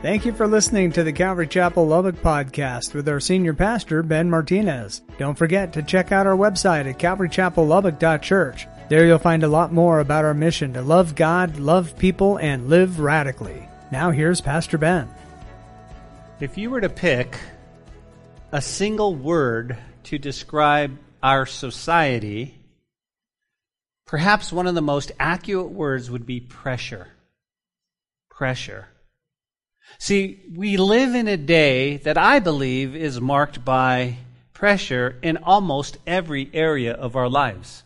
Thank 0.00 0.24
you 0.24 0.32
for 0.32 0.46
listening 0.46 0.92
to 0.92 1.02
the 1.02 1.12
Calvary 1.12 1.48
Chapel 1.48 1.84
Lubbock 1.84 2.14
podcast 2.22 2.94
with 2.94 3.08
our 3.08 3.18
senior 3.18 3.52
pastor, 3.52 4.04
Ben 4.04 4.30
Martinez. 4.30 5.02
Don't 5.18 5.36
forget 5.36 5.72
to 5.72 5.82
check 5.82 6.12
out 6.12 6.24
our 6.24 6.36
website 6.36 6.88
at 6.88 7.00
calvarychapellubbock.church. 7.00 8.68
There 8.88 9.04
you'll 9.04 9.18
find 9.18 9.42
a 9.42 9.48
lot 9.48 9.72
more 9.72 9.98
about 9.98 10.24
our 10.24 10.34
mission 10.34 10.72
to 10.74 10.82
love 10.82 11.16
God, 11.16 11.58
love 11.58 11.98
people, 11.98 12.36
and 12.36 12.68
live 12.68 13.00
radically. 13.00 13.68
Now 13.90 14.12
here's 14.12 14.40
Pastor 14.40 14.78
Ben. 14.78 15.08
If 16.38 16.56
you 16.56 16.70
were 16.70 16.80
to 16.80 16.88
pick 16.88 17.36
a 18.52 18.62
single 18.62 19.16
word 19.16 19.76
to 20.04 20.16
describe 20.16 20.96
our 21.24 21.44
society, 21.44 22.54
perhaps 24.06 24.52
one 24.52 24.68
of 24.68 24.76
the 24.76 24.80
most 24.80 25.10
accurate 25.18 25.70
words 25.70 26.08
would 26.08 26.24
be 26.24 26.38
pressure. 26.38 27.08
Pressure. 28.30 28.86
See, 29.98 30.40
we 30.54 30.76
live 30.76 31.14
in 31.14 31.26
a 31.26 31.36
day 31.36 31.96
that 31.98 32.18
I 32.18 32.38
believe 32.38 32.94
is 32.94 33.20
marked 33.20 33.64
by 33.64 34.18
pressure 34.52 35.16
in 35.22 35.36
almost 35.38 35.98
every 36.06 36.50
area 36.52 36.92
of 36.92 37.16
our 37.16 37.28
lives. 37.28 37.84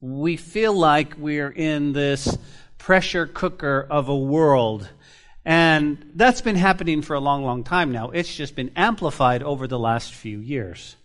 We 0.00 0.36
feel 0.36 0.72
like 0.72 1.14
we're 1.18 1.50
in 1.50 1.92
this 1.92 2.38
pressure 2.78 3.26
cooker 3.26 3.86
of 3.90 4.08
a 4.08 4.16
world. 4.16 4.88
And 5.44 6.12
that's 6.14 6.40
been 6.40 6.56
happening 6.56 7.02
for 7.02 7.14
a 7.14 7.20
long, 7.20 7.44
long 7.44 7.64
time 7.64 7.92
now. 7.92 8.10
It's 8.10 8.34
just 8.34 8.56
been 8.56 8.70
amplified 8.76 9.42
over 9.42 9.66
the 9.66 9.78
last 9.78 10.14
few 10.14 10.38
years. 10.38 10.96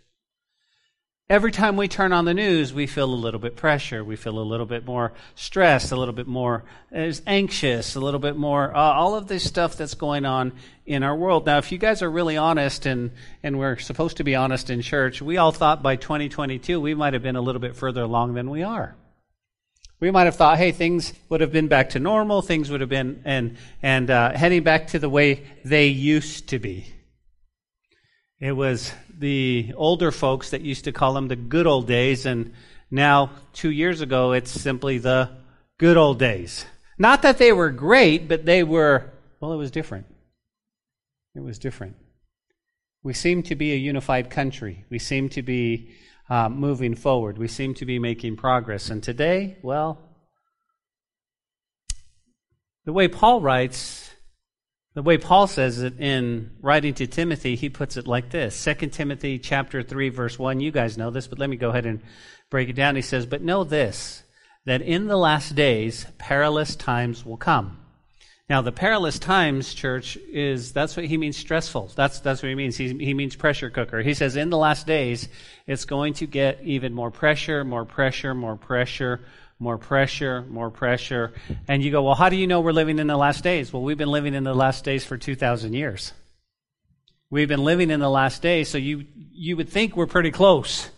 Every 1.28 1.52
time 1.52 1.76
we 1.76 1.88
turn 1.88 2.14
on 2.14 2.26
the 2.26 2.36
news, 2.36 2.72
we 2.72 2.86
feel 2.86 3.12
a 3.12 3.16
little 3.16 3.40
bit 3.40 3.56
pressure. 3.56 4.04
We 4.04 4.16
feel 4.16 4.38
a 4.38 4.46
little 4.46 4.68
bit 4.68 4.86
more 4.86 5.12
stressed, 5.34 5.92
a 5.92 5.96
little 5.96 6.14
bit 6.14 6.28
more 6.28 6.66
anxious, 6.92 7.96
a 7.96 8.00
little 8.00 8.20
bit 8.20 8.36
more, 8.36 8.76
uh, 8.76 8.80
all 8.80 9.16
of 9.16 9.28
this 9.28 9.44
stuff 9.44 9.76
that's 9.76 9.96
going 9.96 10.26
on 10.26 10.54
in 10.86 11.02
our 11.02 11.16
world. 11.16 11.48
Now, 11.48 11.58
if 11.58 11.72
you 11.72 11.80
guys 11.80 12.04
are 12.04 12.12
really 12.12 12.38
honest, 12.38 12.86
and, 12.86 13.10
and 13.42 13.58
we're 13.58 13.80
supposed 13.80 14.18
to 14.18 14.24
be 14.24 14.36
honest 14.36 14.70
in 14.70 14.84
church, 14.84 15.20
we 15.20 15.38
all 15.38 15.52
thought 15.52 15.82
by 15.82 15.96
2022 15.96 16.80
we 16.80 16.94
might 16.94 17.14
have 17.14 17.24
been 17.24 17.36
a 17.36 17.42
little 17.42 17.62
bit 17.62 17.76
further 17.76 18.04
along 18.04 18.36
than 18.36 18.52
we 18.52 18.62
are. 18.62 18.96
We 20.00 20.12
might 20.12 20.26
have 20.26 20.36
thought, 20.36 20.60
hey, 20.60 20.74
things 20.74 21.12
would 21.30 21.42
have 21.42 21.52
been 21.52 21.68
back 21.68 21.90
to 21.92 22.00
normal, 22.00 22.44
things 22.44 22.70
would 22.70 22.82
have 22.82 22.90
been, 22.92 23.24
and, 23.26 23.58
and 23.82 24.12
uh, 24.12 24.38
heading 24.38 24.62
back 24.62 24.90
to 24.90 25.00
the 25.00 25.10
way 25.10 25.42
they 25.64 25.88
used 25.88 26.50
to 26.50 26.60
be. 26.60 26.86
It 28.40 28.52
was 28.52 28.94
the 29.18 29.74
older 29.76 30.12
folks 30.12 30.52
that 30.52 30.62
used 30.62 30.86
to 30.86 30.92
call 30.92 31.14
them 31.14 31.28
the 31.28 31.36
good 31.36 31.68
old 31.68 31.88
days, 31.88 32.26
and 32.26 32.54
now, 32.92 33.32
two 33.54 33.72
years 33.72 34.02
ago, 34.02 34.32
it's 34.32 34.52
simply 34.52 35.00
the 35.00 35.30
good 35.78 35.98
old 35.98 36.20
days. 36.20 36.66
Not 36.98 37.24
that 37.24 37.38
they 37.38 37.52
were 37.52 37.72
great, 37.72 38.28
but 38.28 38.46
they 38.46 38.64
were, 38.64 39.12
well, 39.40 39.54
it 39.54 39.58
was 39.58 39.72
different. 39.72 40.06
It 41.36 41.42
was 41.42 41.60
different. 41.60 41.96
We 43.04 43.14
seem 43.14 43.44
to 43.44 43.56
be 43.56 43.74
a 43.74 43.78
unified 43.78 44.30
country. 44.30 44.86
We 44.90 45.00
seem 45.00 45.30
to 45.30 45.42
be 45.42 45.94
uh, 46.30 46.50
moving 46.50 46.96
forward. 46.96 47.38
We 47.38 47.48
seem 47.48 47.74
to 47.76 47.86
be 47.86 48.00
making 48.00 48.38
progress. 48.38 48.90
And 48.90 49.04
today, 49.04 49.58
well, 49.62 50.00
the 52.86 52.94
way 52.94 53.08
Paul 53.08 53.42
writes, 53.42 54.05
the 54.96 55.04
way 55.04 55.18
Paul 55.18 55.46
says 55.48 55.82
it 55.82 56.00
in 56.00 56.52
writing 56.62 56.94
to 56.96 57.06
Timothy, 57.06 57.56
he 57.56 57.70
puts 57.70 57.98
it 57.98 58.08
like 58.08 58.32
this. 58.32 58.64
2 58.64 58.88
Timothy 58.88 59.38
chapter 59.38 59.84
3 59.84 60.10
verse 60.10 60.40
1, 60.40 60.62
you 60.62 60.72
guys 60.72 60.98
know 60.98 61.12
this, 61.12 61.28
but 61.28 61.38
let 61.38 61.50
me 61.50 61.58
go 61.58 61.70
ahead 61.70 61.86
and 61.86 62.02
break 62.50 62.70
it 62.70 62.78
down. 62.78 62.96
He 62.96 63.02
says, 63.02 63.26
"But 63.26 63.42
know 63.42 63.66
this, 63.66 64.24
that 64.66 64.82
in 64.82 65.08
the 65.08 65.18
last 65.18 65.54
days 65.54 66.08
perilous 66.18 66.76
times 66.78 67.26
will 67.26 67.38
come." 67.38 67.78
Now, 68.48 68.62
the 68.62 68.72
perilous 68.72 69.18
times, 69.18 69.74
church, 69.74 70.18
is 70.32 70.72
that's 70.72 70.96
what 70.96 71.06
he 71.06 71.18
means 71.18 71.36
stressful. 71.36 71.92
That's 71.96 72.20
that's 72.20 72.42
what 72.42 72.50
he 72.50 72.56
means. 72.56 72.78
He, 72.78 72.90
he 72.94 73.14
means 73.14 73.36
pressure 73.36 73.72
cooker. 73.72 74.02
He 74.02 74.14
says 74.14 74.36
in 74.36 74.50
the 74.50 74.58
last 74.58 74.88
days, 74.88 75.28
it's 75.66 75.84
going 75.84 76.14
to 76.16 76.28
get 76.28 76.62
even 76.64 76.94
more 76.94 77.12
pressure, 77.12 77.66
more 77.66 77.86
pressure, 77.86 78.34
more 78.36 78.56
pressure, 78.56 79.22
more 79.60 79.78
pressure, 79.78 80.42
more 80.44 80.70
pressure. 80.70 81.34
And 81.68 81.84
you 81.84 81.92
go, 81.92 82.04
well, 82.04 82.16
how 82.16 82.30
do 82.30 82.36
you 82.36 82.48
know 82.48 82.62
we're 82.62 82.72
living 82.72 83.00
in 83.00 83.08
the 83.08 83.18
last 83.18 83.44
days? 83.44 83.72
Well, 83.72 83.84
we've 83.84 83.98
been 83.98 84.12
living 84.12 84.34
in 84.34 84.44
the 84.44 84.54
last 84.54 84.84
days 84.84 85.06
for 85.06 85.18
2,000 85.18 85.74
years. 85.74 86.14
We've 87.30 87.48
been 87.48 87.64
living 87.64 87.90
in 87.90 88.00
the 88.00 88.10
last 88.10 88.42
days, 88.42 88.70
so 88.70 88.78
you, 88.78 89.06
you 89.16 89.58
would 89.58 89.70
think 89.70 89.96
we're 89.96 90.06
pretty 90.06 90.32
close 90.32 90.90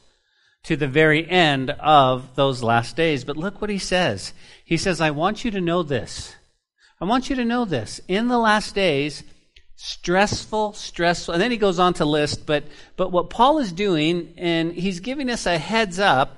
to 0.63 0.75
the 0.75 0.87
very 0.87 1.27
end 1.27 1.69
of 1.69 2.35
those 2.35 2.61
last 2.61 2.95
days. 2.95 3.23
But 3.23 3.37
look 3.37 3.61
what 3.61 3.69
he 3.69 3.79
says. 3.79 4.33
He 4.65 4.77
says, 4.77 4.99
I 4.99 5.11
want 5.11 5.45
you 5.45 5.51
to 5.51 5.61
know 5.61 5.83
this. 5.83 6.35
I 6.99 7.05
want 7.05 7.29
you 7.29 7.35
to 7.37 7.45
know 7.45 7.63
this. 7.63 8.01
In 8.07 8.27
the 8.27 8.39
last 8.39 8.75
days, 8.75 9.23
stressful, 9.75 10.73
stressful, 10.73 11.33
and 11.33 11.41
then 11.41 11.51
he 11.51 11.57
goes 11.57 11.79
on 11.79 11.93
to 11.93 12.05
list, 12.05 12.45
but, 12.45 12.65
but 12.97 13.11
what 13.11 13.29
Paul 13.29 13.59
is 13.59 13.71
doing, 13.71 14.33
and 14.35 14.73
he's 14.73 14.99
giving 14.99 15.29
us 15.29 15.45
a 15.45 15.57
heads 15.57 15.99
up 15.99 16.36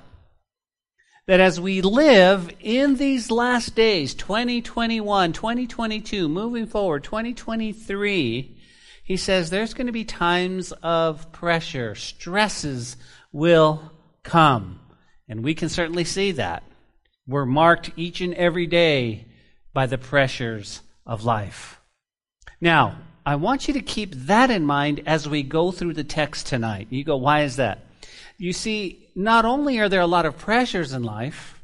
that 1.30 1.38
as 1.38 1.60
we 1.60 1.80
live 1.80 2.50
in 2.58 2.96
these 2.96 3.30
last 3.30 3.76
days, 3.76 4.14
2021, 4.14 5.32
2022, 5.32 6.28
moving 6.28 6.66
forward, 6.66 7.04
2023, 7.04 8.58
he 9.04 9.16
says 9.16 9.48
there's 9.48 9.72
going 9.72 9.86
to 9.86 9.92
be 9.92 10.04
times 10.04 10.72
of 10.82 11.30
pressure. 11.30 11.94
Stresses 11.94 12.96
will 13.30 13.92
come. 14.24 14.80
And 15.28 15.44
we 15.44 15.54
can 15.54 15.68
certainly 15.68 16.02
see 16.02 16.32
that. 16.32 16.64
We're 17.28 17.46
marked 17.46 17.92
each 17.94 18.20
and 18.20 18.34
every 18.34 18.66
day 18.66 19.28
by 19.72 19.86
the 19.86 19.98
pressures 19.98 20.80
of 21.06 21.24
life. 21.24 21.80
Now, 22.60 23.02
I 23.24 23.36
want 23.36 23.68
you 23.68 23.74
to 23.74 23.80
keep 23.80 24.16
that 24.16 24.50
in 24.50 24.66
mind 24.66 25.02
as 25.06 25.28
we 25.28 25.44
go 25.44 25.70
through 25.70 25.94
the 25.94 26.02
text 26.02 26.48
tonight. 26.48 26.88
You 26.90 27.04
go, 27.04 27.18
why 27.18 27.42
is 27.42 27.54
that? 27.54 27.86
You 28.40 28.54
see, 28.54 29.10
not 29.14 29.44
only 29.44 29.80
are 29.80 29.90
there 29.90 30.00
a 30.00 30.06
lot 30.06 30.24
of 30.24 30.38
pressures 30.38 30.94
in 30.94 31.02
life, 31.02 31.60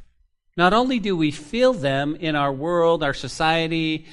not 0.58 0.74
only 0.74 0.98
do 0.98 1.16
we 1.16 1.30
feel 1.30 1.72
them 1.72 2.14
in 2.16 2.36
our 2.36 2.52
world, 2.52 3.02
our 3.02 3.14
society, 3.14 4.04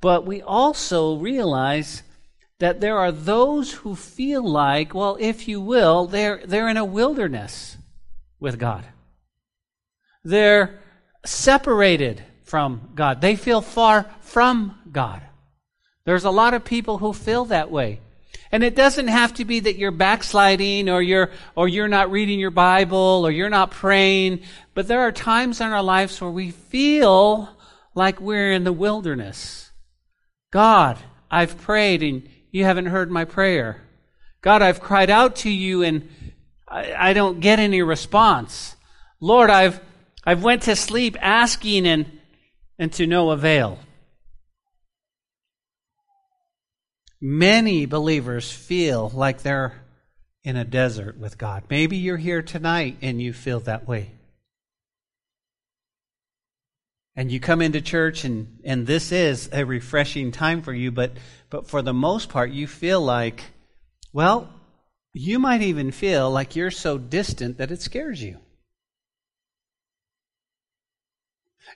but 0.00 0.24
we 0.24 0.40
also 0.40 1.18
realize 1.18 2.02
that 2.58 2.80
there 2.80 2.96
are 2.96 3.12
those 3.12 3.70
who 3.70 3.94
feel 3.94 4.42
like, 4.42 4.94
well, 4.94 5.18
if 5.20 5.46
you 5.46 5.60
will, 5.60 6.06
they're, 6.06 6.40
they're 6.46 6.70
in 6.70 6.78
a 6.78 6.86
wilderness 6.86 7.76
with 8.40 8.58
God. 8.58 8.86
They're 10.24 10.80
separated 11.26 12.24
from 12.44 12.92
God. 12.94 13.20
They 13.20 13.36
feel 13.36 13.60
far 13.60 14.06
from 14.20 14.78
God. 14.90 15.20
There's 16.06 16.24
a 16.24 16.30
lot 16.30 16.54
of 16.54 16.64
people 16.64 16.96
who 16.96 17.12
feel 17.12 17.44
that 17.46 17.70
way. 17.70 18.00
And 18.52 18.62
it 18.62 18.74
doesn't 18.74 19.08
have 19.08 19.34
to 19.34 19.44
be 19.44 19.60
that 19.60 19.76
you're 19.76 19.90
backsliding 19.90 20.88
or 20.88 21.02
you're, 21.02 21.30
or 21.54 21.68
you're 21.68 21.88
not 21.88 22.10
reading 22.10 22.38
your 22.38 22.50
Bible 22.50 23.22
or 23.26 23.30
you're 23.30 23.50
not 23.50 23.70
praying, 23.70 24.40
but 24.74 24.88
there 24.88 25.00
are 25.00 25.12
times 25.12 25.60
in 25.60 25.68
our 25.68 25.82
lives 25.82 26.20
where 26.20 26.30
we 26.30 26.50
feel 26.50 27.48
like 27.94 28.20
we're 28.20 28.52
in 28.52 28.64
the 28.64 28.72
wilderness. 28.72 29.70
God, 30.52 30.98
I've 31.30 31.58
prayed 31.58 32.02
and 32.02 32.28
you 32.50 32.64
haven't 32.64 32.86
heard 32.86 33.10
my 33.10 33.24
prayer. 33.24 33.82
God, 34.42 34.62
I've 34.62 34.80
cried 34.80 35.10
out 35.10 35.36
to 35.36 35.50
you 35.50 35.82
and 35.82 36.08
I, 36.68 37.10
I 37.10 37.12
don't 37.12 37.40
get 37.40 37.58
any 37.58 37.82
response. 37.82 38.76
Lord, 39.20 39.50
I've, 39.50 39.80
I've 40.24 40.42
went 40.42 40.62
to 40.62 40.76
sleep 40.76 41.16
asking 41.20 41.86
and, 41.86 42.20
and 42.78 42.92
to 42.92 43.06
no 43.06 43.30
avail. 43.30 43.78
Many 47.20 47.86
believers 47.86 48.50
feel 48.52 49.10
like 49.14 49.42
they're 49.42 49.80
in 50.44 50.56
a 50.56 50.64
desert 50.64 51.18
with 51.18 51.38
God. 51.38 51.64
Maybe 51.70 51.96
you're 51.96 52.16
here 52.16 52.42
tonight 52.42 52.98
and 53.02 53.20
you 53.20 53.32
feel 53.32 53.60
that 53.60 53.88
way. 53.88 54.12
And 57.16 57.32
you 57.32 57.40
come 57.40 57.62
into 57.62 57.80
church 57.80 58.24
and, 58.24 58.60
and 58.64 58.86
this 58.86 59.10
is 59.10 59.48
a 59.52 59.64
refreshing 59.64 60.30
time 60.30 60.60
for 60.60 60.74
you, 60.74 60.92
but, 60.92 61.12
but 61.48 61.66
for 61.66 61.80
the 61.80 61.94
most 61.94 62.28
part, 62.28 62.50
you 62.50 62.66
feel 62.66 63.00
like, 63.00 63.42
well, 64.12 64.52
you 65.14 65.38
might 65.38 65.62
even 65.62 65.90
feel 65.90 66.30
like 66.30 66.54
you're 66.54 66.70
so 66.70 66.98
distant 66.98 67.56
that 67.56 67.70
it 67.70 67.80
scares 67.80 68.22
you. 68.22 68.38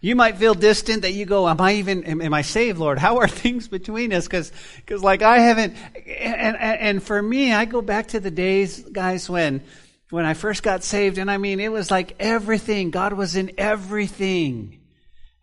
You 0.01 0.17
might 0.17 0.39
feel 0.39 0.55
distant 0.55 1.03
that 1.03 1.13
you 1.13 1.27
go, 1.27 1.49
am 1.49 1.61
I 1.61 1.75
even, 1.75 2.05
am, 2.05 2.23
am 2.23 2.33
I 2.33 2.43
saved, 2.43 2.79
Lord? 2.79 2.99
How 2.99 3.19
are 3.19 3.29
things 3.43 3.69
between 3.69 4.13
us? 4.13 4.29
Cause, 4.29 4.53
cause 4.87 5.03
like 5.03 5.23
I 5.23 5.41
haven't, 5.41 5.77
and, 5.95 6.57
and, 6.57 6.81
and 6.81 7.03
for 7.03 7.21
me, 7.21 7.53
I 7.53 7.67
go 7.67 7.83
back 7.83 8.09
to 8.09 8.21
the 8.21 8.31
days, 8.31 8.83
guys, 8.83 9.29
when, 9.29 9.63
when 10.11 10.25
I 10.25 10.35
first 10.35 10.63
got 10.63 10.85
saved, 10.85 11.19
and 11.19 11.31
I 11.31 11.37
mean, 11.37 11.61
it 11.61 11.71
was 11.71 11.91
like 11.91 12.17
everything. 12.19 12.91
God 12.91 13.13
was 13.13 13.37
in 13.37 13.53
everything. 13.59 14.81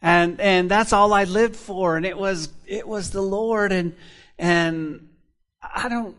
And, 0.02 0.40
and 0.40 0.70
that's 0.70 0.94
all 0.94 1.14
I 1.14 1.26
lived 1.26 1.56
for. 1.56 1.98
And 1.98 2.06
it 2.06 2.18
was, 2.18 2.50
it 2.66 2.88
was 2.88 3.12
the 3.12 3.22
Lord. 3.22 3.72
And, 3.72 3.96
and 4.38 5.10
I 5.62 5.90
don't, 5.90 6.16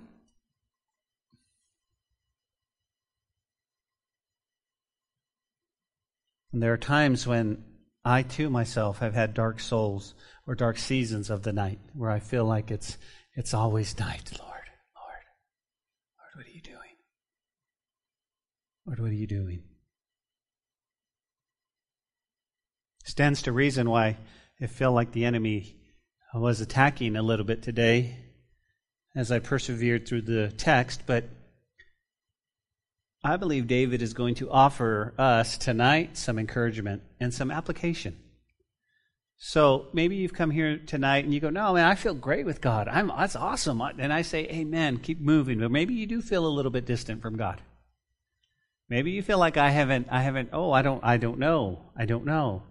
and 6.53 6.63
there 6.63 6.73
are 6.73 6.79
times 6.79 7.27
when 7.27 7.63
I 8.05 8.23
too 8.23 8.49
myself 8.49 8.99
have 8.99 9.15
had 9.15 9.35
dark 9.35 9.61
souls 9.61 10.15
or 10.47 10.55
dark 10.55 10.79
seasons 10.79 11.31
of 11.31 11.43
the 11.43 11.53
night 11.53 11.79
where 11.95 12.11
I 12.11 12.21
feel 12.21 12.45
like 12.45 12.71
it's 12.71 12.97
it's 13.35 13.55
always 13.55 13.99
night, 13.99 14.33
Lord. 14.39 14.51
Lord. 14.97 15.23
Lord, 16.19 16.31
what 16.35 16.47
are 16.47 16.51
you 16.51 16.63
doing? 16.63 16.97
Lord, 18.87 19.01
what 19.01 19.11
are 19.11 19.15
you 19.15 19.27
doing? 19.27 19.63
Stands 23.05 23.43
to 23.43 23.53
reason 23.53 23.89
why 23.91 24.17
it 24.59 24.71
felt 24.71 24.95
like 24.95 25.13
the 25.13 25.25
enemy 25.25 25.77
was 26.35 26.61
attacking 26.61 27.17
a 27.17 27.23
little 27.23 27.45
bit 27.45 27.63
today 27.63 28.19
as 29.15 29.33
I 29.33 29.39
persevered 29.39 30.07
through 30.07 30.23
the 30.23 30.53
text, 30.57 31.03
but 31.07 31.25
I 33.23 33.37
believe 33.37 33.67
David 33.67 34.01
is 34.01 34.15
going 34.15 34.37
to 34.37 34.51
offer 34.51 35.13
us 35.19 35.59
tonight 35.59 36.17
some 36.17 36.39
encouragement 36.39 37.03
and 37.19 37.35
some 37.35 37.51
application. 37.51 38.17
So 39.39 39.87
maybe 39.93 40.17
you've 40.17 40.35
come 40.35 40.51
here 40.51 40.79
tonight 40.79 41.25
and 41.25 41.33
you 41.33 41.41
go, 41.41 41.51
"No, 41.51 41.75
man, 41.75 41.85
I 41.85 41.95
feel 41.95 42.15
great 42.15 42.45
with 42.47 42.61
God. 42.61 42.89
I'm 42.89 43.09
that's 43.09 43.37
awesome." 43.37 43.81
And 43.81 44.13
I 44.13 44.23
say, 44.23 44.47
"Amen. 44.49 44.99
Keep 44.99 45.21
moving." 45.21 45.61
But 45.61 45.71
maybe 45.71 45.95
you 45.95 46.07
do 46.07 46.21
feel 46.21 46.47
a 46.47 46.49
little 46.49 46.73
bit 46.73 46.87
distant 46.87 47.23
from 47.23 47.37
God. 47.37 47.63
Maybe 48.89 49.11
you 49.11 49.23
feel 49.23 49.39
like 49.39 49.57
I 49.57 49.71
haven't 49.71 50.09
I 50.11 50.23
haven't 50.23 50.51
oh, 50.53 50.73
I 50.73 50.83
don't 50.83 51.05
I 51.05 51.19
don't 51.19 51.39
know. 51.39 51.91
I 51.97 52.05
don't 52.05 52.25
know. 52.25 52.63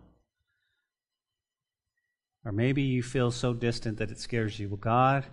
Or 2.44 2.52
maybe 2.52 2.82
you 2.82 3.04
feel 3.04 3.32
so 3.32 3.54
distant 3.54 3.98
that 3.98 4.12
it 4.12 4.20
scares 4.20 4.58
you. 4.60 4.70
Well, 4.70 4.78
God, 4.78 5.26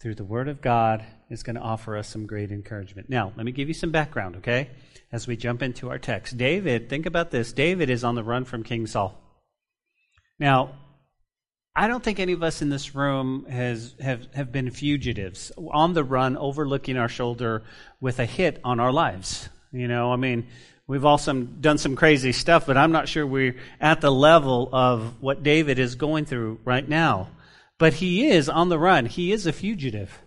through 0.00 0.14
the 0.14 0.24
Word 0.24 0.48
of 0.48 0.60
God, 0.60 1.04
is 1.28 1.42
going 1.42 1.56
to 1.56 1.62
offer 1.62 1.96
us 1.96 2.08
some 2.08 2.26
great 2.26 2.50
encouragement. 2.50 3.10
Now, 3.10 3.32
let 3.36 3.44
me 3.44 3.52
give 3.52 3.68
you 3.68 3.74
some 3.74 3.90
background, 3.90 4.36
okay? 4.36 4.70
As 5.10 5.26
we 5.26 5.36
jump 5.36 5.62
into 5.62 5.90
our 5.90 5.98
text. 5.98 6.36
David, 6.36 6.88
think 6.88 7.06
about 7.06 7.30
this. 7.30 7.52
David 7.52 7.90
is 7.90 8.04
on 8.04 8.14
the 8.14 8.22
run 8.22 8.44
from 8.44 8.62
King 8.62 8.86
Saul. 8.86 9.18
Now, 10.38 10.74
I 11.74 11.86
don't 11.86 12.02
think 12.02 12.18
any 12.18 12.32
of 12.32 12.42
us 12.42 12.60
in 12.60 12.70
this 12.70 12.94
room 12.94 13.46
has 13.48 13.94
have, 14.00 14.26
have 14.34 14.50
been 14.50 14.70
fugitives 14.70 15.52
on 15.56 15.94
the 15.94 16.02
run, 16.02 16.36
overlooking 16.36 16.96
our 16.96 17.08
shoulder 17.08 17.62
with 18.00 18.18
a 18.18 18.24
hit 18.24 18.60
on 18.64 18.80
our 18.80 18.92
lives. 18.92 19.48
You 19.72 19.86
know, 19.86 20.12
I 20.12 20.16
mean, 20.16 20.48
we've 20.88 21.04
all 21.04 21.18
some, 21.18 21.60
done 21.60 21.78
some 21.78 21.94
crazy 21.94 22.32
stuff, 22.32 22.66
but 22.66 22.76
I'm 22.76 22.90
not 22.90 23.08
sure 23.08 23.26
we're 23.26 23.56
at 23.80 24.00
the 24.00 24.10
level 24.10 24.68
of 24.72 25.22
what 25.22 25.42
David 25.44 25.78
is 25.78 25.94
going 25.94 26.24
through 26.24 26.58
right 26.64 26.88
now. 26.88 27.28
But 27.78 27.94
he 27.94 28.28
is 28.28 28.48
on 28.48 28.68
the 28.68 28.78
run. 28.78 29.06
He 29.06 29.32
is 29.32 29.46
a 29.46 29.52
fugitive. 29.52 30.18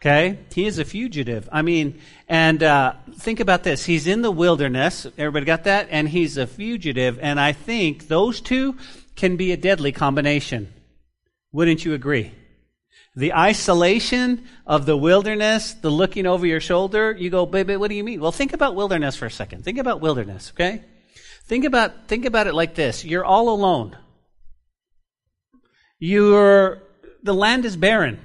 Okay? 0.00 0.38
He 0.54 0.66
is 0.66 0.78
a 0.78 0.84
fugitive. 0.84 1.48
I 1.50 1.62
mean, 1.62 2.00
and 2.28 2.62
uh, 2.62 2.94
think 3.16 3.40
about 3.40 3.64
this. 3.64 3.84
He's 3.84 4.06
in 4.06 4.22
the 4.22 4.30
wilderness. 4.30 5.06
Everybody 5.18 5.44
got 5.44 5.64
that? 5.64 5.88
And 5.90 6.08
he's 6.08 6.36
a 6.36 6.46
fugitive. 6.46 7.18
And 7.20 7.38
I 7.38 7.52
think 7.52 8.08
those 8.08 8.40
two 8.40 8.76
can 9.16 9.36
be 9.36 9.52
a 9.52 9.56
deadly 9.56 9.92
combination. 9.92 10.72
Wouldn't 11.52 11.84
you 11.84 11.94
agree? 11.94 12.32
The 13.16 13.34
isolation 13.34 14.46
of 14.64 14.86
the 14.86 14.96
wilderness, 14.96 15.72
the 15.74 15.90
looking 15.90 16.26
over 16.26 16.46
your 16.46 16.60
shoulder, 16.60 17.16
you 17.18 17.30
go, 17.30 17.46
baby, 17.46 17.76
what 17.76 17.88
do 17.88 17.96
you 17.96 18.04
mean? 18.04 18.20
Well, 18.20 18.30
think 18.30 18.52
about 18.52 18.76
wilderness 18.76 19.16
for 19.16 19.26
a 19.26 19.30
second. 19.30 19.64
Think 19.64 19.78
about 19.78 20.00
wilderness, 20.00 20.52
okay? 20.54 20.84
Think 21.46 21.64
about, 21.64 22.06
think 22.06 22.26
about 22.26 22.46
it 22.46 22.54
like 22.54 22.76
this. 22.76 23.04
You're 23.04 23.24
all 23.24 23.48
alone. 23.48 23.96
You're, 25.98 26.82
the 27.22 27.34
land 27.34 27.64
is 27.64 27.76
barren. 27.76 28.20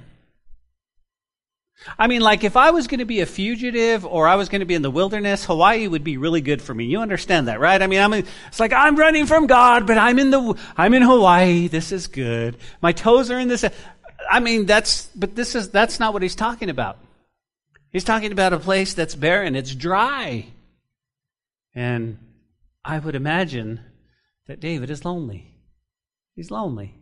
I 1.98 2.06
mean, 2.06 2.22
like 2.22 2.44
if 2.44 2.56
I 2.56 2.70
was 2.70 2.86
going 2.86 3.00
to 3.00 3.04
be 3.04 3.20
a 3.20 3.26
fugitive 3.26 4.06
or 4.06 4.26
I 4.26 4.36
was 4.36 4.48
going 4.48 4.60
to 4.60 4.66
be 4.66 4.74
in 4.74 4.82
the 4.82 4.90
wilderness, 4.90 5.44
Hawaii 5.44 5.86
would 5.86 6.04
be 6.04 6.16
really 6.16 6.40
good 6.40 6.62
for 6.62 6.74
me. 6.74 6.86
You 6.86 7.00
understand 7.00 7.48
that, 7.48 7.60
right? 7.60 7.80
I 7.80 7.86
mean, 7.86 8.00
I'm, 8.00 8.14
it's 8.14 8.60
like 8.60 8.72
I'm 8.72 8.96
running 8.96 9.26
from 9.26 9.46
God, 9.46 9.86
but 9.86 9.98
I'm 9.98 10.18
in 10.18 10.30
the, 10.30 10.58
I'm 10.76 10.94
in 10.94 11.02
Hawaii. 11.02 11.68
This 11.68 11.92
is 11.92 12.06
good. 12.06 12.56
My 12.80 12.92
toes 12.92 13.30
are 13.30 13.38
in 13.38 13.48
this. 13.48 13.64
I 14.30 14.40
mean, 14.40 14.64
that's, 14.66 15.06
but 15.14 15.34
this 15.34 15.54
is, 15.54 15.70
that's 15.70 16.00
not 16.00 16.12
what 16.12 16.22
he's 16.22 16.34
talking 16.36 16.70
about. 16.70 16.98
He's 17.90 18.04
talking 18.04 18.32
about 18.32 18.52
a 18.52 18.58
place 18.58 18.94
that's 18.94 19.14
barren. 19.14 19.54
It's 19.54 19.74
dry. 19.74 20.46
And 21.74 22.18
I 22.84 22.98
would 22.98 23.14
imagine 23.14 23.80
that 24.46 24.60
David 24.60 24.90
is 24.90 25.04
lonely. 25.04 25.54
He's 26.34 26.50
lonely. 26.50 26.94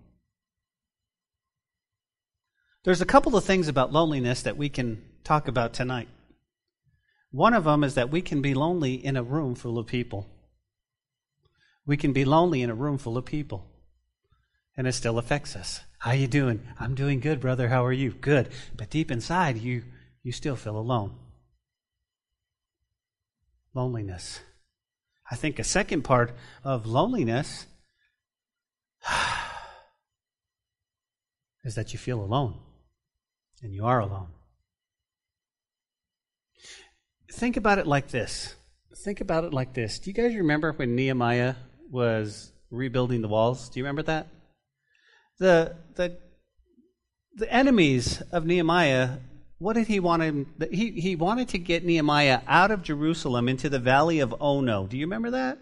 There's 2.85 3.01
a 3.01 3.07
couple 3.07 3.37
of 3.37 3.45
things 3.45 3.69
about 3.69 3.93
loneliness 3.93 4.43
that 4.43 4.57
we 4.57 4.69
can 4.69 5.03
talk 5.23 5.47
about 5.47 5.73
tonight. 5.73 6.09
One 7.31 7.55
of 7.55 7.63
them 7.65 7.85
is 7.85 7.95
that 7.95 8.11
we 8.11 8.23
can 8.23 8.43
be 8.43 8.55
lonely 8.55 8.95
in 8.95 9.17
a 9.17 9.23
room 9.23 9.55
full 9.55 9.79
of 9.79 9.87
people. 9.87 10.29
We 11.87 11.97
can 11.97 12.13
be 12.13 12.25
lonely 12.25 12.61
in 12.61 12.71
a 12.71 12.75
room 12.75 12.99
full 12.99 13.17
of 13.17 13.25
people, 13.25 13.69
and 14.77 14.89
it 14.89 14.95
still 14.95 15.17
affects 15.19 15.55
us. 15.55 15.81
How 15.99 16.11
you 16.11 16.27
doing? 16.27 16.67
I'm 16.81 16.97
doing 16.97 17.21
good, 17.21 17.41
brother. 17.41 17.69
How 17.69 17.85
are 17.85 17.93
you? 17.93 18.11
Good. 18.11 18.49
But 18.77 18.91
deep 18.91 19.13
inside, 19.13 19.59
you 19.59 19.85
you 20.25 20.33
still 20.33 20.57
feel 20.57 20.77
alone. 20.77 21.15
Loneliness. 23.75 24.41
I 25.31 25.37
think 25.37 25.61
a 25.61 25.65
second 25.65 26.03
part 26.03 26.35
of 26.65 26.85
loneliness 26.87 27.67
is 31.65 31.77
that 31.77 31.93
you 31.93 31.99
feel 31.99 32.21
alone 32.21 32.59
and 33.63 33.73
you 33.73 33.85
are 33.87 34.01
alone. 34.01 34.29
Think 37.33 37.57
about 37.57 37.79
it 37.79 37.87
like 37.87 38.09
this. 38.09 38.55
Think 39.05 39.21
about 39.21 39.45
it 39.45 39.55
like 39.55 39.73
this. 39.73 39.99
Do 39.99 40.11
you 40.11 40.15
guys 40.15 40.35
remember 40.35 40.73
when 40.73 40.95
Nehemiah 40.95 41.55
was 41.91 42.53
rebuilding 42.71 43.23
the 43.23 43.29
walls? 43.29 43.69
Do 43.69 43.81
you 43.81 43.85
remember 43.85 44.03
that? 44.03 44.29
The 45.39 45.77
the 45.95 46.19
the 47.35 47.53
enemies 47.53 48.21
of 48.33 48.45
Nehemiah, 48.45 49.19
what 49.59 49.75
did 49.75 49.87
he 49.87 49.99
want 49.99 50.23
him 50.23 50.55
he 50.71 50.91
he 50.93 51.17
wanted 51.17 51.49
to 51.49 51.59
get 51.59 51.85
Nehemiah 51.85 52.41
out 52.47 52.71
of 52.71 52.83
Jerusalem 52.83 53.49
into 53.49 53.69
the 53.69 53.79
valley 53.79 54.21
of 54.21 54.35
Ono. 54.41 54.87
Do 54.87 54.97
you 54.97 55.07
remember 55.07 55.31
that? 55.31 55.59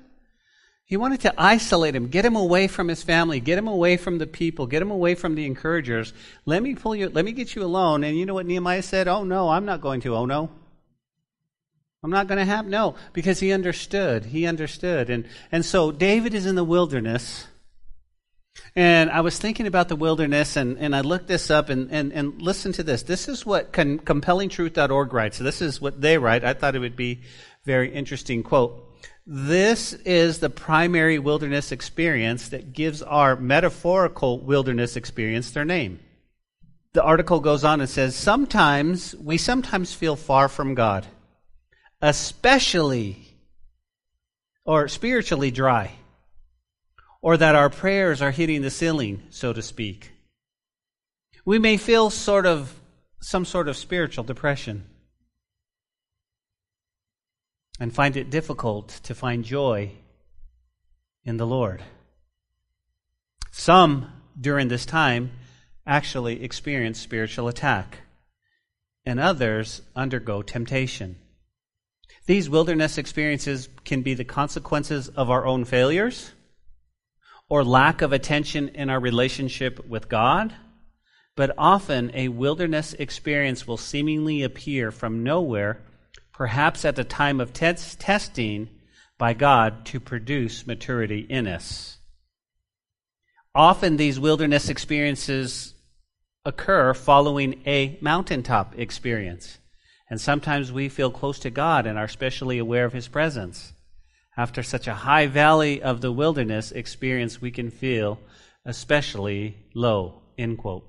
He 0.90 0.96
wanted 0.96 1.20
to 1.20 1.32
isolate 1.38 1.94
him, 1.94 2.08
get 2.08 2.24
him 2.24 2.34
away 2.34 2.66
from 2.66 2.88
his 2.88 3.04
family, 3.04 3.38
get 3.38 3.56
him 3.56 3.68
away 3.68 3.96
from 3.96 4.18
the 4.18 4.26
people, 4.26 4.66
get 4.66 4.82
him 4.82 4.90
away 4.90 5.14
from 5.14 5.36
the 5.36 5.46
encouragers. 5.46 6.12
Let 6.46 6.64
me 6.64 6.74
pull 6.74 6.96
you, 6.96 7.08
let 7.08 7.24
me 7.24 7.30
get 7.30 7.54
you 7.54 7.62
alone. 7.62 8.02
And 8.02 8.18
you 8.18 8.26
know 8.26 8.34
what 8.34 8.44
Nehemiah 8.44 8.82
said? 8.82 9.06
Oh 9.06 9.22
no, 9.22 9.50
I'm 9.50 9.64
not 9.64 9.82
going 9.82 10.00
to. 10.00 10.16
Oh 10.16 10.26
no. 10.26 10.50
I'm 12.02 12.10
not 12.10 12.26
going 12.26 12.38
to 12.38 12.44
have, 12.44 12.66
no, 12.66 12.96
because 13.12 13.38
he 13.38 13.52
understood. 13.52 14.24
He 14.24 14.46
understood. 14.46 15.10
And, 15.10 15.28
and 15.52 15.64
so 15.64 15.92
David 15.92 16.34
is 16.34 16.44
in 16.44 16.56
the 16.56 16.64
wilderness. 16.64 17.46
And 18.74 19.10
I 19.10 19.20
was 19.20 19.38
thinking 19.38 19.68
about 19.68 19.88
the 19.88 19.96
wilderness, 19.96 20.56
and, 20.56 20.76
and 20.76 20.96
I 20.96 21.02
looked 21.02 21.28
this 21.28 21.50
up, 21.50 21.68
and, 21.68 21.88
and, 21.92 22.12
and 22.12 22.42
listen 22.42 22.72
to 22.72 22.82
this. 22.82 23.04
This 23.04 23.28
is 23.28 23.46
what 23.46 23.72
compellingtruth.org 23.72 25.12
writes. 25.12 25.38
This 25.38 25.62
is 25.62 25.80
what 25.80 26.00
they 26.00 26.18
write. 26.18 26.42
I 26.42 26.54
thought 26.54 26.74
it 26.74 26.80
would 26.80 26.96
be 26.96 27.20
very 27.64 27.94
interesting 27.94 28.42
quote. 28.42 28.89
This 29.32 29.92
is 29.92 30.40
the 30.40 30.50
primary 30.50 31.20
wilderness 31.20 31.70
experience 31.70 32.48
that 32.48 32.72
gives 32.72 33.00
our 33.00 33.36
metaphorical 33.36 34.40
wilderness 34.40 34.96
experience 34.96 35.52
their 35.52 35.64
name. 35.64 36.00
The 36.94 37.04
article 37.04 37.38
goes 37.38 37.62
on 37.62 37.80
and 37.80 37.88
says, 37.88 38.16
Sometimes, 38.16 39.14
we 39.14 39.38
sometimes 39.38 39.94
feel 39.94 40.16
far 40.16 40.48
from 40.48 40.74
God, 40.74 41.06
especially 42.02 43.28
or 44.64 44.88
spiritually 44.88 45.52
dry, 45.52 45.92
or 47.22 47.36
that 47.36 47.54
our 47.54 47.70
prayers 47.70 48.20
are 48.20 48.32
hitting 48.32 48.62
the 48.62 48.68
ceiling, 48.70 49.22
so 49.30 49.52
to 49.52 49.62
speak. 49.62 50.10
We 51.44 51.60
may 51.60 51.76
feel 51.76 52.10
sort 52.10 52.46
of 52.46 52.80
some 53.20 53.44
sort 53.44 53.68
of 53.68 53.76
spiritual 53.76 54.24
depression 54.24 54.89
and 57.80 57.94
find 57.94 58.16
it 58.16 58.30
difficult 58.30 58.88
to 59.02 59.14
find 59.14 59.42
joy 59.42 59.90
in 61.24 61.38
the 61.38 61.46
Lord. 61.46 61.82
Some 63.50 64.12
during 64.38 64.68
this 64.68 64.84
time 64.84 65.32
actually 65.86 66.44
experience 66.44 67.00
spiritual 67.00 67.48
attack, 67.48 68.00
and 69.04 69.18
others 69.18 69.80
undergo 69.96 70.42
temptation. 70.42 71.16
These 72.26 72.50
wilderness 72.50 72.98
experiences 72.98 73.68
can 73.84 74.02
be 74.02 74.14
the 74.14 74.24
consequences 74.24 75.08
of 75.08 75.30
our 75.30 75.46
own 75.46 75.64
failures 75.64 76.32
or 77.48 77.64
lack 77.64 78.02
of 78.02 78.12
attention 78.12 78.68
in 78.68 78.90
our 78.90 79.00
relationship 79.00 79.84
with 79.88 80.08
God, 80.08 80.54
but 81.34 81.54
often 81.56 82.10
a 82.14 82.28
wilderness 82.28 82.92
experience 82.92 83.66
will 83.66 83.78
seemingly 83.78 84.42
appear 84.42 84.92
from 84.92 85.24
nowhere 85.24 85.80
perhaps 86.40 86.86
at 86.86 86.96
the 86.96 87.04
time 87.04 87.38
of 87.38 87.52
testing 87.52 88.66
by 89.18 89.34
God 89.34 89.84
to 89.84 90.00
produce 90.00 90.66
maturity 90.66 91.26
in 91.28 91.46
us. 91.46 91.98
Often 93.54 93.98
these 93.98 94.18
wilderness 94.18 94.70
experiences 94.70 95.74
occur 96.46 96.94
following 96.94 97.60
a 97.66 97.98
mountaintop 98.00 98.72
experience. 98.78 99.58
And 100.08 100.18
sometimes 100.18 100.72
we 100.72 100.88
feel 100.88 101.10
close 101.10 101.38
to 101.40 101.50
God 101.50 101.84
and 101.84 101.98
are 101.98 102.06
especially 102.06 102.56
aware 102.56 102.86
of 102.86 102.94
His 102.94 103.08
presence. 103.08 103.74
After 104.34 104.62
such 104.62 104.86
a 104.86 104.94
high 104.94 105.26
valley 105.26 105.82
of 105.82 106.00
the 106.00 106.10
wilderness 106.10 106.72
experience, 106.72 107.42
we 107.42 107.50
can 107.50 107.70
feel 107.70 108.18
especially 108.64 109.58
low. 109.74 110.22
End 110.38 110.56
quote. 110.56 110.86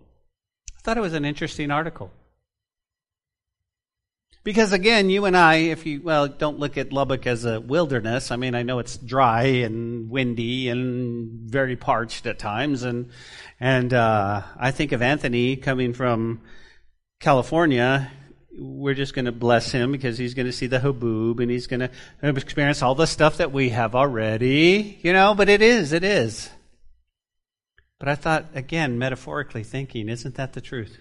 I 0.78 0.82
thought 0.82 0.98
it 0.98 1.02
was 1.02 1.14
an 1.14 1.26
interesting 1.26 1.72
article. 1.72 2.10
Because 4.44 4.74
again, 4.74 5.12
you 5.12 5.26
and 5.26 5.38
I, 5.38 5.56
if 5.56 5.86
you, 5.86 6.02
well, 6.02 6.28
don't 6.28 6.58
look 6.58 6.76
at 6.76 6.92
Lubbock 6.92 7.28
as 7.28 7.46
a 7.46 7.62
wilderness. 7.62 8.32
I 8.32 8.38
mean, 8.38 8.56
I 8.56 8.64
know 8.64 8.80
it's 8.80 8.98
dry 8.98 9.44
and 9.44 10.10
windy 10.10 10.70
and 10.70 11.50
very 11.50 11.76
parched 11.76 12.26
at 12.26 12.40
times. 12.40 12.82
And, 12.82 13.12
and, 13.60 13.94
uh, 13.94 14.42
I 14.58 14.72
think 14.72 14.94
of 14.94 15.04
Anthony 15.04 15.58
coming 15.58 15.94
from 15.94 16.42
California. 17.20 18.12
We're 18.58 18.96
just 18.96 19.14
going 19.14 19.26
to 19.26 19.32
bless 19.32 19.72
him 19.72 19.92
because 19.92 20.18
he's 20.18 20.34
going 20.34 20.48
to 20.48 20.52
see 20.52 20.68
the 20.68 20.80
haboob 20.80 21.40
and 21.40 21.52
he's 21.52 21.68
going 21.68 21.82
to 21.82 21.92
experience 22.24 22.82
all 22.82 22.96
the 22.96 23.06
stuff 23.06 23.38
that 23.38 23.52
we 23.52 23.70
have 23.70 23.94
already, 23.94 25.00
you 25.04 25.14
know, 25.14 25.36
but 25.36 25.50
it 25.50 25.62
is, 25.62 25.94
it 25.94 26.04
is. 26.04 26.50
But 28.00 28.10
I 28.10 28.16
thought, 28.16 28.48
again, 28.56 28.98
metaphorically 28.98 29.64
thinking, 29.64 30.10
isn't 30.10 30.34
that 30.36 30.54
the 30.54 30.62
truth? 30.62 30.98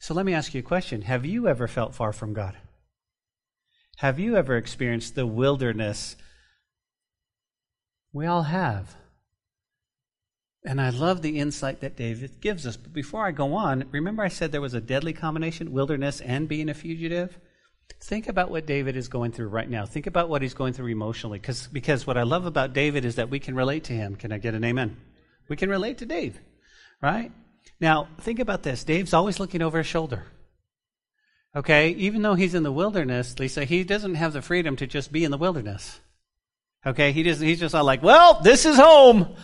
So 0.00 0.14
let 0.14 0.24
me 0.24 0.32
ask 0.32 0.54
you 0.54 0.60
a 0.60 0.62
question. 0.62 1.02
Have 1.02 1.26
you 1.26 1.46
ever 1.46 1.68
felt 1.68 1.94
far 1.94 2.12
from 2.12 2.32
God? 2.32 2.56
Have 3.98 4.18
you 4.18 4.34
ever 4.34 4.56
experienced 4.56 5.14
the 5.14 5.26
wilderness? 5.26 6.16
We 8.10 8.24
all 8.24 8.44
have. 8.44 8.96
And 10.64 10.80
I 10.80 10.88
love 10.88 11.20
the 11.20 11.38
insight 11.38 11.80
that 11.80 11.96
David 11.96 12.40
gives 12.40 12.66
us. 12.66 12.78
But 12.78 12.94
before 12.94 13.26
I 13.26 13.30
go 13.30 13.54
on, 13.54 13.84
remember 13.92 14.22
I 14.22 14.28
said 14.28 14.52
there 14.52 14.62
was 14.62 14.72
a 14.72 14.80
deadly 14.80 15.12
combination 15.12 15.70
wilderness 15.70 16.22
and 16.22 16.48
being 16.48 16.70
a 16.70 16.74
fugitive? 16.74 17.38
Think 18.00 18.26
about 18.26 18.50
what 18.50 18.64
David 18.64 18.96
is 18.96 19.08
going 19.08 19.32
through 19.32 19.48
right 19.48 19.68
now. 19.68 19.84
Think 19.84 20.06
about 20.06 20.30
what 20.30 20.40
he's 20.40 20.54
going 20.54 20.72
through 20.72 20.88
emotionally. 20.88 21.38
Cause, 21.38 21.66
because 21.66 22.06
what 22.06 22.16
I 22.16 22.22
love 22.22 22.46
about 22.46 22.72
David 22.72 23.04
is 23.04 23.16
that 23.16 23.28
we 23.28 23.38
can 23.38 23.54
relate 23.54 23.84
to 23.84 23.92
him. 23.92 24.16
Can 24.16 24.32
I 24.32 24.38
get 24.38 24.54
an 24.54 24.64
amen? 24.64 24.96
We 25.50 25.56
can 25.56 25.68
relate 25.68 25.98
to 25.98 26.06
Dave, 26.06 26.40
right? 27.02 27.32
Now, 27.80 28.08
think 28.20 28.38
about 28.38 28.62
this. 28.62 28.84
Dave's 28.84 29.14
always 29.14 29.40
looking 29.40 29.62
over 29.62 29.78
his 29.78 29.86
shoulder. 29.86 30.24
Okay? 31.54 31.90
Even 31.90 32.22
though 32.22 32.34
he's 32.34 32.54
in 32.54 32.62
the 32.62 32.72
wilderness, 32.72 33.38
Lisa, 33.38 33.64
he 33.64 33.84
doesn't 33.84 34.16
have 34.16 34.32
the 34.32 34.42
freedom 34.42 34.76
to 34.76 34.86
just 34.86 35.10
be 35.12 35.24
in 35.24 35.30
the 35.30 35.38
wilderness. 35.38 36.00
Okay? 36.84 37.12
He 37.12 37.22
just, 37.22 37.40
he's 37.40 37.60
just 37.60 37.74
not 37.74 37.84
like, 37.84 38.02
well, 38.02 38.40
this 38.42 38.66
is 38.66 38.76
home. 38.76 39.34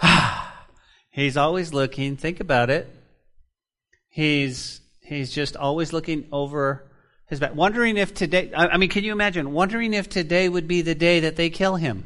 he's 1.10 1.36
always 1.36 1.74
looking. 1.74 2.16
Think 2.16 2.40
about 2.40 2.70
it. 2.70 2.88
He's, 4.08 4.80
he's 5.00 5.32
just 5.32 5.56
always 5.56 5.92
looking 5.92 6.26
over 6.32 6.90
his 7.26 7.40
back. 7.40 7.54
Wondering 7.54 7.96
if 7.96 8.12
today, 8.12 8.52
I 8.54 8.76
mean, 8.76 8.90
can 8.90 9.04
you 9.04 9.12
imagine? 9.12 9.52
Wondering 9.52 9.94
if 9.94 10.08
today 10.08 10.48
would 10.48 10.68
be 10.68 10.82
the 10.82 10.94
day 10.94 11.20
that 11.20 11.36
they 11.36 11.50
kill 11.50 11.76
him. 11.76 12.04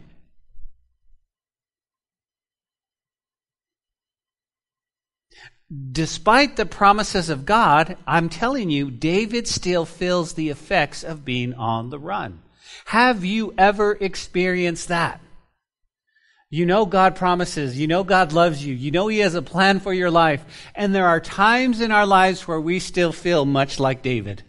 Despite 5.93 6.57
the 6.57 6.67
promises 6.67 7.29
of 7.29 7.45
God, 7.45 7.97
I'm 8.07 8.29
telling 8.29 8.71
you, 8.71 8.91
David 8.91 9.49
still 9.49 9.85
feels 9.85 10.35
the 10.35 10.51
effects 10.51 11.03
of 11.03 11.25
being 11.25 11.55
on 11.55 11.91
the 11.91 11.99
run. 11.99 12.41
Have 12.87 13.25
you 13.25 13.53
ever 13.59 13.99
experienced 14.01 14.89
that? 14.89 15.21
You 16.51 16.67
know 16.67 16.87
God 16.87 17.17
promises. 17.17 17.77
You 17.77 17.89
know 17.89 18.05
God 18.05 18.33
loves 18.33 18.65
you. 18.65 18.73
You 18.75 18.93
know 18.93 19.09
He 19.09 19.19
has 19.19 19.35
a 19.35 19.43
plan 19.43 19.81
for 19.81 19.93
your 19.93 20.11
life. 20.11 20.45
And 20.77 20.95
there 20.95 21.09
are 21.09 21.21
times 21.21 21.81
in 21.81 21.91
our 21.91 22.07
lives 22.07 22.47
where 22.47 22.61
we 22.61 22.79
still 22.79 23.11
feel 23.11 23.45
much 23.45 23.81
like 23.81 24.03
David. 24.03 24.45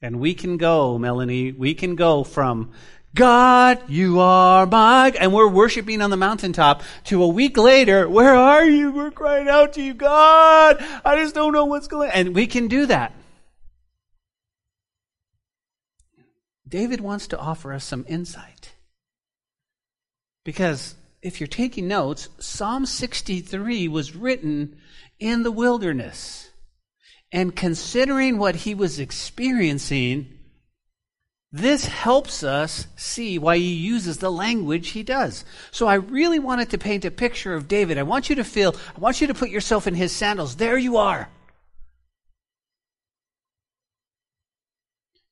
And 0.00 0.20
we 0.20 0.34
can 0.34 0.58
go, 0.58 0.96
Melanie, 0.96 1.50
we 1.50 1.74
can 1.74 1.96
go 1.96 2.22
from 2.22 2.70
God, 3.14 3.82
you 3.88 4.20
are 4.20 4.66
my, 4.66 5.10
and 5.18 5.32
we're 5.32 5.48
worshiping 5.48 6.02
on 6.02 6.10
the 6.10 6.16
mountaintop 6.16 6.82
to 7.04 7.22
a 7.22 7.28
week 7.28 7.56
later, 7.56 8.08
where 8.08 8.34
are 8.34 8.64
you? 8.64 8.92
We're 8.92 9.10
crying 9.10 9.48
out 9.48 9.72
to 9.74 9.82
you, 9.82 9.94
God. 9.94 10.76
I 11.04 11.16
just 11.16 11.34
don't 11.34 11.52
know 11.52 11.64
what's 11.64 11.88
going 11.88 12.10
on. 12.10 12.14
And 12.14 12.34
we 12.34 12.46
can 12.46 12.68
do 12.68 12.86
that. 12.86 13.12
David 16.68 17.00
wants 17.00 17.28
to 17.28 17.38
offer 17.38 17.72
us 17.72 17.84
some 17.84 18.04
insight. 18.08 18.74
Because 20.44 20.94
if 21.22 21.40
you're 21.40 21.46
taking 21.46 21.88
notes, 21.88 22.28
Psalm 22.38 22.86
63 22.86 23.88
was 23.88 24.14
written 24.14 24.76
in 25.18 25.42
the 25.42 25.50
wilderness. 25.50 26.50
And 27.32 27.54
considering 27.56 28.38
what 28.38 28.54
he 28.54 28.74
was 28.74 29.00
experiencing, 29.00 30.37
this 31.50 31.86
helps 31.86 32.42
us 32.42 32.86
see 32.96 33.38
why 33.38 33.56
he 33.56 33.72
uses 33.72 34.18
the 34.18 34.30
language 34.30 34.90
he 34.90 35.02
does. 35.02 35.44
So 35.70 35.86
I 35.86 35.94
really 35.94 36.38
wanted 36.38 36.70
to 36.70 36.78
paint 36.78 37.06
a 37.06 37.10
picture 37.10 37.54
of 37.54 37.68
David. 37.68 37.96
I 37.96 38.02
want 38.02 38.28
you 38.28 38.36
to 38.36 38.44
feel, 38.44 38.76
I 38.94 39.00
want 39.00 39.20
you 39.20 39.26
to 39.28 39.34
put 39.34 39.48
yourself 39.48 39.86
in 39.86 39.94
his 39.94 40.12
sandals. 40.12 40.56
There 40.56 40.76
you 40.76 40.98
are. 40.98 41.28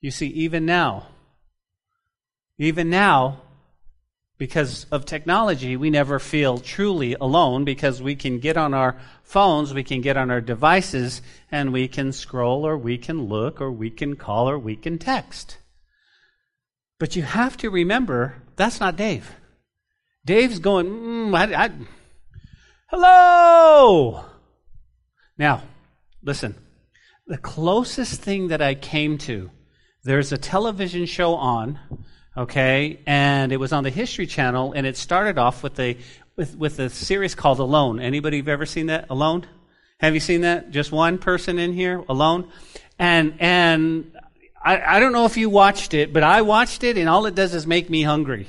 You 0.01 0.11
see, 0.11 0.29
even 0.29 0.65
now, 0.65 1.09
even 2.59 2.89
now, 2.89 3.43
because 4.39 4.87
of 4.91 5.05
technology, 5.05 5.77
we 5.77 5.91
never 5.91 6.19
feel 6.19 6.59
truly 6.59 7.15
alone 7.15 7.65
because 7.65 8.01
we 8.01 8.15
can 8.15 8.39
get 8.39 8.57
on 8.57 8.73
our 8.73 8.97
phones, 9.23 9.75
we 9.75 9.83
can 9.83 10.01
get 10.03 10.17
on 10.17 10.31
our 10.31 10.41
devices, 10.41 11.23
and 11.51 11.73
we 11.73 11.89
can 11.89 12.13
scroll 12.13 12.67
or 12.67 12.77
we 12.77 12.99
can 12.99 13.25
look 13.25 13.61
or 13.61 13.71
we 13.71 13.91
can 13.91 14.17
call 14.17 14.49
or 14.49 14.59
we 14.59 14.77
can 14.77 14.99
text. 14.99 15.59
But 16.99 17.17
you 17.17 17.23
have 17.23 17.57
to 17.59 17.71
remember 17.71 18.43
that's 18.57 18.81
not 18.81 18.97
Dave. 18.97 19.31
Dave's 20.25 20.59
going, 20.59 20.87
mm, 20.87 21.37
I, 21.37 21.67
I, 21.67 21.71
hello. 22.89 24.25
Now, 25.39 25.63
listen. 26.23 26.55
The 27.29 27.39
closest 27.39 28.21
thing 28.21 28.49
that 28.49 28.63
I 28.63 28.75
came 28.75 29.19
to, 29.19 29.51
there's 30.05 30.33
a 30.33 30.39
television 30.39 31.07
show 31.07 31.35
on, 31.35 31.79
okay, 32.37 33.01
and 33.07 33.53
it 33.53 33.57
was 33.59 33.73
on 33.73 33.83
the 33.83 33.91
History 33.91 34.27
Channel, 34.27 34.73
and 34.73 34.87
it 34.87 34.97
started 34.97 35.37
off 35.37 35.63
with 35.63 35.79
a 35.81 35.97
with 36.37 36.57
with 36.57 36.79
a 36.79 36.89
series 36.89 37.35
called 37.35 37.59
Alone. 37.59 37.99
Anybody 37.99 38.37
have 38.37 38.49
ever 38.49 38.65
seen 38.65 38.87
that? 38.87 39.07
Alone? 39.11 39.47
Have 39.99 40.15
you 40.15 40.21
seen 40.21 40.43
that? 40.43 40.71
Just 40.71 40.93
one 40.93 41.19
person 41.19 41.59
in 41.59 41.73
here 41.73 42.05
alone, 42.09 42.49
and 42.99 43.35
and 43.41 44.16
I, 44.67 44.97
I 44.97 45.01
don't 45.01 45.13
know 45.13 45.27
if 45.27 45.37
you 45.37 45.49
watched 45.49 45.95
it, 45.95 46.13
but 46.13 46.25
I 46.25 46.43
watched 46.43 46.83
it, 46.83 46.99
and 46.99 47.09
all 47.09 47.27
it 47.27 47.37
does 47.37 47.55
is 47.55 47.69
make 47.69 47.89
me 47.89 48.03
hungry. 48.03 48.49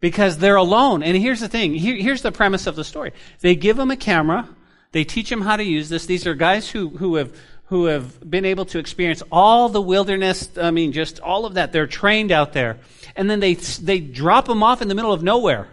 Because 0.00 0.38
they're 0.38 0.54
alone. 0.54 1.02
And 1.02 1.16
here's 1.16 1.40
the 1.40 1.48
thing. 1.48 1.74
Here, 1.74 1.96
here's 1.96 2.22
the 2.22 2.30
premise 2.30 2.68
of 2.68 2.76
the 2.76 2.84
story. 2.84 3.12
They 3.40 3.56
give 3.56 3.76
them 3.76 3.90
a 3.90 3.96
camera. 3.96 4.48
They 4.92 5.02
teach 5.02 5.28
them 5.28 5.40
how 5.40 5.56
to 5.56 5.64
use 5.64 5.88
this. 5.88 6.06
These 6.06 6.24
are 6.28 6.34
guys 6.34 6.70
who, 6.70 6.90
who 6.90 7.16
have, 7.16 7.36
who 7.64 7.86
have 7.86 8.30
been 8.30 8.44
able 8.44 8.64
to 8.66 8.78
experience 8.78 9.24
all 9.32 9.68
the 9.68 9.82
wilderness. 9.82 10.50
I 10.56 10.70
mean, 10.70 10.92
just 10.92 11.18
all 11.18 11.46
of 11.46 11.54
that. 11.54 11.72
They're 11.72 11.88
trained 11.88 12.30
out 12.30 12.52
there. 12.52 12.78
And 13.16 13.28
then 13.28 13.40
they, 13.40 13.54
they 13.54 13.98
drop 13.98 14.46
them 14.46 14.62
off 14.62 14.82
in 14.82 14.86
the 14.86 14.94
middle 14.94 15.12
of 15.12 15.24
nowhere 15.24 15.66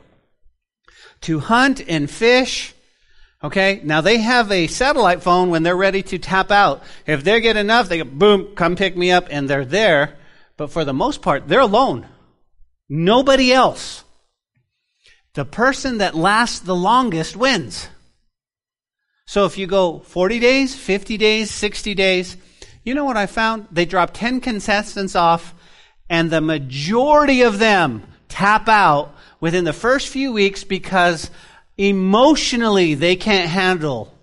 to 1.22 1.40
hunt 1.40 1.88
and 1.88 2.10
fish 2.10 2.74
Okay? 3.44 3.82
Now 3.84 4.01
they 4.01 4.18
have 4.18 4.51
a 4.51 4.68
satellite 4.68 5.22
phone 5.22 5.50
when 5.50 5.63
they're 5.63 5.75
ready 5.75 6.04
to 6.04 6.18
tap 6.18 6.51
out. 6.51 6.84
If 7.06 7.24
they 7.24 7.42
get 7.42 7.58
enough, 7.58 7.89
they 7.89 8.00
go, 8.00 8.04
boom, 8.06 8.56
come 8.56 8.75
pick 8.75 8.96
me 8.98 9.12
up, 9.12 9.27
and 9.30 9.50
they're 9.50 9.65
there. 9.65 10.15
But 10.58 10.72
for 10.72 10.86
the 10.86 10.94
most 10.94 11.22
part, 11.22 11.48
they're 11.48 11.60
alone. 11.60 12.08
Nobody 12.89 13.51
else. 13.51 14.04
The 15.34 15.46
person 15.46 15.98
that 15.98 16.15
lasts 16.15 16.60
the 16.60 16.75
longest 16.75 17.36
wins. 17.36 17.89
So 19.27 19.46
if 19.46 19.58
you 19.58 19.68
go 19.68 20.00
40 20.00 20.39
days, 20.39 20.75
50 20.75 21.18
days, 21.18 21.51
60 21.51 21.94
days, 21.94 22.38
you 22.84 22.94
know 22.94 23.06
what 23.06 23.18
I 23.18 23.25
found? 23.25 23.68
They 23.72 23.86
drop 23.86 24.12
10 24.13 24.39
contestants 24.39 25.15
off, 25.15 25.54
and 26.10 26.30
the 26.30 26.42
majority 26.42 27.42
of 27.42 27.60
them 27.60 28.04
tap 28.30 28.70
out 28.70 29.15
within 29.39 29.63
the 29.63 29.74
first 29.74 30.08
few 30.08 30.32
weeks 30.32 30.63
because 30.63 31.32
Emotionally, 31.77 32.94
they 32.94 33.15
can't 33.15 33.50
handle 33.50 34.15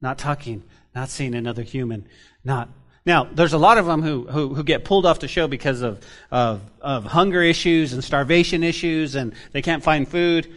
not 0.00 0.18
talking, 0.18 0.62
not 0.94 1.08
seeing 1.08 1.34
another 1.34 1.62
human, 1.62 2.06
not. 2.44 2.68
Now, 3.06 3.24
there's 3.24 3.52
a 3.52 3.58
lot 3.58 3.78
of 3.78 3.86
them 3.86 4.02
who, 4.02 4.26
who, 4.26 4.54
who 4.54 4.62
get 4.62 4.84
pulled 4.84 5.06
off 5.06 5.20
the 5.20 5.28
show 5.28 5.48
because 5.48 5.82
of, 5.82 6.04
of, 6.30 6.60
of 6.80 7.04
hunger 7.04 7.42
issues 7.42 7.92
and 7.92 8.04
starvation 8.04 8.62
issues 8.62 9.14
and 9.14 9.34
they 9.52 9.62
can't 9.62 9.82
find 9.82 10.06
food. 10.06 10.52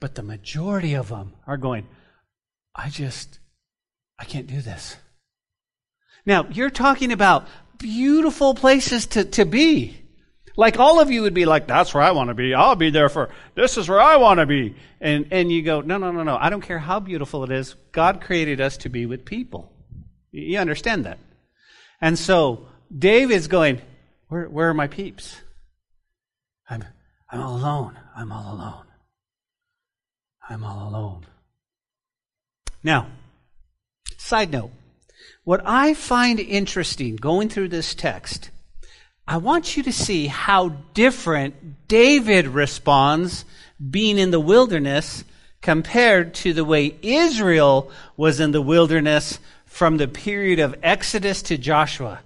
But 0.00 0.14
the 0.14 0.22
majority 0.22 0.94
of 0.94 1.08
them 1.08 1.32
are 1.46 1.56
going, 1.56 1.86
I 2.74 2.88
just, 2.90 3.40
I 4.18 4.24
can't 4.24 4.46
do 4.46 4.60
this. 4.60 4.96
Now, 6.24 6.46
you're 6.50 6.70
talking 6.70 7.10
about 7.10 7.46
beautiful 7.78 8.54
places 8.54 9.06
to, 9.06 9.24
to 9.24 9.44
be. 9.44 9.96
Like 10.58 10.80
all 10.80 10.98
of 10.98 11.08
you 11.08 11.22
would 11.22 11.34
be 11.34 11.46
like, 11.46 11.68
that's 11.68 11.94
where 11.94 12.02
I 12.02 12.10
want 12.10 12.30
to 12.30 12.34
be. 12.34 12.52
I'll 12.52 12.74
be 12.74 12.90
there 12.90 13.08
for, 13.08 13.30
this 13.54 13.78
is 13.78 13.88
where 13.88 14.00
I 14.00 14.16
want 14.16 14.40
to 14.40 14.46
be. 14.46 14.74
And, 15.00 15.28
and 15.30 15.52
you 15.52 15.62
go, 15.62 15.82
no, 15.82 15.98
no, 15.98 16.10
no, 16.10 16.24
no. 16.24 16.36
I 16.36 16.50
don't 16.50 16.62
care 16.62 16.80
how 16.80 16.98
beautiful 16.98 17.44
it 17.44 17.52
is. 17.52 17.76
God 17.92 18.20
created 18.20 18.60
us 18.60 18.76
to 18.78 18.88
be 18.88 19.06
with 19.06 19.24
people. 19.24 19.72
You 20.32 20.58
understand 20.58 21.04
that? 21.04 21.20
And 22.00 22.18
so 22.18 22.66
Dave 22.92 23.30
is 23.30 23.46
going, 23.46 23.80
where, 24.26 24.48
where 24.48 24.68
are 24.68 24.74
my 24.74 24.88
peeps? 24.88 25.36
I'm, 26.68 26.84
I'm 27.30 27.40
all 27.40 27.56
alone. 27.56 27.96
I'm 28.16 28.32
all 28.32 28.52
alone. 28.52 28.86
I'm 30.50 30.64
all 30.64 30.88
alone. 30.88 31.26
Now, 32.82 33.06
side 34.16 34.50
note. 34.50 34.72
What 35.44 35.60
I 35.64 35.94
find 35.94 36.40
interesting 36.40 37.14
going 37.14 37.48
through 37.48 37.68
this 37.68 37.94
text, 37.94 38.50
I 39.30 39.36
want 39.36 39.76
you 39.76 39.82
to 39.82 39.92
see 39.92 40.26
how 40.26 40.70
different 40.94 41.86
David 41.86 42.46
responds 42.46 43.44
being 43.90 44.16
in 44.16 44.30
the 44.30 44.40
wilderness 44.40 45.22
compared 45.60 46.32
to 46.36 46.54
the 46.54 46.64
way 46.64 46.96
Israel 47.02 47.90
was 48.16 48.40
in 48.40 48.52
the 48.52 48.62
wilderness 48.62 49.38
from 49.66 49.98
the 49.98 50.08
period 50.08 50.60
of 50.60 50.76
Exodus 50.82 51.42
to 51.42 51.58
Joshua. 51.58 52.20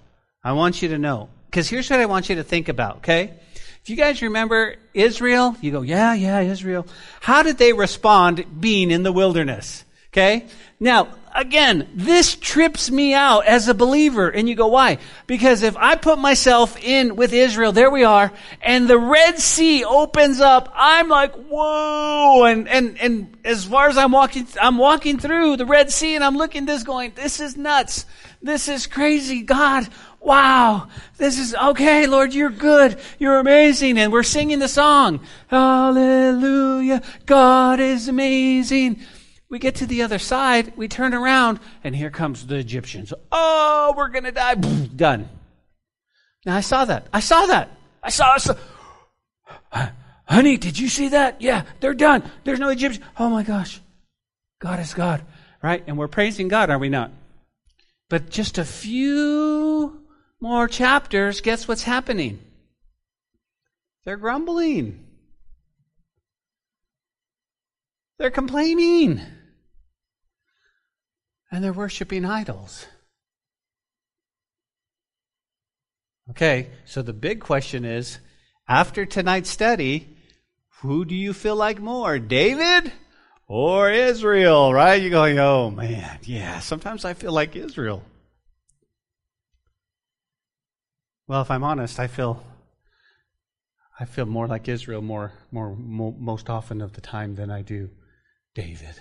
I 0.45 0.53
want 0.53 0.81
you 0.81 0.87
to 0.89 0.97
know. 0.97 1.27
Because 1.47 1.67
here's 1.67 1.89
what 1.89 1.99
I 1.99 2.05
want 2.05 2.29
you 2.29 2.35
to 2.35 2.43
think 2.43 2.69
about, 2.69 2.97
okay? 2.97 3.33
If 3.81 3.89
you 3.89 3.97
guys 3.97 4.21
remember 4.21 4.77
Israel, 4.93 5.57
you 5.59 5.71
go, 5.71 5.81
yeah, 5.81 6.13
yeah, 6.13 6.39
Israel. 6.39 6.87
How 7.19 7.43
did 7.43 7.57
they 7.57 7.73
respond 7.73 8.61
being 8.61 8.91
in 8.91 9.03
the 9.03 9.11
wilderness? 9.11 9.83
Okay? 10.13 10.45
Now, 10.79 11.09
again, 11.33 11.89
this 11.93 12.35
trips 12.35 12.89
me 12.89 13.13
out 13.13 13.45
as 13.45 13.67
a 13.67 13.73
believer. 13.73 14.29
And 14.29 14.47
you 14.47 14.55
go, 14.55 14.67
why? 14.67 14.99
Because 15.27 15.63
if 15.63 15.75
I 15.77 15.95
put 15.95 16.19
myself 16.19 16.77
in 16.81 17.15
with 17.15 17.33
Israel, 17.33 17.71
there 17.71 17.89
we 17.89 18.03
are, 18.03 18.31
and 18.61 18.87
the 18.87 18.97
Red 18.97 19.39
Sea 19.39 19.83
opens 19.83 20.39
up, 20.39 20.71
I'm 20.75 21.09
like, 21.09 21.33
whoa! 21.33 22.45
And, 22.45 22.67
and, 22.67 22.99
and 22.99 23.37
as 23.43 23.65
far 23.65 23.87
as 23.89 23.97
I'm 23.97 24.11
walking, 24.11 24.47
I'm 24.61 24.77
walking 24.77 25.19
through 25.19 25.57
the 25.57 25.65
Red 25.65 25.91
Sea 25.91 26.15
and 26.15 26.23
I'm 26.23 26.37
looking 26.37 26.65
this 26.65 26.83
going, 26.83 27.13
this 27.15 27.39
is 27.39 27.57
nuts. 27.57 28.05
This 28.41 28.67
is 28.67 28.87
crazy. 28.87 29.41
God, 29.41 29.87
wow, 30.19 30.87
this 31.17 31.39
is 31.39 31.55
okay, 31.55 32.07
Lord, 32.07 32.33
you're 32.33 32.49
good, 32.49 32.99
you're 33.19 33.39
amazing, 33.39 33.97
and 33.97 34.11
we're 34.11 34.23
singing 34.23 34.59
the 34.59 34.67
song, 34.67 35.21
Hallelujah, 35.47 37.01
God 37.25 37.79
is 37.79 38.07
amazing. 38.07 39.01
We 39.53 39.59
get 39.59 39.75
to 39.75 39.85
the 39.85 40.01
other 40.01 40.17
side, 40.17 40.73
we 40.75 40.87
turn 40.87 41.13
around, 41.13 41.59
and 41.83 41.95
here 41.95 42.09
comes 42.09 42.47
the 42.47 42.55
Egyptians. 42.55 43.13
Oh, 43.31 43.93
we're 43.95 44.07
gonna 44.07 44.31
die. 44.31 44.55
Done. 44.55 45.29
Now 46.43 46.55
I 46.55 46.61
saw 46.61 46.85
that. 46.85 47.05
I 47.13 47.19
saw 47.19 47.45
that. 47.45 47.69
I 48.01 48.09
saw. 48.09 48.33
I 48.33 48.37
saw 48.39 48.55
Honey, 50.27 50.57
did 50.57 50.79
you 50.79 50.89
see 50.89 51.09
that? 51.09 51.39
Yeah, 51.39 51.65
they're 51.81 51.93
done. 51.93 52.23
There's 52.43 52.59
no 52.59 52.69
Egyptian. 52.69 53.03
Oh 53.15 53.29
my 53.29 53.43
gosh. 53.43 53.79
God 54.57 54.79
is 54.79 54.95
God. 54.95 55.21
Right? 55.61 55.83
And 55.85 55.99
we're 55.99 56.07
praising 56.07 56.47
God, 56.47 56.71
are 56.71 56.79
we 56.79 56.89
not? 56.89 57.11
But 58.09 58.31
just 58.31 58.57
a 58.57 58.65
few 58.65 60.01
more 60.41 60.67
chapters, 60.67 61.41
guess 61.41 61.67
what's 61.67 61.83
happening? 61.83 62.39
They're 64.03 64.17
grumbling. 64.17 65.05
They're 68.17 68.31
complaining 68.31 69.21
and 71.53 71.63
they're 71.63 71.71
worshiping 71.71 72.25
idols. 72.25 72.87
Okay, 76.31 76.71
so 76.83 77.03
the 77.03 77.13
big 77.13 77.41
question 77.41 77.85
is 77.85 78.17
after 78.67 79.05
tonight's 79.05 79.51
study, 79.51 80.17
who 80.81 81.05
do 81.05 81.13
you 81.13 81.31
feel 81.31 81.55
like 81.55 81.79
more, 81.79 82.17
David 82.17 82.91
or 83.47 83.91
Israel, 83.91 84.73
right? 84.73 84.99
You're 84.99 85.11
going, 85.11 85.37
oh 85.37 85.69
man, 85.69 86.17
yeah, 86.23 86.59
sometimes 86.59 87.05
I 87.05 87.13
feel 87.13 87.31
like 87.31 87.55
Israel. 87.55 88.03
Well, 91.27 91.41
if 91.41 91.51
I'm 91.51 91.63
honest, 91.63 91.99
I 91.99 92.07
feel 92.07 92.43
I 93.99 94.05
feel 94.05 94.25
more 94.25 94.47
like 94.47 94.67
Israel 94.67 95.03
more 95.03 95.33
more 95.51 95.75
mo- 95.75 96.17
most 96.17 96.49
often 96.49 96.81
of 96.81 96.93
the 96.93 97.01
time 97.01 97.35
than 97.35 97.51
I 97.51 97.61
do 97.61 97.91
David. 98.55 98.99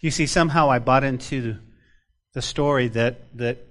You 0.00 0.10
see, 0.10 0.26
somehow 0.26 0.70
I 0.70 0.78
bought 0.78 1.04
into 1.04 1.56
the 2.34 2.42
story 2.42 2.88
that 2.88 3.36
that 3.38 3.68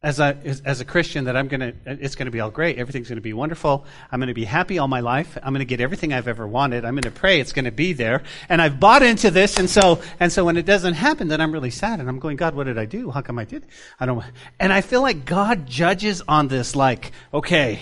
as 0.00 0.20
a 0.20 0.38
as 0.64 0.80
a 0.80 0.84
Christian 0.84 1.24
that 1.24 1.36
I'm 1.36 1.48
gonna 1.48 1.72
it's 1.84 2.14
gonna 2.14 2.30
be 2.30 2.38
all 2.38 2.50
great. 2.50 2.78
Everything's 2.78 3.08
gonna 3.08 3.20
be 3.20 3.32
wonderful. 3.32 3.84
I'm 4.12 4.20
gonna 4.20 4.32
be 4.32 4.44
happy 4.44 4.78
all 4.78 4.86
my 4.86 5.00
life. 5.00 5.36
I'm 5.42 5.52
gonna 5.52 5.64
get 5.64 5.80
everything 5.80 6.12
I've 6.12 6.28
ever 6.28 6.46
wanted. 6.46 6.84
I'm 6.84 6.94
gonna 6.94 7.10
pray 7.10 7.40
it's 7.40 7.52
gonna 7.52 7.72
be 7.72 7.92
there. 7.94 8.22
And 8.48 8.62
I've 8.62 8.78
bought 8.78 9.02
into 9.02 9.32
this, 9.32 9.58
and 9.58 9.68
so 9.68 10.00
and 10.20 10.30
so 10.30 10.44
when 10.44 10.56
it 10.56 10.66
doesn't 10.66 10.94
happen, 10.94 11.26
then 11.26 11.40
I'm 11.40 11.50
really 11.50 11.70
sad, 11.70 11.98
and 11.98 12.08
I'm 12.08 12.20
going, 12.20 12.36
God, 12.36 12.54
what 12.54 12.64
did 12.64 12.78
I 12.78 12.84
do? 12.84 13.10
How 13.10 13.22
come 13.22 13.38
I 13.40 13.44
did? 13.44 13.66
I 13.98 14.06
don't. 14.06 14.24
And 14.60 14.72
I 14.72 14.82
feel 14.82 15.02
like 15.02 15.24
God 15.24 15.66
judges 15.66 16.22
on 16.28 16.46
this, 16.46 16.76
like, 16.76 17.10
okay, 17.34 17.80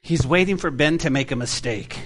He's 0.00 0.26
waiting 0.26 0.56
for 0.56 0.70
Ben 0.70 0.96
to 0.98 1.10
make 1.10 1.32
a 1.32 1.36
mistake. 1.36 1.98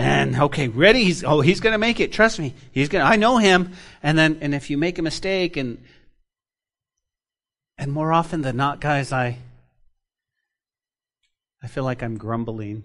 And 0.00 0.34
okay, 0.34 0.68
ready? 0.68 1.04
He's 1.04 1.24
oh, 1.24 1.42
he's 1.42 1.60
going 1.60 1.72
to 1.72 1.78
make 1.78 2.00
it. 2.00 2.10
Trust 2.10 2.38
me. 2.38 2.54
He's 2.72 2.88
going. 2.88 3.04
I 3.04 3.16
know 3.16 3.36
him. 3.36 3.72
And 4.02 4.16
then, 4.16 4.38
and 4.40 4.54
if 4.54 4.70
you 4.70 4.78
make 4.78 4.98
a 4.98 5.02
mistake, 5.02 5.58
and 5.58 5.76
and 7.76 7.92
more 7.92 8.10
often 8.10 8.40
than 8.40 8.56
not, 8.56 8.80
guys, 8.80 9.12
I 9.12 9.36
I 11.62 11.66
feel 11.66 11.84
like 11.84 12.02
I'm 12.02 12.16
grumbling, 12.16 12.82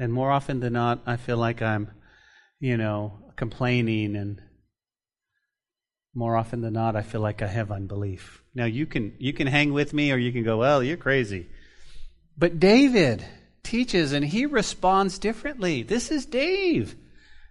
and 0.00 0.12
more 0.12 0.32
often 0.32 0.58
than 0.58 0.72
not, 0.72 1.00
I 1.06 1.16
feel 1.16 1.36
like 1.36 1.62
I'm, 1.62 1.92
you 2.58 2.76
know, 2.76 3.20
complaining, 3.36 4.16
and 4.16 4.42
more 6.12 6.36
often 6.36 6.60
than 6.60 6.72
not, 6.72 6.96
I 6.96 7.02
feel 7.02 7.20
like 7.20 7.40
I 7.40 7.46
have 7.46 7.70
unbelief. 7.70 8.42
Now 8.52 8.64
you 8.64 8.86
can 8.86 9.14
you 9.20 9.32
can 9.32 9.46
hang 9.46 9.72
with 9.72 9.94
me, 9.94 10.10
or 10.10 10.16
you 10.16 10.32
can 10.32 10.42
go, 10.42 10.58
well, 10.58 10.82
you're 10.82 10.96
crazy. 10.96 11.46
But 12.36 12.58
David 12.58 13.24
teaches 13.66 14.12
and 14.12 14.24
he 14.24 14.46
responds 14.46 15.18
differently. 15.18 15.82
This 15.82 16.10
is 16.10 16.24
Dave. 16.24 16.96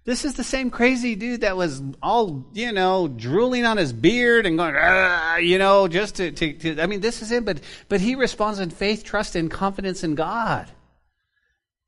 This 0.06 0.24
is 0.24 0.36
the 0.36 0.44
same 0.44 0.70
crazy 0.70 1.16
dude 1.16 1.42
that 1.42 1.58
was 1.58 1.82
all, 2.02 2.46
you 2.54 2.72
know, 2.72 3.08
drooling 3.08 3.66
on 3.66 3.78
his 3.78 3.92
beard 3.92 4.46
and 4.46 4.58
going, 4.58 4.76
ah, 4.78 5.38
you 5.38 5.58
know, 5.58 5.88
just 5.88 6.16
to, 6.16 6.32
to, 6.32 6.54
to, 6.54 6.82
I 6.82 6.86
mean, 6.86 7.02
this 7.02 7.24
is 7.24 7.32
him, 7.32 7.44
but, 7.44 7.60
but 7.90 8.02
he 8.02 8.14
responds 8.14 8.60
in 8.60 8.70
faith, 8.70 9.04
trust, 9.04 9.36
and 9.36 9.50
confidence 9.50 10.04
in 10.04 10.14
God. 10.14 10.70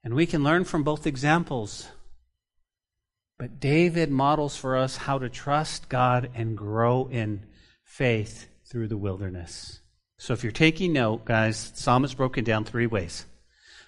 And 0.03 0.15
we 0.15 0.25
can 0.25 0.43
learn 0.43 0.63
from 0.63 0.83
both 0.83 1.05
examples. 1.05 1.87
But 3.37 3.59
David 3.59 4.09
models 4.09 4.57
for 4.57 4.75
us 4.75 4.97
how 4.97 5.19
to 5.19 5.29
trust 5.29 5.87
God 5.87 6.31
and 6.33 6.57
grow 6.57 7.07
in 7.11 7.45
faith 7.83 8.47
through 8.65 8.87
the 8.87 8.97
wilderness. 8.97 9.81
So 10.17 10.33
if 10.33 10.43
you're 10.43 10.51
taking 10.51 10.93
note, 10.93 11.25
guys, 11.25 11.71
Psalm 11.75 12.03
is 12.03 12.15
broken 12.15 12.43
down 12.43 12.65
three 12.65 12.87
ways. 12.87 13.25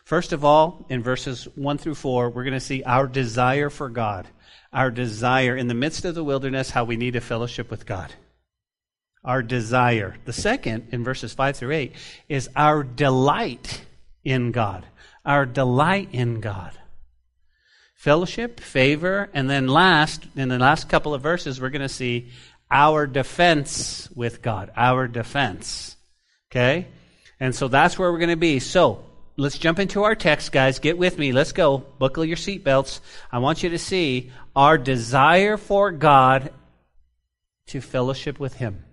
First 0.09 0.33
of 0.33 0.43
all, 0.43 0.87
in 0.89 1.03
verses 1.03 1.47
1 1.53 1.77
through 1.77 1.93
4, 1.93 2.31
we're 2.31 2.43
going 2.43 2.55
to 2.55 2.59
see 2.59 2.81
our 2.81 3.05
desire 3.05 3.69
for 3.69 3.89
God. 3.89 4.27
Our 4.73 4.89
desire 4.89 5.55
in 5.55 5.67
the 5.67 5.75
midst 5.75 6.03
of 6.03 6.15
the 6.15 6.23
wilderness, 6.23 6.71
how 6.71 6.83
we 6.83 6.97
need 6.97 7.15
a 7.15 7.21
fellowship 7.21 7.69
with 7.69 7.85
God. 7.85 8.11
Our 9.23 9.43
desire. 9.43 10.15
The 10.25 10.33
second, 10.33 10.87
in 10.91 11.03
verses 11.03 11.35
5 11.35 11.57
through 11.57 11.73
8, 11.73 11.93
is 12.27 12.49
our 12.55 12.81
delight 12.81 13.85
in 14.23 14.51
God. 14.51 14.83
Our 15.27 15.45
delight 15.45 16.09
in 16.11 16.39
God. 16.39 16.71
Fellowship, 17.93 18.59
favor, 18.59 19.29
and 19.35 19.47
then 19.47 19.67
last, 19.67 20.25
in 20.35 20.49
the 20.49 20.57
last 20.57 20.89
couple 20.89 21.13
of 21.13 21.21
verses, 21.21 21.61
we're 21.61 21.69
going 21.69 21.83
to 21.83 21.87
see 21.87 22.31
our 22.71 23.05
defense 23.05 24.09
with 24.15 24.41
God. 24.41 24.71
Our 24.75 25.07
defense. 25.07 25.95
Okay? 26.49 26.87
And 27.39 27.53
so 27.53 27.67
that's 27.67 27.99
where 27.99 28.11
we're 28.11 28.17
going 28.17 28.29
to 28.31 28.35
be. 28.37 28.57
So, 28.57 29.05
let's 29.39 29.57
jump 29.57 29.79
into 29.79 30.03
our 30.03 30.15
text, 30.15 30.51
guys. 30.51 30.79
Get 30.79 30.97
with 30.97 31.17
me. 31.17 31.31
Let's 31.31 31.53
go. 31.53 31.77
Buckle 31.77 32.25
your 32.25 32.37
seatbelts. 32.37 32.99
I 33.31 33.39
want 33.39 33.63
you 33.63 33.69
to 33.69 33.79
see 33.79 34.31
our 34.55 34.77
desire 34.77 35.57
for 35.57 35.91
God 35.91 36.51
to 37.67 37.81
fellowship 37.81 38.39
with 38.39 38.55
Him. 38.55 38.83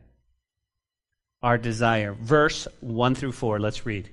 Our 1.42 1.58
desire. 1.58 2.14
Verse 2.14 2.68
1 2.80 3.14
through 3.16 3.32
4. 3.32 3.58
Let's 3.58 3.84
read. 3.84 4.08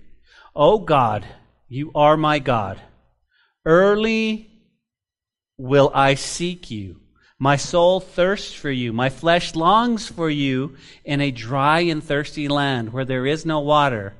O 0.55 0.79
God, 0.79 1.25
you 1.67 1.91
are 1.95 2.17
my 2.17 2.39
God. 2.39 2.81
Early 3.65 4.49
will 5.57 5.91
I 5.93 6.15
seek 6.15 6.71
you. 6.71 6.99
My 7.39 7.57
soul 7.57 7.99
thirsts 7.99 8.53
for 8.53 8.71
you. 8.71 8.93
My 8.93 9.09
flesh 9.09 9.55
longs 9.55 10.07
for 10.07 10.29
you 10.29 10.77
in 11.03 11.21
a 11.21 11.31
dry 11.31 11.81
and 11.81 12.03
thirsty 12.03 12.47
land 12.47 12.91
where 12.93 13.05
there 13.05 13.25
is 13.25 13.45
no 13.45 13.59
water. 13.59 14.13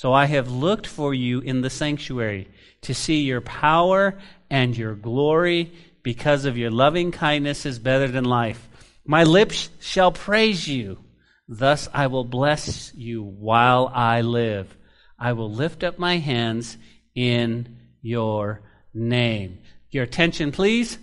So 0.00 0.14
I 0.14 0.24
have 0.24 0.50
looked 0.50 0.86
for 0.86 1.12
you 1.12 1.40
in 1.40 1.60
the 1.60 1.68
sanctuary 1.68 2.48
to 2.80 2.94
see 2.94 3.20
your 3.20 3.42
power 3.42 4.16
and 4.48 4.74
your 4.74 4.94
glory 4.94 5.72
because 6.02 6.46
of 6.46 6.56
your 6.56 6.70
loving 6.70 7.12
kindness 7.12 7.66
is 7.66 7.78
better 7.78 8.08
than 8.08 8.24
life. 8.24 8.66
My 9.04 9.24
lips 9.24 9.68
shall 9.78 10.10
praise 10.10 10.66
you. 10.66 11.00
Thus 11.46 11.86
I 11.92 12.06
will 12.06 12.24
bless 12.24 12.94
you 12.94 13.22
while 13.22 13.92
I 13.94 14.22
live. 14.22 14.74
I 15.18 15.34
will 15.34 15.52
lift 15.52 15.84
up 15.84 15.98
my 15.98 16.16
hands 16.16 16.78
in 17.14 17.76
your 18.00 18.62
name. 18.94 19.58
Your 19.90 20.04
attention, 20.04 20.50
please. 20.50 20.96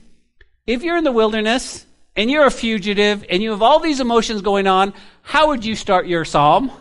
If 0.66 0.82
you're 0.82 0.98
in 0.98 1.04
the 1.04 1.12
wilderness 1.12 1.86
and 2.16 2.32
you're 2.32 2.48
a 2.48 2.50
fugitive 2.50 3.24
and 3.30 3.44
you 3.44 3.52
have 3.52 3.62
all 3.62 3.80
these 3.80 4.00
emotions 4.00 4.42
going 4.42 4.66
on, 4.66 4.96
how 5.22 5.50
would 5.50 5.64
you 5.64 5.76
start 5.76 6.08
your 6.08 6.26
psalm? 6.26 6.72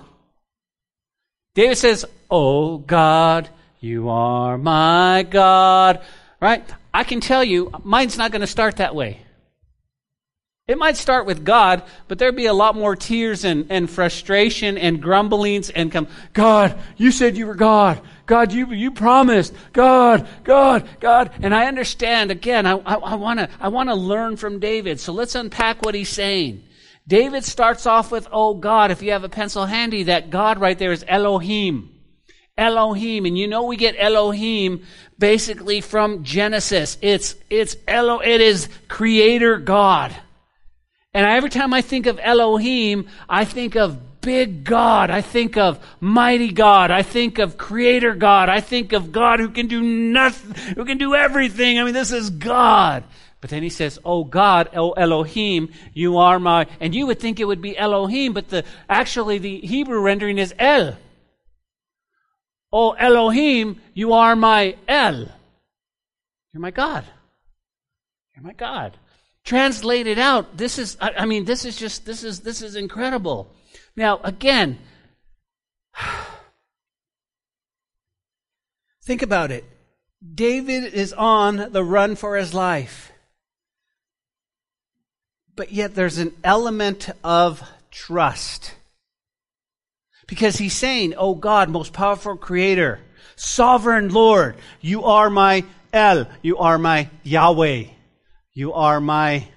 David 1.57 1.79
says, 1.79 2.05
Oh 2.31 2.77
God, 2.77 3.49
you 3.81 4.11
are 4.11 4.59
my 4.59 5.27
God. 5.29 6.01
Right? 6.39 6.63
I 6.93 7.03
can 7.03 7.21
tell 7.21 7.43
you, 7.43 7.73
mine's 7.83 8.19
not 8.19 8.31
going 8.31 8.43
to 8.43 8.47
start 8.47 8.77
that 8.77 8.95
way. 8.95 9.23
It 10.69 10.77
might 10.77 10.97
start 10.97 11.27
with 11.27 11.45
God, 11.45 11.83
but 12.09 12.19
there'd 12.19 12.37
be 12.37 12.47
a 12.47 12.53
lot 12.53 12.75
more 12.75 12.95
tears 12.95 13.45
and, 13.45 13.69
and 13.71 13.89
frustration 13.89 14.77
and 14.77 15.01
grumblings 15.01 15.71
and 15.71 15.91
come, 15.91 16.09
God, 16.35 16.77
you 16.97 17.11
said 17.11 17.37
you 17.37 17.47
were 17.47 17.55
God. 17.55 18.03
God, 18.27 18.53
you, 18.53 18.73
you 18.73 18.91
promised. 18.91 19.55
God, 19.73 20.29
God, 20.45 20.87
God. 21.01 21.31
And 21.41 21.55
I 21.55 21.67
understand, 21.69 22.31
again, 22.33 22.67
I, 22.67 22.73
I, 22.73 22.95
I 22.97 23.15
want 23.15 23.39
to 23.39 23.49
I 23.61 23.69
wanna 23.69 23.95
learn 23.95 24.37
from 24.37 24.59
David. 24.59 25.01
So 25.01 25.13
let's 25.13 25.37
unpack 25.37 25.83
what 25.83 25.95
he's 25.95 26.09
saying. 26.09 26.65
David 27.09 27.45
starts 27.45 27.87
off 27.87 28.11
with, 28.11 28.27
oh 28.33 28.55
God, 28.55 28.91
if 28.91 29.03
you 29.03 29.13
have 29.13 29.25
a 29.25 29.29
pencil 29.29 29.67
handy, 29.67 30.05
that 30.05 30.31
God 30.31 30.59
right 30.59 30.79
there 30.79 30.93
is 30.93 31.05
Elohim. 31.07 31.93
Elohim. 32.59 33.27
And 33.27 33.39
you 33.39 33.47
know 33.47 33.65
we 33.65 33.77
get 33.77 33.95
Elohim 33.99 34.83
basically 35.19 35.81
from 35.81 36.25
Genesis. 36.25 36.99
It's, 37.01 37.37
it's 37.49 37.77
Elo, 37.87 38.21
it 38.21 38.41
is 38.41 38.69
creator 38.89 39.59
God. 39.59 40.15
And 41.15 41.27
every 41.27 41.51
time 41.51 41.73
I 41.73 41.81
think 41.81 42.07
of 42.07 42.19
Elohim, 42.23 43.09
I 43.29 43.45
think 43.45 43.77
of 43.77 44.21
big 44.21 44.65
God. 44.65 45.09
I 45.09 45.23
think 45.23 45.57
of 45.57 45.79
mighty 46.01 46.51
God. 46.51 46.91
I 46.91 47.03
think 47.03 47.39
of 47.39 47.57
creator 47.57 48.15
God. 48.15 48.49
I 48.49 48.61
think 48.61 48.93
of 48.93 49.13
God 49.13 49.39
who 49.39 49.51
can 49.51 49.69
do 49.69 49.81
nothing, 49.81 50.75
who 50.75 50.85
can 50.85 50.99
do 50.99 51.15
everything. 51.15 51.79
I 51.79 51.85
mean, 51.85 51.95
this 51.95 52.11
is 52.11 52.31
God. 52.31 53.05
But 53.41 53.51
then 53.51 53.63
he 53.63 53.69
says, 53.69 53.99
Oh 54.05 54.25
God, 54.25 54.71
oh 54.75 54.93
Elohim, 54.93 55.71
you 55.93 56.17
are 56.19 56.39
my, 56.39 56.67
and 56.81 56.95
you 56.95 57.07
would 57.07 57.21
think 57.21 57.39
it 57.39 57.45
would 57.45 57.63
be 57.63 57.77
Elohim, 57.77 58.33
but 58.33 58.49
the, 58.49 58.65
actually 58.89 59.39
the 59.39 59.61
Hebrew 59.61 60.01
rendering 60.01 60.39
is 60.39 60.55
El. 60.59 60.97
Oh 62.73 62.93
Elohim, 62.93 63.81
you 63.95 64.13
are 64.13 64.35
my 64.35 64.77
El. 64.89 65.29
You're 66.53 66.61
my 66.61 66.71
God. 66.71 67.05
You're 68.35 68.45
my 68.45 68.55
God 68.55 68.97
translated 69.47 70.19
out, 70.19 70.59
this 70.59 70.79
is, 70.79 70.99
I, 71.01 71.13
I 71.19 71.25
mean, 71.25 71.47
this 71.47 71.65
is 71.65 71.77
just, 71.77 72.05
this 72.05 72.23
is, 72.23 72.41
this 72.41 72.61
is 72.61 72.77
incredible. 72.77 73.51
Now, 73.95 74.21
again, 74.23 74.79
think 79.03 79.23
about 79.23 79.51
it. 79.51 79.65
David 80.35 80.93
is 80.93 81.13
on 81.15 81.73
the 81.73 81.85
run 81.85 82.17
for 82.17 82.37
his 82.37 82.53
life. 82.53 83.13
But 85.57 85.73
yet 85.73 85.95
there's 85.95 86.19
an 86.19 86.35
element 86.45 87.09
of 87.25 87.63
trust. 87.91 88.75
Because 90.27 90.59
he's 90.59 90.75
saying, 90.75 91.15
Oh 91.17 91.35
God, 91.35 91.71
most 91.71 91.93
powerful 91.93 92.37
creator, 92.37 93.01
sovereign 93.37 94.11
Lord, 94.11 94.57
you 94.81 95.05
are 95.05 95.31
my 95.31 95.65
El, 95.93 96.29
you 96.43 96.59
are 96.59 96.79
my 96.79 97.09
Yahweh. 97.23 97.85
You 98.53 98.73
are 98.73 99.01
my 99.01 99.49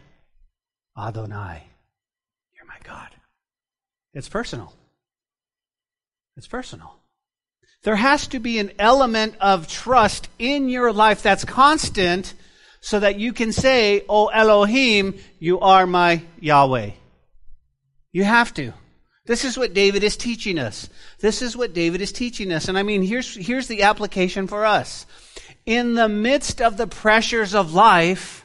Adonai. 0.98 1.64
You're 2.54 2.68
my 2.68 2.78
God. 2.84 3.10
It's 4.14 4.30
personal. 4.30 4.74
It's 6.38 6.48
personal. 6.48 6.96
There 7.84 7.96
has 7.96 8.28
to 8.28 8.40
be 8.40 8.60
an 8.60 8.72
element 8.78 9.36
of 9.40 9.68
trust 9.68 10.28
in 10.38 10.70
your 10.70 10.92
life 10.92 11.24
that's 11.24 11.46
constant 11.46 12.34
so 12.82 13.00
that 13.00 13.20
you 13.20 13.34
can 13.34 13.52
say, 13.52 14.04
Oh 14.08 14.28
Elohim, 14.28 15.20
you 15.39 15.60
are 15.60 15.86
my 15.86 16.22
Yahweh. 16.39 16.92
You 18.12 18.24
have 18.24 18.54
to. 18.56 18.74
This 19.26 19.46
is 19.46 19.58
what 19.58 19.76
David 19.76 20.04
is 20.04 20.18
teaching 20.18 20.58
us. 20.58 20.89
This 21.20 21.44
is 21.44 21.56
what 21.56 21.74
David 21.74 22.02
is 22.02 22.12
teaching 22.12 22.52
us. 22.52 22.68
And 22.68 22.78
I 22.80 22.84
mean, 22.84 23.04
here's, 23.04 23.36
here's 23.36 23.68
the 23.68 23.84
application 23.84 24.48
for 24.48 24.65
us. 24.65 25.06
In 25.68 25.94
the 25.94 26.10
midst 26.10 26.62
of 26.62 26.78
the 26.78 26.88
pressures 26.88 27.54
of 27.54 27.74
life, 27.74 28.44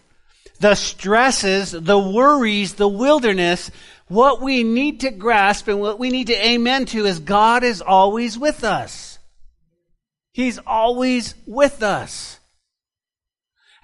the 0.61 0.75
stresses, 0.75 1.70
the 1.70 1.99
worries, 1.99 2.75
the 2.75 2.88
wilderness, 2.88 3.70
what 4.09 4.42
we 4.42 4.62
need 4.62 5.01
to 5.01 5.11
grasp 5.11 5.68
and 5.68 5.81
what 5.81 5.99
we 5.99 6.11
need 6.11 6.27
to 6.27 6.47
amen 6.47 6.85
to 6.87 7.07
is 7.07 7.18
God 7.18 7.64
is 7.64 7.81
always 7.81 8.38
with 8.38 8.62
us. 8.62 9.18
He's 10.33 10.59
always 10.66 11.35
with 11.47 11.83
us. 11.83 12.34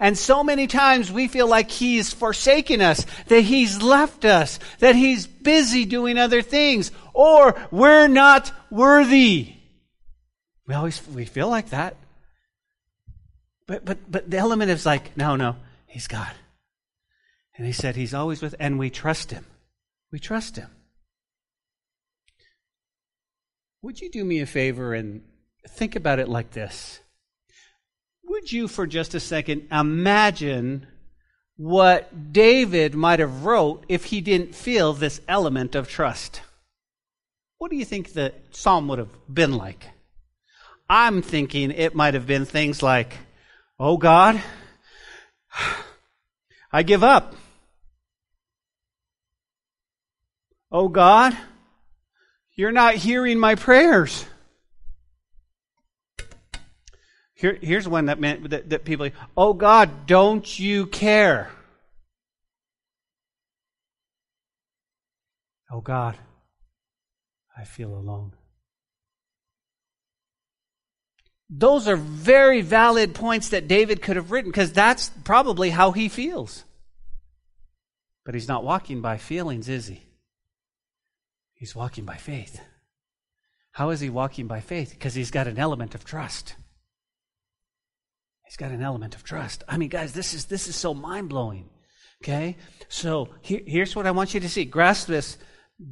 And 0.00 0.16
so 0.16 0.42
many 0.42 0.66
times 0.66 1.12
we 1.12 1.28
feel 1.28 1.46
like 1.46 1.70
He's 1.70 2.10
forsaken 2.10 2.80
us, 2.80 3.04
that 3.26 3.42
He's 3.42 3.82
left 3.82 4.24
us, 4.24 4.58
that 4.78 4.96
He's 4.96 5.26
busy 5.26 5.84
doing 5.84 6.16
other 6.16 6.40
things, 6.40 6.90
or 7.12 7.60
we're 7.70 8.08
not 8.08 8.50
worthy. 8.70 9.52
We 10.66 10.74
always, 10.74 11.06
we 11.08 11.26
feel 11.26 11.50
like 11.50 11.68
that. 11.70 11.96
But, 13.66 13.84
but, 13.84 13.98
but 14.10 14.30
the 14.30 14.38
element 14.38 14.70
is 14.70 14.86
like, 14.86 15.14
no, 15.18 15.36
no, 15.36 15.56
He's 15.86 16.08
God. 16.08 16.32
And 17.56 17.66
he 17.66 17.72
said, 17.72 17.94
He's 17.94 18.14
always 18.14 18.40
with, 18.40 18.54
and 18.58 18.78
we 18.78 18.88
trust 18.88 19.30
Him. 19.30 19.44
We 20.10 20.18
trust 20.18 20.56
Him. 20.56 20.70
Would 23.82 24.00
you 24.00 24.10
do 24.10 24.24
me 24.24 24.40
a 24.40 24.46
favor 24.46 24.94
and 24.94 25.22
think 25.68 25.94
about 25.94 26.18
it 26.18 26.28
like 26.28 26.52
this? 26.52 27.00
Would 28.30 28.52
you, 28.52 28.68
for 28.68 28.86
just 28.86 29.16
a 29.16 29.18
second, 29.18 29.66
imagine 29.72 30.86
what 31.56 32.32
David 32.32 32.94
might 32.94 33.18
have 33.18 33.44
wrote 33.44 33.84
if 33.88 34.04
he 34.04 34.20
didn't 34.20 34.54
feel 34.54 34.92
this 34.92 35.20
element 35.26 35.74
of 35.74 35.88
trust? 35.88 36.40
What 37.58 37.72
do 37.72 37.76
you 37.76 37.84
think 37.84 38.12
the 38.12 38.32
psalm 38.52 38.86
would 38.86 39.00
have 39.00 39.10
been 39.28 39.56
like? 39.56 39.84
I'm 40.88 41.22
thinking 41.22 41.72
it 41.72 41.96
might 41.96 42.14
have 42.14 42.28
been 42.28 42.44
things 42.44 42.84
like, 42.84 43.18
Oh 43.80 43.96
God, 43.96 44.40
I 46.72 46.84
give 46.84 47.02
up. 47.02 47.34
Oh 50.70 50.86
God, 50.88 51.36
you're 52.54 52.70
not 52.70 52.94
hearing 52.94 53.40
my 53.40 53.56
prayers. 53.56 54.24
Here, 57.40 57.58
here's 57.62 57.88
one 57.88 58.04
that 58.06 58.20
meant 58.20 58.50
that, 58.50 58.68
that 58.68 58.84
people, 58.84 59.08
oh 59.34 59.54
God, 59.54 60.06
don't 60.06 60.58
you 60.58 60.84
care? 60.84 61.50
Oh 65.70 65.80
God, 65.80 66.18
I 67.56 67.64
feel 67.64 67.94
alone. 67.94 68.34
Those 71.48 71.88
are 71.88 71.96
very 71.96 72.60
valid 72.60 73.14
points 73.14 73.48
that 73.48 73.66
David 73.66 74.02
could 74.02 74.16
have 74.16 74.30
written 74.30 74.50
because 74.50 74.74
that's 74.74 75.10
probably 75.24 75.70
how 75.70 75.92
he 75.92 76.10
feels. 76.10 76.64
But 78.26 78.34
he's 78.34 78.48
not 78.48 78.64
walking 78.64 79.00
by 79.00 79.16
feelings, 79.16 79.70
is 79.70 79.86
he? 79.86 80.02
He's 81.54 81.74
walking 81.74 82.04
by 82.04 82.16
faith. 82.16 82.60
How 83.72 83.88
is 83.88 84.00
he 84.00 84.10
walking 84.10 84.46
by 84.46 84.60
faith? 84.60 84.90
Because 84.90 85.14
he's 85.14 85.30
got 85.30 85.46
an 85.46 85.58
element 85.58 85.94
of 85.94 86.04
trust. 86.04 86.54
He's 88.50 88.56
got 88.56 88.72
an 88.72 88.82
element 88.82 89.14
of 89.14 89.22
trust. 89.22 89.62
I 89.68 89.76
mean, 89.76 89.90
guys, 89.90 90.12
this 90.12 90.34
is 90.34 90.46
this 90.46 90.66
is 90.66 90.74
so 90.74 90.92
mind 90.92 91.28
blowing. 91.28 91.68
Okay, 92.20 92.56
so 92.88 93.28
here, 93.42 93.60
here's 93.64 93.94
what 93.94 94.08
I 94.08 94.10
want 94.10 94.34
you 94.34 94.40
to 94.40 94.48
see. 94.48 94.64
Grasp 94.64 95.06
this. 95.06 95.38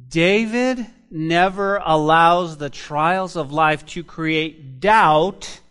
David 0.09 0.85
never 1.09 1.77
allows 1.77 2.57
the 2.57 2.69
trials 2.69 3.37
of 3.37 3.53
life 3.53 3.85
to 3.85 4.03
create 4.03 4.81
doubt 4.81 5.61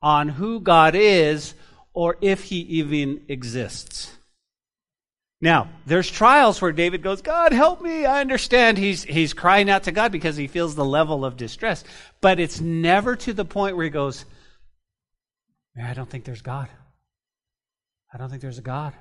on 0.00 0.28
who 0.28 0.60
God 0.60 0.94
is 0.94 1.54
or 1.92 2.16
if 2.20 2.44
he 2.44 2.60
even 2.60 3.22
exists. 3.28 4.12
Now, 5.40 5.68
there's 5.84 6.08
trials 6.08 6.62
where 6.62 6.70
David 6.70 7.02
goes, 7.02 7.22
God, 7.22 7.52
help 7.52 7.82
me. 7.82 8.06
I 8.06 8.20
understand 8.20 8.78
he's, 8.78 9.02
he's 9.02 9.34
crying 9.34 9.68
out 9.68 9.82
to 9.82 9.92
God 9.92 10.12
because 10.12 10.36
he 10.36 10.46
feels 10.46 10.76
the 10.76 10.84
level 10.84 11.24
of 11.24 11.36
distress. 11.36 11.82
But 12.20 12.38
it's 12.38 12.60
never 12.60 13.16
to 13.16 13.32
the 13.32 13.44
point 13.44 13.76
where 13.76 13.84
he 13.84 13.90
goes, 13.90 14.24
I 15.82 15.94
don't 15.94 16.08
think 16.08 16.24
there's 16.24 16.42
God. 16.42 16.68
I 18.12 18.18
don't 18.18 18.30
think 18.30 18.42
there's 18.42 18.58
a 18.58 18.62
God. 18.62 18.92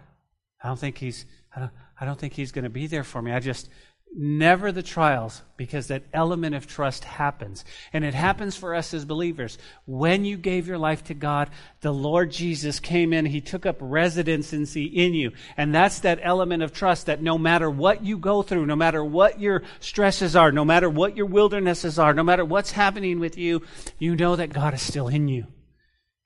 I 0.64 0.68
don't 0.68 0.80
think 0.80 0.98
he's, 0.98 1.26
I 1.56 1.60
don't, 1.60 1.72
I 2.00 2.06
don't 2.06 2.18
think 2.18 2.34
he's 2.34 2.52
going 2.52 2.64
to 2.64 2.70
be 2.70 2.88
there 2.88 3.04
for 3.04 3.22
me. 3.22 3.32
I 3.32 3.40
just, 3.40 3.70
never 4.16 4.72
the 4.72 4.84
trials 4.84 5.42
because 5.58 5.88
that 5.88 6.04
element 6.14 6.56
of 6.56 6.68
trust 6.68 7.04
happens. 7.04 7.66
And 7.92 8.04
it 8.04 8.14
happens 8.14 8.56
for 8.56 8.76
us 8.76 8.94
as 8.94 9.06
believers. 9.06 9.58
When 9.86 10.26
you 10.26 10.38
gave 10.38 10.68
your 10.68 10.78
life 10.78 11.04
to 11.06 11.14
God, 11.14 11.50
the 11.82 11.94
Lord 11.94 12.32
Jesus 12.32 12.80
came 12.80 13.14
in, 13.14 13.26
He 13.26 13.42
took 13.42 13.66
up 13.66 13.78
residency 13.80 14.86
in 14.86 15.14
you. 15.14 15.32
And 15.58 15.74
that's 15.74 16.00
that 16.00 16.20
element 16.22 16.64
of 16.64 16.74
trust 16.74 17.08
that 17.08 17.22
no 17.22 17.38
matter 17.38 17.70
what 17.70 18.04
you 18.04 18.18
go 18.18 18.42
through, 18.42 18.66
no 18.66 18.76
matter 18.76 19.04
what 19.04 19.40
your 19.40 19.64
stresses 19.80 20.36
are, 20.36 20.52
no 20.52 20.66
matter 20.66 20.90
what 20.90 21.18
your 21.18 21.26
wildernesses 21.26 21.98
are, 21.98 22.14
no 22.14 22.24
matter 22.24 22.46
what's 22.46 22.72
happening 22.72 23.20
with 23.20 23.38
you, 23.38 23.64
you 23.98 24.16
know 24.16 24.36
that 24.36 24.54
God 24.54 24.74
is 24.74 24.82
still 24.82 25.08
in 25.08 25.28
you. 25.28 25.48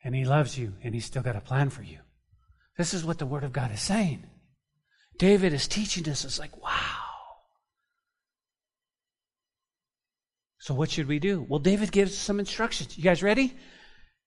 And 0.04 0.16
He 0.16 0.26
loves 0.26 0.58
you, 0.58 0.74
and 0.84 0.94
He's 0.94 1.06
still 1.06 1.24
got 1.24 1.36
a 1.36 1.42
plan 1.42 1.70
for 1.70 1.84
you. 1.84 2.00
This 2.78 2.94
is 2.94 3.04
what 3.04 3.18
the 3.18 3.26
Word 3.26 3.44
of 3.44 3.54
God 3.54 3.72
is 3.72 3.82
saying. 3.82 4.24
David 5.18 5.54
is 5.54 5.68
teaching 5.68 6.08
us. 6.10 6.24
It's 6.24 6.40
like, 6.40 6.56
wow. 6.62 6.72
So 10.60 10.74
what 10.74 10.92
should 10.92 11.08
we 11.08 11.20
do? 11.20 11.46
Well, 11.48 11.60
David 11.60 11.92
gives 11.92 12.18
some 12.18 12.40
instructions. 12.40 12.98
You 12.98 13.04
guys 13.04 13.24
ready? 13.24 13.56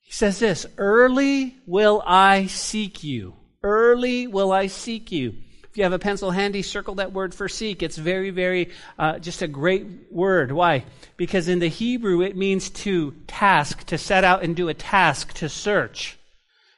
He 0.01 0.13
says 0.13 0.39
this, 0.39 0.67
early 0.79 1.57
will 1.67 2.03
I 2.05 2.47
seek 2.47 3.05
you. 3.05 3.37
Early 3.63 4.27
will 4.27 4.51
I 4.51 4.67
seek 4.67 5.13
you. 5.13 5.35
If 5.71 5.79
you 5.79 5.85
have 5.85 5.93
a 5.93 6.01
pencil 6.01 6.33
handy, 6.33 6.63
circle 6.63 6.97
that 6.97 7.13
word 7.13 7.33
for 7.33 7.49
seek. 7.49 7.81
It's 7.81 7.97
very, 7.97 8.31
very, 8.31 8.71
uh, 8.99 9.21
just 9.21 9.41
a 9.41 9.47
great 9.47 9.87
word. 10.11 10.51
Why? 10.51 10.85
Because 11.17 11.47
in 11.47 11.61
the 11.61 11.69
Hebrew, 11.69 12.23
it 12.23 12.37
means 12.37 12.71
to 12.71 13.15
task, 13.29 13.85
to 13.87 13.97
set 13.97 14.25
out 14.25 14.43
and 14.43 14.57
do 14.57 14.69
a 14.69 14.75
task, 14.75 15.33
to 15.35 15.49
search. 15.49 16.19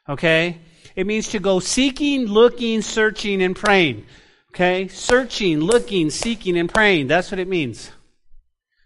Okay? 0.06 0.58
It 0.94 1.06
means 1.06 1.28
to 1.28 1.38
go 1.38 1.58
seeking, 1.58 2.26
looking, 2.26 2.82
searching, 2.82 3.42
and 3.42 3.56
praying. 3.56 4.04
Okay? 4.50 4.88
Searching, 4.88 5.60
looking, 5.60 6.10
seeking, 6.10 6.58
and 6.58 6.68
praying. 6.68 7.06
That's 7.06 7.30
what 7.30 7.40
it 7.40 7.48
means. 7.48 7.90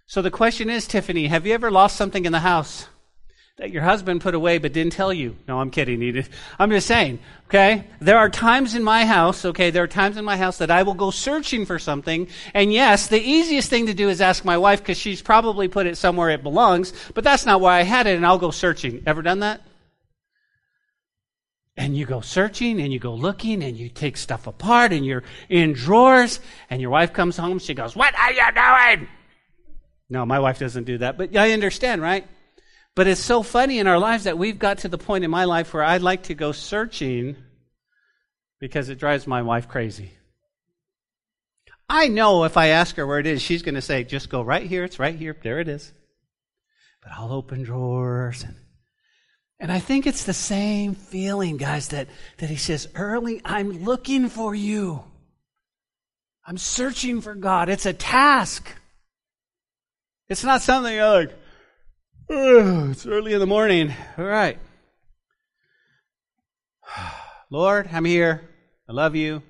So 0.06 0.22
the 0.22 0.30
question 0.30 0.70
is, 0.70 0.86
Tiffany, 0.86 1.26
have 1.26 1.46
you 1.48 1.54
ever 1.54 1.68
lost 1.68 1.96
something 1.96 2.24
in 2.24 2.32
the 2.32 2.40
house 2.40 2.86
that 3.58 3.70
your 3.70 3.82
husband 3.82 4.20
put 4.20 4.34
away 4.34 4.58
but 4.58 4.74
didn't 4.74 4.92
tell 4.92 5.12
you? 5.12 5.34
No, 5.48 5.58
I'm 5.58 5.70
kidding. 5.70 6.22
I'm 6.58 6.70
just 6.70 6.86
saying, 6.86 7.18
okay? 7.46 7.84
There 8.00 8.18
are 8.18 8.28
times 8.28 8.74
in 8.74 8.84
my 8.84 9.06
house, 9.06 9.46
okay, 9.46 9.70
there 9.70 9.82
are 9.82 9.88
times 9.88 10.18
in 10.18 10.26
my 10.26 10.36
house 10.36 10.58
that 10.58 10.70
I 10.70 10.82
will 10.82 10.94
go 10.94 11.10
searching 11.10 11.64
for 11.64 11.78
something. 11.78 12.28
And 12.52 12.70
yes, 12.70 13.06
the 13.06 13.20
easiest 13.20 13.70
thing 13.70 13.86
to 13.86 13.94
do 13.94 14.10
is 14.10 14.20
ask 14.20 14.44
my 14.44 14.58
wife 14.58 14.80
because 14.80 14.98
she's 14.98 15.22
probably 15.22 15.68
put 15.68 15.86
it 15.86 15.96
somewhere 15.96 16.28
it 16.30 16.42
belongs, 16.42 16.92
but 17.14 17.24
that's 17.24 17.46
not 17.46 17.62
why 17.62 17.78
I 17.78 17.82
had 17.82 18.06
it 18.06 18.16
and 18.16 18.26
I'll 18.26 18.38
go 18.38 18.50
searching. 18.50 19.02
Ever 19.06 19.22
done 19.22 19.40
that? 19.40 19.62
and 21.78 21.94
you 21.94 22.06
go 22.06 22.22
searching 22.22 22.80
and 22.80 22.90
you 22.90 22.98
go 22.98 23.12
looking 23.12 23.62
and 23.62 23.76
you 23.76 23.90
take 23.90 24.16
stuff 24.16 24.46
apart 24.46 24.94
and 24.94 25.04
you're 25.04 25.22
in 25.50 25.74
drawers 25.74 26.40
and 26.70 26.80
your 26.80 26.88
wife 26.88 27.12
comes 27.12 27.36
home 27.36 27.58
she 27.58 27.74
goes 27.74 27.94
what 27.94 28.14
are 28.18 28.32
you 28.32 28.96
doing 28.96 29.06
no 30.08 30.24
my 30.24 30.40
wife 30.40 30.58
doesn't 30.58 30.84
do 30.84 30.96
that 30.96 31.18
but 31.18 31.36
i 31.36 31.52
understand 31.52 32.00
right 32.00 32.26
but 32.96 33.06
it's 33.06 33.20
so 33.20 33.44
funny 33.44 33.78
in 33.78 33.86
our 33.86 33.98
lives 33.98 34.24
that 34.24 34.38
we've 34.38 34.58
got 34.58 34.78
to 34.78 34.88
the 34.88 34.98
point 34.98 35.22
in 35.22 35.30
my 35.30 35.44
life 35.44 35.72
where 35.72 35.84
i'd 35.84 36.02
like 36.02 36.24
to 36.24 36.34
go 36.34 36.50
searching 36.50 37.36
because 38.58 38.88
it 38.88 38.98
drives 38.98 39.26
my 39.26 39.42
wife 39.42 39.68
crazy 39.68 40.10
i 41.88 42.08
know 42.08 42.42
if 42.42 42.56
i 42.56 42.68
ask 42.68 42.96
her 42.96 43.06
where 43.06 43.20
it 43.20 43.26
is 43.26 43.40
she's 43.40 43.62
going 43.62 43.76
to 43.76 43.80
say 43.82 44.02
just 44.02 44.28
go 44.28 44.42
right 44.42 44.66
here 44.66 44.82
it's 44.82 44.98
right 44.98 45.14
here 45.14 45.36
there 45.44 45.60
it 45.60 45.68
is 45.68 45.92
but 47.00 47.12
i'll 47.16 47.32
open 47.32 47.62
drawers 47.62 48.42
and 48.42 48.56
and 49.58 49.72
I 49.72 49.78
think 49.78 50.06
it's 50.06 50.24
the 50.24 50.34
same 50.34 50.94
feeling, 50.94 51.56
guys, 51.56 51.88
that, 51.88 52.08
that 52.38 52.50
he 52.50 52.56
says, 52.56 52.88
early, 52.94 53.40
I'm 53.44 53.84
looking 53.84 54.28
for 54.28 54.54
you. 54.54 55.02
I'm 56.46 56.58
searching 56.58 57.22
for 57.22 57.34
God. 57.34 57.68
It's 57.68 57.86
a 57.86 57.92
task. 57.94 58.70
It's 60.28 60.44
not 60.44 60.62
something 60.62 60.98
like, 60.98 61.34
it's 62.28 63.06
early 63.06 63.34
in 63.34 63.40
the 63.40 63.46
morning. 63.46 63.94
All 64.18 64.24
right. 64.24 64.58
Lord, 67.50 67.88
I'm 67.92 68.04
here. 68.04 68.48
I 68.88 68.92
love 68.92 69.14
you. 69.14 69.42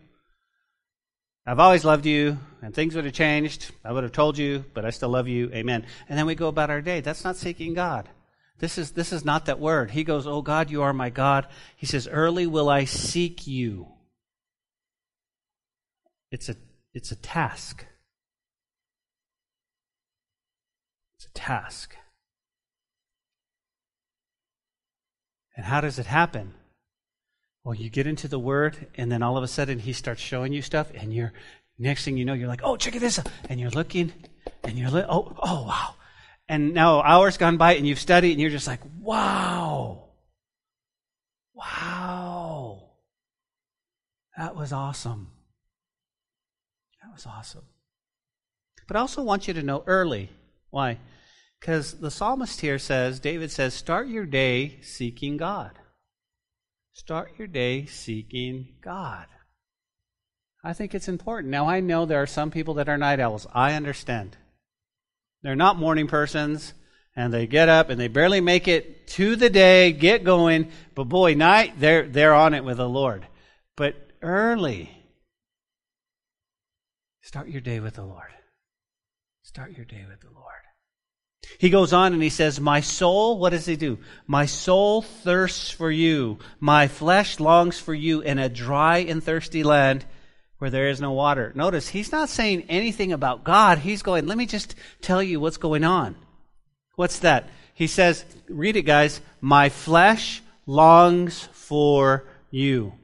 I've 1.46 1.60
always 1.60 1.84
loved 1.84 2.06
you, 2.06 2.38
and 2.60 2.74
things 2.74 2.94
would 2.94 3.04
have 3.04 3.14
changed. 3.14 3.70
I 3.84 3.92
would 3.92 4.02
have 4.02 4.12
told 4.12 4.36
you, 4.36 4.64
but 4.74 4.84
I 4.84 4.90
still 4.90 5.10
love 5.10 5.28
you. 5.28 5.50
Amen. 5.52 5.86
And 6.08 6.18
then 6.18 6.26
we 6.26 6.34
go 6.34 6.48
about 6.48 6.70
our 6.70 6.82
day. 6.82 7.00
That's 7.00 7.24
not 7.24 7.36
seeking 7.36 7.72
God. 7.72 8.08
This 8.58 8.78
is, 8.78 8.90
this 8.90 9.12
is 9.12 9.24
not 9.24 9.46
that 9.46 9.60
word. 9.60 9.92
He 9.92 10.02
goes, 10.02 10.26
Oh 10.26 10.42
God, 10.42 10.70
you 10.70 10.82
are 10.82 10.92
my 10.92 11.08
God. 11.08 11.46
He 11.76 11.86
says, 11.86 12.08
Early 12.08 12.46
will 12.46 12.68
I 12.68 12.84
seek 12.84 13.46
you. 13.46 13.86
It's 16.30 16.48
a, 16.48 16.56
it's 16.92 17.12
a 17.12 17.16
task. 17.16 17.86
It's 21.16 21.26
a 21.26 21.32
task. 21.32 21.96
And 25.56 25.64
how 25.64 25.80
does 25.80 25.98
it 25.98 26.06
happen? 26.06 26.54
Well, 27.64 27.74
you 27.74 27.90
get 27.90 28.06
into 28.06 28.28
the 28.28 28.38
Word, 28.38 28.86
and 28.94 29.10
then 29.10 29.22
all 29.22 29.36
of 29.36 29.42
a 29.42 29.48
sudden 29.48 29.78
He 29.78 29.92
starts 29.92 30.20
showing 30.20 30.52
you 30.52 30.62
stuff, 30.62 30.90
and 30.94 31.12
you're 31.12 31.32
next 31.78 32.04
thing 32.04 32.16
you 32.16 32.24
know, 32.24 32.34
you're 32.34 32.48
like, 32.48 32.60
"Oh, 32.62 32.76
check 32.76 32.94
it 32.94 33.00
this 33.00 33.18
out!" 33.18 33.28
And 33.48 33.58
you're 33.58 33.70
looking, 33.70 34.12
and 34.62 34.78
you're 34.78 34.90
like, 34.90 35.06
"Oh, 35.08 35.34
oh, 35.42 35.66
wow! 35.66 35.94
and 36.48 36.74
now 36.74 37.02
hours 37.02 37.36
gone 37.36 37.56
by 37.56 37.74
and 37.74 37.86
you've 37.86 37.98
studied 37.98 38.32
and 38.32 38.40
you're 38.40 38.50
just 38.50 38.66
like, 38.66 38.80
wow. 39.00 40.04
Wow. 41.54 42.82
That 44.36 44.54
was 44.54 44.72
awesome. 44.72 45.28
That 47.02 47.12
was 47.12 47.26
awesome. 47.26 47.64
But 48.86 48.96
I 48.96 49.00
also 49.00 49.22
want 49.22 49.48
you 49.48 49.54
to 49.54 49.62
know 49.62 49.82
early. 49.86 50.30
Why? 50.70 50.98
Because 51.60 51.94
the 51.94 52.10
psalmist 52.10 52.60
here 52.60 52.78
says, 52.78 53.18
David 53.18 53.50
says, 53.50 53.74
start 53.74 54.08
your 54.08 54.26
day 54.26 54.78
seeking 54.82 55.36
God. 55.36 55.72
Start 56.92 57.32
your 57.38 57.48
day 57.48 57.86
seeking 57.86 58.76
God. 58.82 59.26
I 60.62 60.72
think 60.72 60.94
it's 60.94 61.08
important. 61.08 61.50
Now, 61.50 61.68
I 61.68 61.80
know 61.80 62.06
there 62.06 62.22
are 62.22 62.26
some 62.26 62.50
people 62.50 62.74
that 62.74 62.88
are 62.88 62.98
night 62.98 63.20
owls. 63.20 63.46
I 63.54 63.74
understand. 63.74 64.36
They're 65.42 65.54
not 65.54 65.78
morning 65.78 66.08
persons, 66.08 66.74
and 67.14 67.32
they 67.32 67.46
get 67.46 67.68
up 67.68 67.88
and 67.88 67.98
they 67.98 68.08
barely 68.08 68.40
make 68.40 68.68
it 68.68 69.06
to 69.08 69.36
the 69.36 69.48
day, 69.48 69.92
get 69.92 70.24
going. 70.24 70.70
But 70.94 71.04
boy, 71.04 71.34
night 71.34 71.74
they're 71.78 72.06
they're 72.06 72.34
on 72.34 72.52
it 72.52 72.64
with 72.64 72.76
the 72.76 72.88
Lord. 72.88 73.26
But 73.76 73.94
early, 74.22 74.90
start 77.22 77.48
your 77.48 77.60
day 77.60 77.80
with 77.80 77.94
the 77.94 78.04
Lord. 78.04 78.30
Start 79.42 79.72
your 79.76 79.86
day 79.86 80.04
with 80.08 80.20
the 80.20 80.34
Lord. 80.34 80.65
He 81.58 81.70
goes 81.70 81.92
on 81.92 82.12
and 82.12 82.22
he 82.22 82.28
says, 82.28 82.60
My 82.60 82.80
soul, 82.80 83.38
what 83.38 83.50
does 83.50 83.66
he 83.66 83.76
do? 83.76 83.98
My 84.26 84.46
soul 84.46 85.02
thirsts 85.02 85.70
for 85.70 85.90
you. 85.90 86.38
My 86.60 86.88
flesh 86.88 87.40
longs 87.40 87.78
for 87.78 87.94
you 87.94 88.20
in 88.20 88.38
a 88.38 88.48
dry 88.48 88.98
and 88.98 89.22
thirsty 89.22 89.62
land 89.62 90.04
where 90.58 90.70
there 90.70 90.88
is 90.88 91.00
no 91.00 91.12
water. 91.12 91.52
Notice, 91.54 91.88
he's 91.88 92.12
not 92.12 92.28
saying 92.28 92.64
anything 92.68 93.12
about 93.12 93.44
God. 93.44 93.78
He's 93.78 94.02
going, 94.02 94.26
let 94.26 94.38
me 94.38 94.46
just 94.46 94.74
tell 95.00 95.22
you 95.22 95.40
what's 95.40 95.58
going 95.58 95.84
on. 95.84 96.16
What's 96.96 97.20
that? 97.20 97.48
He 97.74 97.86
says, 97.86 98.24
read 98.48 98.76
it, 98.76 98.82
guys. 98.82 99.20
My 99.40 99.68
flesh 99.68 100.42
longs 100.66 101.48
for 101.52 102.24
you. 102.50 102.94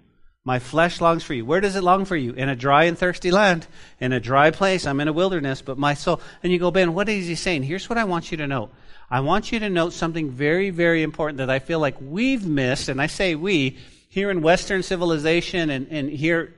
My 0.44 0.58
flesh 0.58 1.00
longs 1.00 1.22
for 1.22 1.34
you. 1.34 1.44
Where 1.44 1.60
does 1.60 1.76
it 1.76 1.84
long 1.84 2.04
for 2.04 2.16
you? 2.16 2.32
In 2.32 2.48
a 2.48 2.56
dry 2.56 2.84
and 2.84 2.98
thirsty 2.98 3.30
land, 3.30 3.68
in 4.00 4.12
a 4.12 4.18
dry 4.18 4.50
place. 4.50 4.86
I'm 4.86 4.98
in 4.98 5.06
a 5.06 5.12
wilderness, 5.12 5.62
but 5.62 5.78
my 5.78 5.94
soul. 5.94 6.20
And 6.42 6.52
you 6.52 6.58
go, 6.58 6.72
Ben, 6.72 6.94
what 6.94 7.08
is 7.08 7.28
he 7.28 7.36
saying? 7.36 7.62
Here's 7.62 7.88
what 7.88 7.98
I 7.98 8.04
want 8.04 8.32
you 8.32 8.36
to 8.38 8.48
know. 8.48 8.70
I 9.08 9.20
want 9.20 9.52
you 9.52 9.60
to 9.60 9.70
note 9.70 9.92
something 9.92 10.30
very, 10.30 10.70
very 10.70 11.02
important 11.02 11.38
that 11.38 11.50
I 11.50 11.60
feel 11.60 11.78
like 11.78 11.96
we've 12.00 12.44
missed, 12.44 12.88
and 12.88 13.00
I 13.00 13.06
say 13.06 13.34
we, 13.34 13.76
here 14.08 14.30
in 14.30 14.42
Western 14.42 14.82
civilization 14.82 15.70
and, 15.70 15.86
and 15.90 16.10
here 16.10 16.54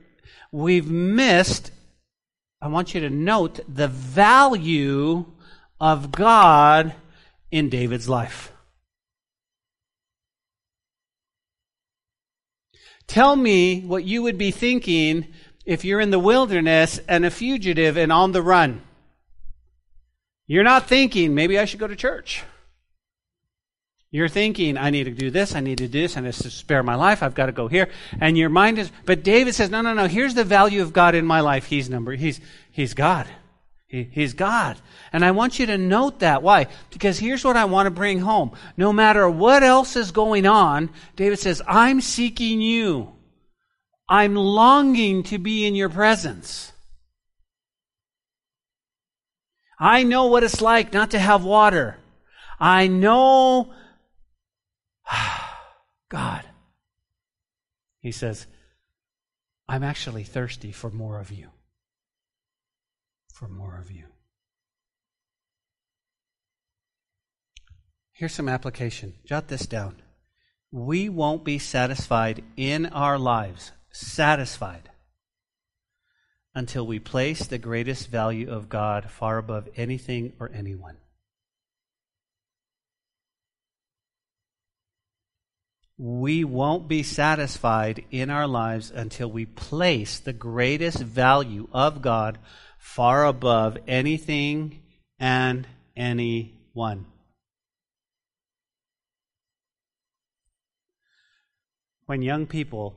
we've 0.51 0.89
missed, 0.89 1.71
I 2.61 2.69
want 2.69 2.95
you 2.95 3.01
to 3.01 3.09
note 3.09 3.59
the 3.67 3.87
value 3.87 5.25
of 5.79 6.11
God 6.11 6.95
in 7.51 7.69
David's 7.69 8.09
life. 8.09 8.51
Tell 13.07 13.35
me 13.35 13.81
what 13.81 14.03
you 14.03 14.23
would 14.23 14.37
be 14.37 14.51
thinking 14.51 15.27
if 15.65 15.83
you're 15.83 15.99
in 15.99 16.11
the 16.11 16.19
wilderness 16.19 16.99
and 17.07 17.25
a 17.25 17.31
fugitive 17.31 17.97
and 17.97 18.11
on 18.11 18.31
the 18.31 18.41
run. 18.41 18.81
You're 20.47 20.63
not 20.63 20.87
thinking, 20.87 21.33
maybe 21.33 21.57
I 21.57 21.65
should 21.65 21.79
go 21.79 21.87
to 21.87 21.95
church. 21.95 22.43
You're 24.11 24.29
thinking, 24.29 24.77
I 24.77 24.91
need 24.91 25.05
to 25.05 25.11
do 25.11 25.29
this, 25.29 25.55
I 25.55 25.59
need 25.59 25.79
to 25.79 25.87
do 25.87 26.01
this, 26.01 26.15
and 26.15 26.25
it's 26.25 26.41
to 26.43 26.49
spare 26.49 26.83
my 26.83 26.95
life, 26.95 27.21
I've 27.21 27.35
got 27.35 27.47
to 27.47 27.51
go 27.51 27.67
here. 27.67 27.89
And 28.21 28.37
your 28.37 28.49
mind 28.49 28.79
is, 28.79 28.91
but 29.05 29.23
David 29.23 29.55
says, 29.55 29.69
no, 29.69 29.81
no, 29.81 29.93
no, 29.93 30.07
here's 30.07 30.35
the 30.35 30.43
value 30.43 30.81
of 30.81 30.93
God 30.93 31.15
in 31.15 31.25
my 31.25 31.41
life. 31.41 31.65
He's 31.65 31.89
number, 31.89 32.13
he's, 32.13 32.39
he's 32.71 32.93
God. 32.93 33.27
He, 33.95 34.09
he's 34.11 34.33
God. 34.33 34.75
And 35.13 35.23
I 35.23 35.31
want 35.31 35.57
you 35.57 35.67
to 35.67 35.77
note 35.77 36.19
that. 36.19 36.43
Why? 36.43 36.67
Because 36.89 37.17
here's 37.17 37.45
what 37.45 37.55
I 37.55 37.63
want 37.63 37.85
to 37.85 37.91
bring 37.91 38.19
home. 38.19 38.51
No 38.75 38.91
matter 38.91 39.29
what 39.29 39.63
else 39.63 39.95
is 39.95 40.11
going 40.11 40.45
on, 40.45 40.89
David 41.15 41.39
says, 41.39 41.61
I'm 41.65 42.01
seeking 42.01 42.59
you. 42.59 43.13
I'm 44.09 44.35
longing 44.35 45.23
to 45.23 45.37
be 45.37 45.65
in 45.65 45.75
your 45.75 45.87
presence. 45.87 46.73
I 49.79 50.03
know 50.03 50.25
what 50.25 50.43
it's 50.43 50.59
like 50.59 50.91
not 50.91 51.11
to 51.11 51.19
have 51.19 51.45
water. 51.45 51.95
I 52.59 52.87
know 52.87 53.71
God. 56.09 56.43
He 58.01 58.11
says, 58.11 58.45
I'm 59.69 59.83
actually 59.83 60.25
thirsty 60.25 60.73
for 60.73 60.89
more 60.89 61.17
of 61.17 61.31
you 61.31 61.47
for 63.35 63.49
more 63.49 63.77
of 63.77 63.91
you. 63.91 64.05
Here's 68.13 68.33
some 68.33 68.47
application. 68.47 69.15
Jot 69.25 69.49
this 69.49 69.65
down. 69.65 70.01
We 70.71 71.09
won't 71.09 71.43
be 71.43 71.59
satisfied 71.59 72.45
in 72.55 72.85
our 72.85 73.19
lives, 73.19 73.73
satisfied, 73.91 74.89
until 76.53 76.87
we 76.87 76.97
place 76.97 77.45
the 77.45 77.57
greatest 77.57 78.07
value 78.07 78.49
of 78.49 78.69
God 78.69 79.11
far 79.11 79.37
above 79.37 79.67
anything 79.75 80.31
or 80.39 80.49
anyone. 80.53 80.95
we 85.97 86.43
won't 86.43 86.87
be 86.87 87.03
satisfied 87.03 88.03
in 88.11 88.29
our 88.29 88.47
lives 88.47 88.91
until 88.91 89.31
we 89.31 89.45
place 89.45 90.19
the 90.19 90.33
greatest 90.33 90.99
value 90.99 91.67
of 91.71 92.01
God 92.01 92.37
far 92.85 93.25
above 93.25 93.77
anything 93.87 94.79
and 95.19 95.67
anyone. 95.97 97.05
When 102.05 102.21
young 102.21 102.45
people, 102.45 102.95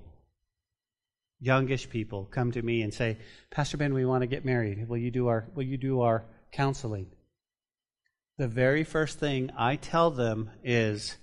youngish 1.41 1.89
people, 1.89 2.29
come 2.31 2.53
to 2.53 2.63
me 2.63 2.83
and 2.83 2.93
say, 2.93 3.17
Pastor 3.51 3.79
Ben, 3.79 3.95
we 3.95 4.05
want 4.05 4.21
to 4.23 4.29
get 4.29 4.45
married. 4.45 4.89
Will 4.89 4.99
you 4.99 5.11
do 5.11 5.27
our, 5.27 5.47
will 5.55 5.65
you 5.65 5.79
do 5.79 6.03
our 6.03 6.23
counseling? 6.53 7.07
The 8.37 8.47
very 8.47 8.85
first 8.85 9.19
thing 9.19 9.51
I 9.57 9.77
tell 9.77 10.11
them 10.11 10.51
is, 10.63 11.17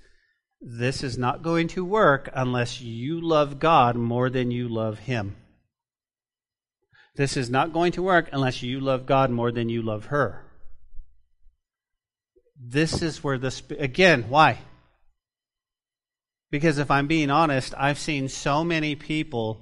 this 0.60 1.04
is 1.04 1.17
not 1.17 1.43
going 1.43 1.67
to 1.69 1.86
work 1.86 2.30
unless 2.34 2.82
you 2.82 3.21
love 3.21 3.60
God 3.60 3.95
more 3.95 4.30
than 4.30 4.51
you 4.51 4.67
love 4.67 4.99
Him. 4.99 5.38
This 7.15 7.38
is 7.38 7.49
not 7.49 7.73
going 7.73 7.93
to 7.93 8.04
work 8.04 8.30
unless 8.32 8.62
you 8.62 8.80
love 8.80 9.06
God 9.06 9.32
more 9.32 9.51
than 9.51 9.69
you 9.69 9.82
love 9.82 10.06
her. 10.06 10.45
This 12.60 13.01
is 13.01 13.23
where 13.23 13.38
the 13.38 13.54
again, 13.80 14.25
why? 14.30 14.60
Because 16.51 16.78
if 16.78 16.89
I'm 16.91 17.08
being 17.08 17.30
honest, 17.30 17.73
I've 17.78 17.99
seen 17.99 18.30
so 18.30 18.63
many 18.63 18.95
people 18.95 19.62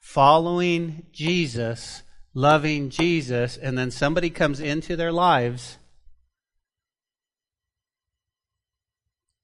following 0.00 1.06
Jesus, 1.12 2.02
loving 2.34 2.90
Jesus, 2.90 3.56
and 3.56 3.76
then 3.76 3.90
somebody 3.90 4.30
comes 4.30 4.60
into 4.60 4.96
their 4.96 5.12
lives 5.12 5.78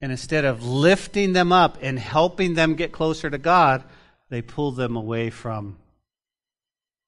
and 0.05 0.13
instead 0.13 0.45
of 0.45 0.63
lifting 0.63 1.33
them 1.33 1.51
up 1.51 1.79
and 1.81 1.99
helping 1.99 2.53
them 2.53 2.75
get 2.75 2.93
closer 2.93 3.31
to 3.31 3.39
God, 3.39 3.83
they 4.29 4.43
pull 4.43 4.71
them 4.73 4.97
away 4.97 5.31
from 5.31 5.79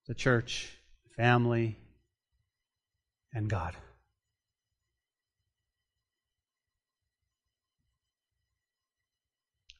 the 0.07 0.15
church, 0.15 0.71
family, 1.17 1.77
and 3.33 3.49
God. 3.49 3.75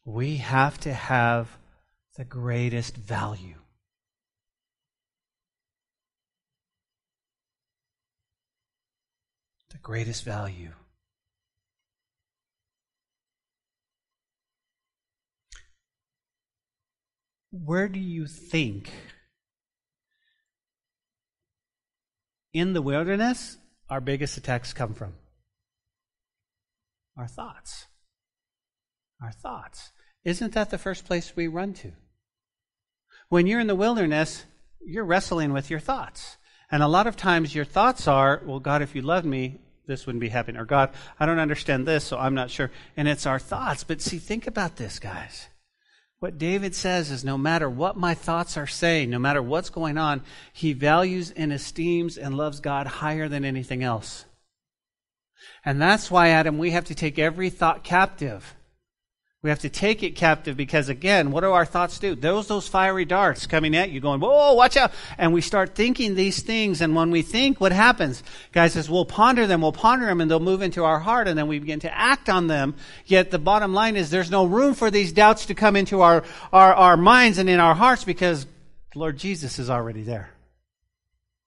We 0.05 0.37
have 0.37 0.79
to 0.81 0.93
have 0.93 1.57
the 2.17 2.25
greatest 2.25 2.97
value. 2.97 3.57
The 9.71 9.79
greatest 9.79 10.25
value. 10.25 10.73
Where 17.51 17.89
do 17.89 17.99
you 17.99 18.27
think 18.27 18.91
in 22.57 22.73
the 22.73 22.83
wilderness, 22.83 23.59
our 23.91 24.01
biggest 24.01 24.37
attacks 24.37 24.73
come 24.73 24.95
from? 24.95 25.15
Our 27.17 27.27
thoughts. 27.27 27.87
Our 29.23 29.33
thoughts. 29.33 29.93
Isn't 30.25 30.55
that 30.55 30.71
the 30.71 30.79
first 30.79 31.05
place 31.05 31.37
we 31.37 31.47
run 31.47 31.75
to? 31.75 31.93
When 33.29 33.47
you're 33.47 33.61
in 33.61 33.67
the 33.67 33.75
wilderness, 33.75 34.45
you're 34.85 35.05
wrestling 35.05 35.53
with 35.53 35.71
your 35.71 35.81
thoughts. 35.81 36.37
And 36.71 36.83
a 36.83 36.89
lot 36.89 37.07
of 37.07 37.17
times 37.17 37.55
your 37.55 37.65
thoughts 37.65 38.09
are, 38.09 38.43
well, 38.45 38.61
God, 38.61 38.83
if 38.83 38.95
you 38.95 39.03
loved 39.03 39.27
me, 39.27 39.61
this 39.87 40.07
wouldn't 40.07 40.21
be 40.21 40.29
happening. 40.29 40.61
Or 40.61 40.65
God, 40.65 40.91
I 41.21 41.27
don't 41.27 41.39
understand 41.39 41.87
this, 41.87 42.05
so 42.05 42.19
I'm 42.19 42.35
not 42.35 42.51
sure. 42.51 42.71
And 42.97 43.07
it's 43.07 43.27
our 43.27 43.39
thoughts. 43.39 43.85
But 43.85 44.01
see, 44.01 44.19
think 44.19 44.47
about 44.47 44.77
this, 44.77 44.99
guys. 44.99 45.49
What 46.19 46.39
David 46.39 46.75
says 46.75 47.11
is 47.11 47.25
no 47.25 47.37
matter 47.37 47.69
what 47.69 47.97
my 47.97 48.15
thoughts 48.15 48.57
are 48.57 48.67
saying, 48.67 49.11
no 49.11 49.19
matter 49.19 49.43
what's 49.43 49.69
going 49.69 49.99
on, 49.99 50.23
he 50.53 50.73
values 50.73 51.31
and 51.31 51.53
esteems 51.53 52.17
and 52.17 52.37
loves 52.37 52.61
God 52.61 52.87
higher 52.87 53.29
than 53.29 53.45
anything 53.45 53.83
else. 53.83 54.25
And 55.65 55.81
that's 55.81 56.11
why, 56.11 56.31
Adam, 56.31 56.57
we 56.57 56.71
have 56.71 56.87
to 56.87 56.95
take 56.95 57.19
every 57.19 57.51
thought 57.51 57.85
captive. 57.85 58.57
We 59.47 59.51
have 59.51 59.61
to 59.61 59.71
take 59.71 60.03
it 60.03 60.17
captive 60.17 60.57
because, 60.57 60.89
again, 60.89 61.31
what 61.31 61.43
do 61.43 61.53
our 61.53 61.65
thoughts 61.65 62.01
do? 62.01 62.17
Those 62.17 62.49
those 62.49 62.67
fiery 62.67 63.05
darts 63.05 63.47
coming 63.47 63.77
at 63.77 63.93
you, 63.93 64.01
going, 64.01 64.19
"Whoa, 64.19 64.55
watch 64.55 64.77
out!" 64.77 64.91
And 65.19 65.33
we 65.33 65.41
start 65.41 65.77
thinking 65.77 66.17
these 66.17 66.43
things, 66.43 66.81
and 66.81 66.97
when 66.97 67.13
we 67.13 67.23
think, 67.23 67.61
what 67.61 67.71
happens? 67.71 68.25
Guys, 68.51 68.73
says, 68.73 68.91
we'll 68.91 69.05
ponder 69.05 69.47
them, 69.47 69.63
we'll 69.63 69.71
ponder 69.71 70.07
them, 70.07 70.21
and 70.21 70.29
they'll 70.29 70.41
move 70.41 70.63
into 70.63 70.83
our 70.83 70.99
heart, 70.99 71.29
and 71.29 71.39
then 71.39 71.47
we 71.47 71.61
begin 71.61 71.79
to 71.79 71.97
act 71.97 72.29
on 72.29 72.49
them. 72.49 72.75
Yet 73.05 73.31
the 73.31 73.39
bottom 73.39 73.73
line 73.73 73.95
is, 73.95 74.11
there's 74.11 74.33
no 74.33 74.47
room 74.47 74.75
for 74.75 74.91
these 74.91 75.13
doubts 75.13 75.47
to 75.47 75.55
come 75.55 75.77
into 75.77 76.01
our 76.01 76.25
our, 76.53 76.75
our 76.75 76.97
minds 76.97 77.39
and 77.39 77.49
in 77.49 77.61
our 77.61 77.77
hearts 77.77 78.03
because 78.03 78.49
Lord 78.97 79.17
Jesus 79.17 79.61
is 79.61 79.71
already 79.71 80.03
there, 80.03 80.31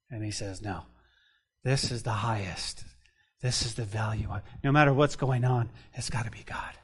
and 0.10 0.24
He 0.24 0.32
says, 0.32 0.62
"No, 0.62 0.84
this 1.66 1.92
is 1.92 2.04
the 2.04 2.12
highest. 2.12 2.86
This 3.42 3.62
is 3.64 3.74
the 3.74 3.84
value. 3.84 4.30
No 4.64 4.72
matter 4.72 4.94
what's 4.94 5.18
going 5.18 5.44
on, 5.44 5.70
it's 5.96 6.10
got 6.10 6.24
to 6.24 6.32
be 6.32 6.46
God." 6.46 6.79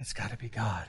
It's 0.00 0.14
got 0.14 0.30
to 0.30 0.36
be 0.36 0.48
God. 0.48 0.86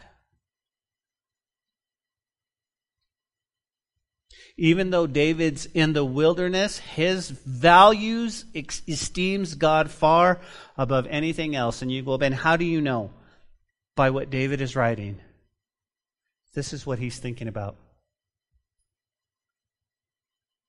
Even 4.57 4.89
though 4.89 5.07
David's 5.07 5.65
in 5.65 5.93
the 5.93 6.05
wilderness, 6.05 6.77
his 6.77 7.29
values 7.29 8.45
esteems 8.55 9.55
God 9.55 9.91
far 9.91 10.39
above 10.77 11.07
anything 11.07 11.55
else. 11.55 11.81
And 11.81 11.91
you 11.91 12.01
go, 12.03 12.17
Ben, 12.17 12.31
how 12.31 12.55
do 12.55 12.65
you 12.65 12.81
know? 12.81 13.11
By 13.95 14.09
what 14.09 14.29
David 14.29 14.61
is 14.61 14.75
writing. 14.75 15.19
This 16.53 16.73
is 16.73 16.85
what 16.85 16.99
he's 16.99 17.19
thinking 17.19 17.47
about. 17.47 17.75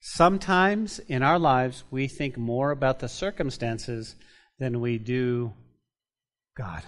Sometimes 0.00 0.98
in 0.98 1.22
our 1.22 1.38
lives, 1.38 1.84
we 1.90 2.08
think 2.08 2.36
more 2.36 2.72
about 2.72 2.98
the 2.98 3.08
circumstances 3.08 4.16
than 4.58 4.80
we 4.80 4.98
do 4.98 5.52
God. 6.56 6.82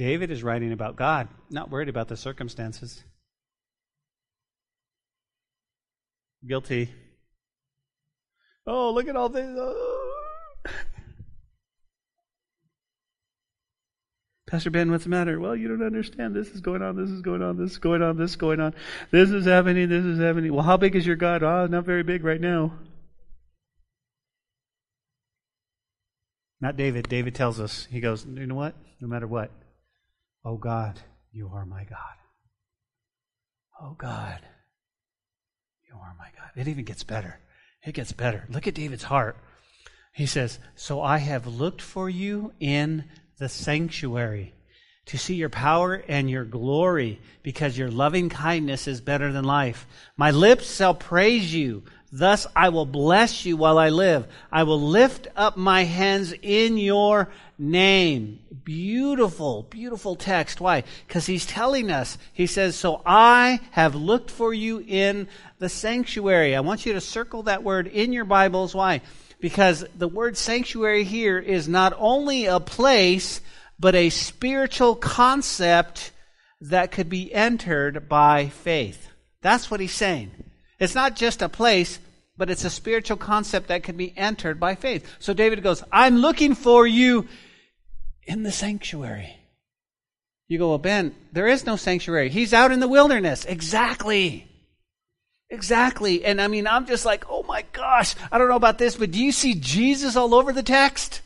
David 0.00 0.30
is 0.30 0.42
writing 0.42 0.72
about 0.72 0.96
God, 0.96 1.28
not 1.50 1.70
worried 1.70 1.90
about 1.90 2.08
the 2.08 2.16
circumstances. 2.16 3.04
Guilty. 6.48 6.90
Oh, 8.66 8.92
look 8.92 9.08
at 9.08 9.16
all 9.16 9.28
this. 9.28 9.46
Oh. 9.46 10.06
Uh, 10.64 10.70
Pastor 14.46 14.70
Ben, 14.70 14.90
what's 14.90 15.04
the 15.04 15.10
matter? 15.10 15.38
Well, 15.38 15.54
you 15.54 15.68
don't 15.68 15.84
understand. 15.84 16.34
This 16.34 16.48
is 16.48 16.62
going 16.62 16.80
on, 16.80 16.96
this 16.96 17.10
is 17.10 17.20
going 17.20 17.42
on, 17.42 17.58
this 17.58 17.72
is 17.72 17.78
going 17.78 18.00
on, 18.00 18.16
this 18.16 18.30
is 18.30 18.36
going 18.36 18.58
on. 18.58 18.74
This 19.10 19.28
is 19.28 19.44
happening, 19.44 19.90
this 19.90 20.06
is 20.06 20.18
happening. 20.18 20.54
Well, 20.54 20.64
how 20.64 20.78
big 20.78 20.96
is 20.96 21.06
your 21.06 21.16
God? 21.16 21.42
Oh, 21.42 21.66
not 21.66 21.84
very 21.84 22.04
big 22.04 22.24
right 22.24 22.40
now. 22.40 22.72
Not 26.58 26.78
David. 26.78 27.06
David 27.10 27.34
tells 27.34 27.60
us, 27.60 27.86
he 27.90 28.00
goes, 28.00 28.24
you 28.24 28.46
know 28.46 28.54
what? 28.54 28.74
No 28.98 29.06
matter 29.06 29.26
what, 29.26 29.50
Oh 30.44 30.56
God, 30.56 30.98
you 31.32 31.50
are 31.54 31.66
my 31.66 31.84
God. 31.84 31.98
Oh 33.80 33.94
God, 33.96 34.40
you 35.88 35.94
are 35.94 36.14
my 36.18 36.28
God. 36.36 36.50
It 36.56 36.68
even 36.68 36.84
gets 36.84 37.04
better. 37.04 37.38
It 37.84 37.94
gets 37.94 38.12
better. 38.12 38.46
Look 38.50 38.66
at 38.66 38.74
David's 38.74 39.04
heart. 39.04 39.36
He 40.12 40.26
says, 40.26 40.58
So 40.74 41.00
I 41.00 41.18
have 41.18 41.46
looked 41.46 41.80
for 41.80 42.08
you 42.10 42.52
in 42.60 43.04
the 43.38 43.48
sanctuary 43.48 44.54
to 45.06 45.18
see 45.18 45.34
your 45.34 45.48
power 45.48 45.94
and 45.94 46.30
your 46.30 46.44
glory 46.44 47.20
because 47.42 47.76
your 47.76 47.90
loving 47.90 48.28
kindness 48.28 48.86
is 48.86 49.00
better 49.00 49.32
than 49.32 49.44
life. 49.44 49.86
My 50.16 50.30
lips 50.30 50.76
shall 50.76 50.94
praise 50.94 51.54
you. 51.54 51.84
Thus 52.12 52.46
I 52.56 52.70
will 52.70 52.86
bless 52.86 53.44
you 53.44 53.56
while 53.56 53.78
I 53.78 53.90
live. 53.90 54.26
I 54.50 54.64
will 54.64 54.80
lift 54.80 55.28
up 55.36 55.56
my 55.56 55.84
hands 55.84 56.34
in 56.42 56.76
your 56.76 57.28
name. 57.56 58.40
Beautiful, 58.64 59.62
beautiful 59.70 60.16
text. 60.16 60.60
Why? 60.60 60.82
Because 61.06 61.26
he's 61.26 61.46
telling 61.46 61.90
us, 61.90 62.18
he 62.32 62.46
says, 62.46 62.74
So 62.74 63.00
I 63.06 63.60
have 63.70 63.94
looked 63.94 64.30
for 64.30 64.52
you 64.52 64.82
in 64.86 65.28
the 65.60 65.68
sanctuary. 65.68 66.56
I 66.56 66.60
want 66.60 66.84
you 66.84 66.94
to 66.94 67.00
circle 67.00 67.44
that 67.44 67.62
word 67.62 67.86
in 67.86 68.12
your 68.12 68.24
Bibles. 68.24 68.74
Why? 68.74 69.02
Because 69.38 69.84
the 69.96 70.08
word 70.08 70.36
sanctuary 70.36 71.04
here 71.04 71.38
is 71.38 71.68
not 71.68 71.94
only 71.96 72.46
a 72.46 72.60
place, 72.60 73.40
but 73.78 73.94
a 73.94 74.10
spiritual 74.10 74.96
concept 74.96 76.10
that 76.60 76.90
could 76.90 77.08
be 77.08 77.32
entered 77.32 78.08
by 78.08 78.48
faith. 78.48 79.08
That's 79.42 79.70
what 79.70 79.80
he's 79.80 79.94
saying. 79.94 80.32
It's 80.80 80.94
not 80.94 81.14
just 81.14 81.42
a 81.42 81.48
place, 81.48 81.98
but 82.36 82.50
it's 82.50 82.64
a 82.64 82.70
spiritual 82.70 83.18
concept 83.18 83.68
that 83.68 83.82
can 83.82 83.96
be 83.96 84.16
entered 84.16 84.58
by 84.58 84.74
faith. 84.74 85.06
So 85.18 85.34
David 85.34 85.62
goes, 85.62 85.84
I'm 85.92 86.16
looking 86.16 86.54
for 86.54 86.86
you 86.86 87.28
in 88.22 88.42
the 88.42 88.50
sanctuary. 88.50 89.36
You 90.48 90.58
go, 90.58 90.70
well, 90.70 90.78
Ben, 90.78 91.14
there 91.32 91.46
is 91.46 91.66
no 91.66 91.76
sanctuary. 91.76 92.30
He's 92.30 92.54
out 92.54 92.72
in 92.72 92.80
the 92.80 92.88
wilderness. 92.88 93.44
Exactly. 93.44 94.48
Exactly. 95.50 96.24
And 96.24 96.40
I 96.40 96.48
mean, 96.48 96.66
I'm 96.66 96.86
just 96.86 97.04
like, 97.04 97.24
oh 97.28 97.42
my 97.42 97.64
gosh, 97.72 98.14
I 98.32 98.38
don't 98.38 98.48
know 98.48 98.56
about 98.56 98.78
this, 98.78 98.96
but 98.96 99.10
do 99.10 99.22
you 99.22 99.32
see 99.32 99.54
Jesus 99.54 100.16
all 100.16 100.34
over 100.34 100.52
the 100.52 100.62
text? 100.62 101.20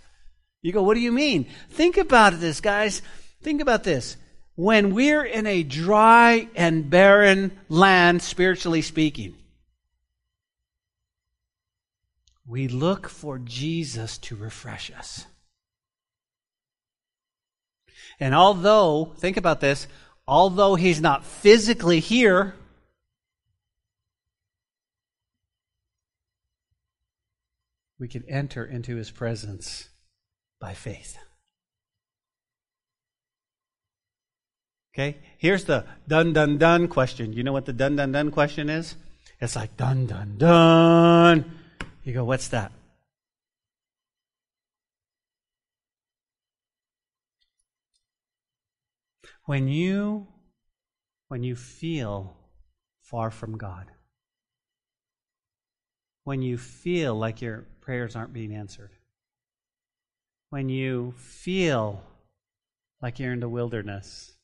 You 0.62 0.72
go, 0.72 0.82
what 0.82 0.94
do 0.94 1.00
you 1.00 1.12
mean? 1.12 1.46
Think 1.70 1.96
about 1.96 2.40
this, 2.40 2.60
guys. 2.60 3.02
Think 3.42 3.60
about 3.60 3.84
this. 3.84 4.16
When 4.56 4.94
we're 4.94 5.24
in 5.24 5.46
a 5.46 5.62
dry 5.62 6.48
and 6.54 6.88
barren 6.88 7.52
land, 7.68 8.22
spiritually 8.22 8.82
speaking, 8.82 9.36
we 12.46 12.68
look 12.68 13.08
for 13.08 13.38
Jesus 13.38 14.18
to 14.18 14.36
refresh 14.36 14.90
us. 14.90 15.26
And 18.20 18.34
although, 18.34 19.14
think 19.16 19.36
about 19.36 19.60
this, 19.60 19.86
although 20.28 20.74
he's 20.74 21.00
not 21.00 21.24
physically 21.24 22.00
here, 22.00 22.54
we 27.98 28.08
can 28.08 28.24
enter 28.28 28.64
into 28.64 28.96
his 28.96 29.10
presence 29.10 29.88
by 30.60 30.74
faith. 30.74 31.16
Okay? 34.94 35.18
Here's 35.38 35.64
the 35.64 35.86
dun 36.06 36.32
dun 36.32 36.58
dun 36.58 36.86
question. 36.88 37.32
You 37.32 37.42
know 37.42 37.52
what 37.52 37.64
the 37.64 37.72
dun 37.72 37.96
dun 37.96 38.12
dun 38.12 38.30
question 38.30 38.70
is? 38.70 38.94
It's 39.40 39.56
like 39.56 39.76
dun 39.76 40.06
dun 40.06 40.36
dun. 40.38 41.63
You 42.04 42.12
go, 42.12 42.24
what's 42.24 42.48
that? 42.48 42.70
When 49.46 49.68
you 49.68 50.26
when 51.28 51.42
you 51.42 51.56
feel 51.56 52.36
far 53.00 53.30
from 53.30 53.56
God. 53.56 53.86
When 56.24 56.42
you 56.42 56.58
feel 56.58 57.14
like 57.14 57.42
your 57.42 57.66
prayers 57.80 58.16
aren't 58.16 58.32
being 58.32 58.54
answered. 58.54 58.90
When 60.50 60.68
you 60.68 61.14
feel 61.16 62.02
like 63.02 63.18
you're 63.18 63.32
in 63.32 63.40
the 63.40 63.48
wilderness. 63.48 64.36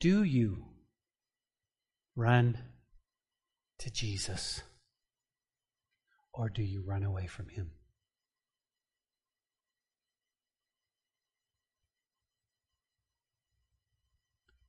Do 0.00 0.22
you 0.22 0.64
run 2.16 2.58
to 3.82 3.90
Jesus? 3.90 4.62
Or 6.32 6.48
do 6.48 6.62
you 6.62 6.82
run 6.86 7.02
away 7.02 7.26
from 7.26 7.48
him? 7.48 7.72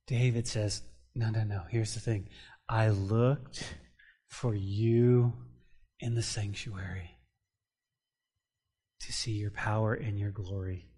David 0.06 0.46
says, 0.46 0.82
No, 1.14 1.30
no, 1.30 1.44
no. 1.44 1.62
Here's 1.70 1.94
the 1.94 2.00
thing. 2.00 2.28
I 2.68 2.90
looked 2.90 3.74
for 4.26 4.54
you 4.54 5.32
in 6.00 6.14
the 6.14 6.22
sanctuary 6.22 7.12
to 9.00 9.12
see 9.12 9.32
your 9.32 9.50
power 9.50 9.94
and 9.94 10.18
your 10.18 10.30
glory. 10.30 10.88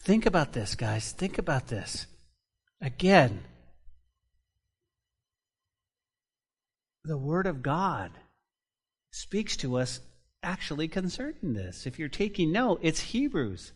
Think 0.00 0.26
about 0.26 0.52
this, 0.52 0.74
guys. 0.74 1.12
Think 1.12 1.38
about 1.38 1.68
this. 1.68 2.06
Again, 2.80 3.40
the 7.06 7.18
Word 7.18 7.46
of 7.46 7.62
God 7.62 8.10
speaks 9.10 9.56
to 9.58 9.76
us 9.76 10.00
actually 10.42 10.88
concerning 10.88 11.54
this. 11.54 11.86
If 11.86 11.98
you're 11.98 12.08
taking 12.08 12.52
note, 12.52 12.80
it's 12.82 13.00
Hebrews 13.00 13.72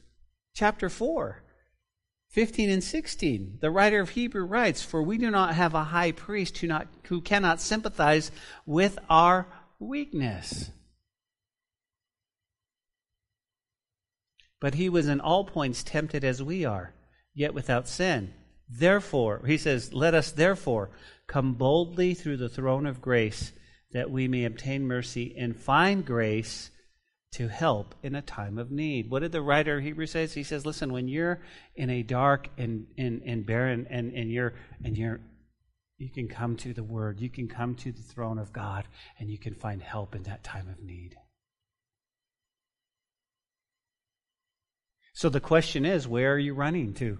chapter 0.54 0.88
4. 0.88 1.42
15 2.30 2.70
and 2.70 2.84
16, 2.84 3.58
the 3.60 3.72
writer 3.72 3.98
of 3.98 4.10
Hebrew 4.10 4.44
writes, 4.44 4.84
For 4.84 5.02
we 5.02 5.18
do 5.18 5.32
not 5.32 5.54
have 5.54 5.74
a 5.74 5.82
high 5.82 6.12
priest 6.12 6.58
who, 6.58 6.68
not, 6.68 6.86
who 7.08 7.20
cannot 7.20 7.60
sympathize 7.60 8.30
with 8.64 9.00
our 9.08 9.48
weakness. 9.80 10.70
But 14.60 14.74
he 14.74 14.88
was 14.88 15.08
in 15.08 15.20
all 15.20 15.44
points 15.44 15.82
tempted 15.82 16.22
as 16.22 16.40
we 16.40 16.64
are, 16.64 16.94
yet 17.34 17.52
without 17.52 17.88
sin. 17.88 18.32
Therefore, 18.70 19.42
he 19.46 19.58
says, 19.58 19.92
Let 19.92 20.14
us 20.14 20.30
therefore 20.30 20.90
come 21.26 21.54
boldly 21.54 22.14
through 22.14 22.36
the 22.36 22.48
throne 22.48 22.86
of 22.86 23.02
grace, 23.02 23.52
that 23.92 24.10
we 24.10 24.28
may 24.28 24.44
obtain 24.44 24.86
mercy 24.86 25.34
and 25.36 25.56
find 25.56 26.04
grace 26.06 26.70
to 27.32 27.48
help 27.48 27.94
in 28.02 28.14
a 28.14 28.22
time 28.22 28.58
of 28.58 28.70
need. 28.70 29.10
What 29.10 29.20
did 29.20 29.32
the 29.32 29.42
writer 29.42 29.78
of 29.78 29.84
Hebrews 29.84 30.10
say? 30.10 30.26
He 30.26 30.42
says, 30.42 30.66
listen, 30.66 30.92
when 30.92 31.08
you're 31.08 31.40
in 31.76 31.90
a 31.90 32.02
dark 32.02 32.48
and, 32.58 32.86
and, 32.98 33.22
and 33.24 33.46
barren 33.46 33.86
and, 33.88 34.12
and 34.12 34.30
you're 34.30 34.54
and 34.84 34.96
you're 34.96 35.20
you 35.98 36.08
can 36.08 36.28
come 36.28 36.56
to 36.56 36.72
the 36.72 36.82
word, 36.82 37.20
you 37.20 37.28
can 37.28 37.46
come 37.46 37.74
to 37.74 37.92
the 37.92 38.02
throne 38.02 38.38
of 38.38 38.54
God, 38.54 38.86
and 39.18 39.30
you 39.30 39.38
can 39.38 39.54
find 39.54 39.82
help 39.82 40.14
in 40.14 40.22
that 40.22 40.42
time 40.42 40.66
of 40.68 40.82
need. 40.82 41.14
So 45.12 45.28
the 45.28 45.40
question 45.40 45.84
is, 45.84 46.08
where 46.08 46.32
are 46.32 46.38
you 46.38 46.54
running 46.54 46.94
to? 46.94 47.18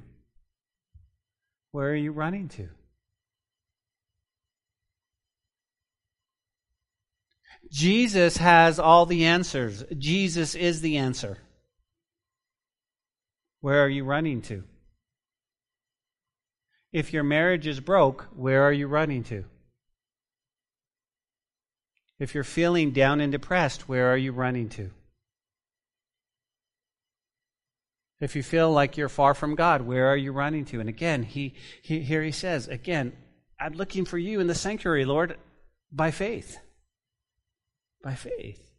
Where 1.72 1.90
are 1.90 1.96
you 1.96 2.12
running 2.12 2.48
to? 2.50 2.68
Jesus 7.70 8.36
has 8.38 8.80
all 8.80 9.06
the 9.06 9.26
answers. 9.26 9.84
Jesus 9.96 10.54
is 10.54 10.80
the 10.80 10.96
answer. 10.96 11.38
Where 13.60 13.84
are 13.84 13.88
you 13.88 14.04
running 14.04 14.42
to? 14.42 14.64
If 16.92 17.12
your 17.12 17.22
marriage 17.22 17.68
is 17.68 17.78
broke, 17.78 18.26
where 18.34 18.64
are 18.64 18.72
you 18.72 18.88
running 18.88 19.22
to? 19.24 19.44
If 22.18 22.34
you're 22.34 22.42
feeling 22.42 22.90
down 22.90 23.20
and 23.20 23.30
depressed, 23.30 23.88
where 23.88 24.12
are 24.12 24.16
you 24.16 24.32
running 24.32 24.68
to? 24.70 24.90
If 28.20 28.36
you 28.36 28.42
feel 28.42 28.70
like 28.70 28.96
you're 28.96 29.08
far 29.08 29.34
from 29.34 29.54
God, 29.54 29.82
where 29.82 30.08
are 30.08 30.16
you 30.16 30.32
running 30.32 30.66
to? 30.66 30.80
And 30.80 30.88
again, 30.88 31.22
he, 31.22 31.54
he 31.82 32.00
here 32.00 32.22
he 32.22 32.32
says, 32.32 32.68
again, 32.68 33.12
I'm 33.58 33.72
looking 33.72 34.04
for 34.04 34.18
you 34.18 34.40
in 34.40 34.46
the 34.46 34.54
sanctuary, 34.54 35.04
Lord, 35.04 35.36
by 35.90 36.10
faith 36.10 36.58
by 38.02 38.14
faith. 38.14 38.70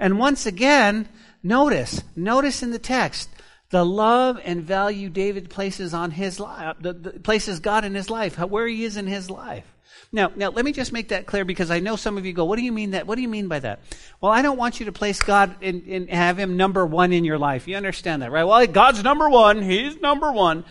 And 0.00 0.18
once 0.18 0.46
again, 0.46 1.08
notice, 1.42 2.02
notice 2.14 2.62
in 2.62 2.70
the 2.70 2.78
text, 2.78 3.28
the 3.70 3.84
love 3.84 4.40
and 4.44 4.62
value 4.62 5.10
David 5.10 5.50
places 5.50 5.92
on 5.92 6.12
his 6.12 6.40
life, 6.40 6.68
uh, 6.68 6.74
the, 6.80 6.92
the, 6.92 7.10
places 7.20 7.60
God 7.60 7.84
in 7.84 7.94
his 7.94 8.10
life, 8.10 8.38
where 8.38 8.66
he 8.66 8.84
is 8.84 8.96
in 8.96 9.06
his 9.06 9.30
life. 9.30 9.64
Now, 10.12 10.32
now, 10.36 10.50
let 10.50 10.64
me 10.64 10.72
just 10.72 10.92
make 10.92 11.08
that 11.08 11.26
clear 11.26 11.44
because 11.44 11.70
I 11.70 11.80
know 11.80 11.96
some 11.96 12.16
of 12.16 12.24
you 12.24 12.32
go, 12.32 12.44
what 12.44 12.56
do 12.56 12.64
you 12.64 12.72
mean 12.72 12.92
that? 12.92 13.06
What 13.06 13.16
do 13.16 13.22
you 13.22 13.28
mean 13.28 13.48
by 13.48 13.58
that? 13.60 13.80
Well, 14.20 14.32
I 14.32 14.42
don't 14.42 14.56
want 14.56 14.78
you 14.80 14.86
to 14.86 14.92
place 14.92 15.20
God 15.20 15.62
and 15.62 16.08
have 16.10 16.38
him 16.38 16.56
number 16.56 16.86
one 16.86 17.12
in 17.12 17.24
your 17.24 17.38
life. 17.38 17.66
You 17.66 17.76
understand 17.76 18.22
that, 18.22 18.30
right? 18.30 18.44
Well, 18.44 18.66
God's 18.66 19.02
number 19.02 19.28
one. 19.28 19.62
He's 19.62 20.00
number 20.00 20.32
one. 20.32 20.64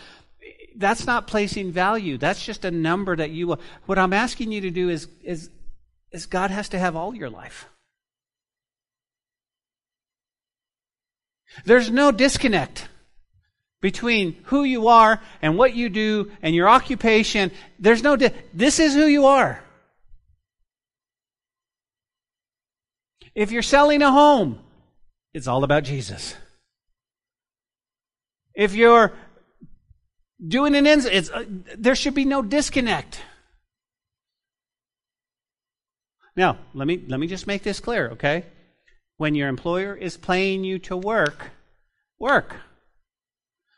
That's 0.75 1.05
not 1.05 1.27
placing 1.27 1.71
value. 1.71 2.17
That's 2.17 2.43
just 2.45 2.65
a 2.65 2.71
number 2.71 3.15
that 3.15 3.31
you, 3.31 3.57
what 3.85 3.97
I'm 3.97 4.13
asking 4.13 4.51
you 4.51 4.61
to 4.61 4.71
do 4.71 4.89
is, 4.89 5.07
is 5.23 5.49
is 6.15 6.25
God 6.25 6.49
has 6.49 6.69
to 6.69 6.79
have 6.79 6.95
all 6.95 7.13
your 7.13 7.29
life. 7.29 7.67
There's 11.65 11.91
no 11.91 12.11
disconnect 12.11 12.87
between 13.81 14.37
who 14.45 14.63
you 14.63 14.87
are 14.87 15.21
and 15.41 15.57
what 15.57 15.75
you 15.75 15.89
do 15.89 16.31
and 16.41 16.55
your 16.55 16.67
occupation. 16.67 17.51
There's 17.79 18.03
no, 18.03 18.15
di- 18.15 18.33
this 18.53 18.79
is 18.79 18.93
who 18.93 19.05
you 19.05 19.25
are. 19.25 19.63
If 23.35 23.51
you're 23.51 23.61
selling 23.61 24.01
a 24.01 24.11
home, 24.11 24.59
it's 25.33 25.47
all 25.47 25.63
about 25.63 25.83
Jesus. 25.83 26.35
If 28.55 28.73
you're 28.73 29.11
doing 30.45 30.75
an 30.75 30.87
ins, 30.87 31.05
it's, 31.05 31.29
uh, 31.29 31.43
there 31.77 31.95
should 31.95 32.15
be 32.15 32.25
no 32.25 32.41
disconnect. 32.41 33.21
Now, 36.37 36.57
let 36.73 36.87
me, 36.87 37.03
let 37.07 37.19
me 37.19 37.27
just 37.27 37.47
make 37.47 37.63
this 37.63 37.79
clear, 37.79 38.11
okay? 38.11 38.45
When 39.17 39.35
your 39.35 39.47
employer 39.47 39.95
is 39.95 40.17
paying 40.17 40.63
you 40.63 40.79
to 40.79 40.97
work, 40.97 41.51
work. 42.19 42.55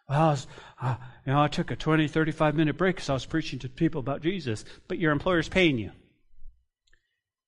Well, 0.10 0.22
I 0.22 0.30
was, 0.30 0.47
uh, 0.82 0.95
you 1.26 1.34
know, 1.34 1.41
I 1.41 1.47
took 1.47 1.72
a 1.72 1.76
20, 1.76 2.08
35 2.08 2.55
minute 2.55 2.78
break 2.78 2.95
because 2.95 3.10
I 3.10 3.14
was 3.14 3.26
preaching 3.26 3.60
to 3.60 3.70
people 3.70 3.99
about 3.99 4.22
Jesus, 4.22 4.64
but 4.88 4.99
your 4.99 5.12
employer's 5.12 5.49
paying 5.49 5.78
you. 5.78 5.91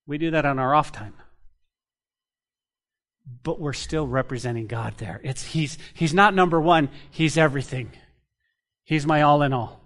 We 0.05 0.17
do 0.17 0.31
that 0.31 0.45
on 0.45 0.59
our 0.59 0.75
off 0.75 0.91
time. 0.91 1.13
But 3.43 3.59
we're 3.59 3.73
still 3.73 4.07
representing 4.07 4.67
God 4.67 4.95
there. 4.97 5.21
It's, 5.23 5.43
he's, 5.45 5.77
he's 5.93 6.13
not 6.13 6.33
number 6.33 6.59
one, 6.59 6.89
He's 7.11 7.37
everything. 7.37 7.91
He's 8.83 9.05
my 9.05 9.21
all 9.21 9.43
in 9.43 9.53
all. 9.53 9.79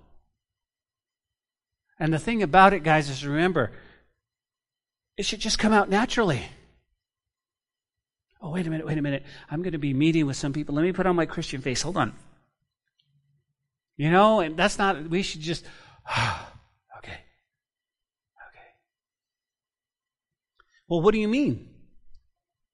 And 2.00 2.14
the 2.14 2.20
thing 2.20 2.42
about 2.42 2.74
it, 2.74 2.84
guys, 2.84 3.10
is 3.10 3.26
remember, 3.26 3.72
it 5.18 5.26
should 5.26 5.42
just 5.42 5.60
come 5.60 5.74
out 5.74 5.90
naturally. 5.90 6.44
Oh, 8.42 8.52
wait 8.52 8.66
a 8.66 8.70
minute, 8.70 8.88
wait 8.88 8.98
a 8.98 9.02
minute. 9.02 9.24
I'm 9.52 9.62
going 9.62 9.74
to 9.74 9.78
be 9.78 9.94
meeting 9.94 10.26
with 10.26 10.38
some 10.38 10.54
people. 10.54 10.74
Let 10.74 10.84
me 10.84 10.92
put 10.92 11.06
on 11.06 11.16
my 11.16 11.26
Christian 11.26 11.62
face. 11.62 11.82
Hold 11.82 11.98
on. 11.98 12.14
You 13.98 14.12
know, 14.12 14.40
and 14.40 14.58
that's 14.58 14.78
not, 14.78 15.10
we 15.10 15.22
should 15.22 15.42
just, 15.42 15.66
okay. 16.98 17.12
Okay. 17.12 17.20
Well, 20.88 21.02
what 21.02 21.14
do 21.14 21.20
you 21.20 21.28
mean? 21.28 21.70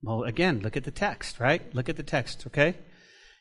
Well, 0.01 0.23
again, 0.23 0.61
look 0.61 0.77
at 0.77 0.85
the 0.85 0.91
text, 0.91 1.39
right? 1.39 1.61
Look 1.75 1.89
at 1.89 1.97
the 1.97 2.03
text, 2.03 2.45
okay? 2.47 2.75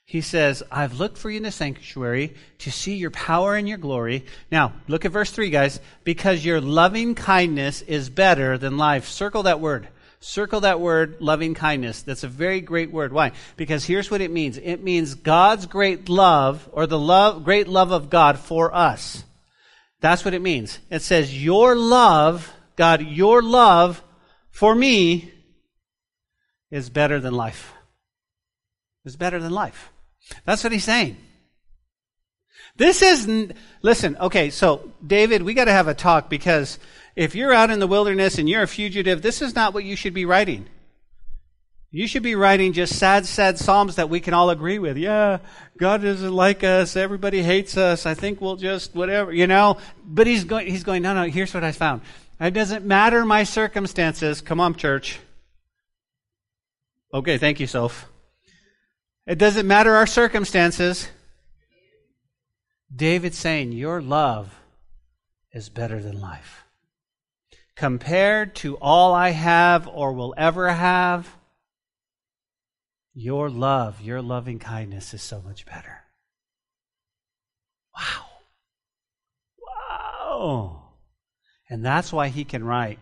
He 0.04 0.22
says, 0.22 0.62
I've 0.72 0.98
looked 0.98 1.18
for 1.18 1.30
you 1.30 1.36
in 1.36 1.42
the 1.42 1.52
sanctuary 1.52 2.34
to 2.60 2.72
see 2.72 2.94
your 2.94 3.10
power 3.10 3.56
and 3.56 3.68
your 3.68 3.76
glory. 3.76 4.24
Now, 4.50 4.72
look 4.88 5.04
at 5.04 5.12
verse 5.12 5.30
3, 5.30 5.50
guys. 5.50 5.80
Because 6.02 6.46
your 6.46 6.62
loving 6.62 7.14
kindness 7.14 7.82
is 7.82 8.08
better 8.08 8.56
than 8.56 8.78
life. 8.78 9.06
Circle 9.06 9.42
that 9.42 9.60
word. 9.60 9.88
Circle 10.20 10.60
that 10.60 10.80
word, 10.80 11.18
loving 11.20 11.54
kindness. 11.54 12.02
That's 12.02 12.24
a 12.24 12.28
very 12.28 12.60
great 12.60 12.90
word. 12.90 13.12
Why? 13.12 13.32
Because 13.56 13.84
here's 13.84 14.10
what 14.10 14.20
it 14.20 14.32
means. 14.32 14.58
It 14.58 14.82
means 14.82 15.14
God's 15.14 15.66
great 15.66 16.08
love, 16.08 16.68
or 16.72 16.86
the 16.86 16.98
love, 16.98 17.44
great 17.44 17.68
love 17.68 17.92
of 17.92 18.10
God 18.10 18.38
for 18.38 18.74
us. 18.74 19.22
That's 20.00 20.24
what 20.24 20.34
it 20.34 20.42
means. 20.42 20.78
It 20.90 21.02
says, 21.02 21.42
your 21.42 21.74
love, 21.76 22.52
God, 22.76 23.02
your 23.02 23.42
love 23.42 24.02
for 24.50 24.74
me 24.74 25.32
is 26.70 26.90
better 26.90 27.20
than 27.20 27.34
life. 27.34 27.72
Is 29.04 29.16
better 29.16 29.40
than 29.40 29.52
life. 29.52 29.90
That's 30.44 30.62
what 30.62 30.72
he's 30.72 30.84
saying. 30.84 31.16
This 32.76 33.02
is, 33.02 33.52
listen, 33.82 34.16
okay, 34.20 34.50
so 34.50 34.92
David, 35.04 35.42
we 35.42 35.54
got 35.54 35.64
to 35.64 35.72
have 35.72 35.88
a 35.88 35.94
talk 35.94 36.28
because 36.28 36.78
if 37.18 37.34
you're 37.34 37.52
out 37.52 37.70
in 37.70 37.80
the 37.80 37.88
wilderness 37.88 38.38
and 38.38 38.48
you're 38.48 38.62
a 38.62 38.68
fugitive, 38.68 39.22
this 39.22 39.42
is 39.42 39.56
not 39.56 39.74
what 39.74 39.82
you 39.82 39.96
should 39.96 40.14
be 40.14 40.24
writing. 40.24 40.66
You 41.90 42.06
should 42.06 42.22
be 42.22 42.36
writing 42.36 42.72
just 42.72 42.96
sad, 42.96 43.26
sad 43.26 43.58
psalms 43.58 43.96
that 43.96 44.08
we 44.08 44.20
can 44.20 44.34
all 44.34 44.50
agree 44.50 44.78
with. 44.78 44.96
Yeah, 44.96 45.38
God 45.78 46.02
doesn't 46.02 46.32
like 46.32 46.62
us. 46.62 46.94
Everybody 46.94 47.42
hates 47.42 47.76
us. 47.76 48.06
I 48.06 48.14
think 48.14 48.40
we'll 48.40 48.54
just 48.54 48.94
whatever, 48.94 49.32
you 49.32 49.48
know. 49.48 49.78
But 50.06 50.28
he's 50.28 50.44
going. 50.44 50.68
He's 50.68 50.84
going. 50.84 51.02
No, 51.02 51.12
no. 51.12 51.24
Here's 51.24 51.52
what 51.52 51.64
I 51.64 51.72
found. 51.72 52.02
It 52.40 52.54
doesn't 52.54 52.84
matter 52.84 53.24
my 53.24 53.42
circumstances. 53.42 54.40
Come 54.40 54.60
on, 54.60 54.76
church. 54.76 55.18
Okay, 57.12 57.36
thank 57.36 57.58
you, 57.58 57.66
Soph. 57.66 58.06
It 59.26 59.38
doesn't 59.38 59.66
matter 59.66 59.96
our 59.96 60.06
circumstances. 60.06 61.08
David's 62.94 63.38
saying, 63.38 63.72
Your 63.72 64.00
love 64.00 64.54
is 65.52 65.68
better 65.68 66.00
than 66.00 66.20
life. 66.20 66.67
Compared 67.78 68.56
to 68.56 68.76
all 68.78 69.14
I 69.14 69.30
have 69.30 69.86
or 69.86 70.12
will 70.12 70.34
ever 70.36 70.68
have, 70.68 71.32
your 73.14 73.48
love, 73.48 74.00
your 74.00 74.20
loving 74.20 74.58
kindness 74.58 75.14
is 75.14 75.22
so 75.22 75.40
much 75.40 75.64
better. 75.64 76.00
Wow. 77.96 78.26
Wow. 79.64 80.88
And 81.70 81.84
that's 81.84 82.12
why 82.12 82.28
he 82.28 82.42
can 82.42 82.64
write, 82.64 82.98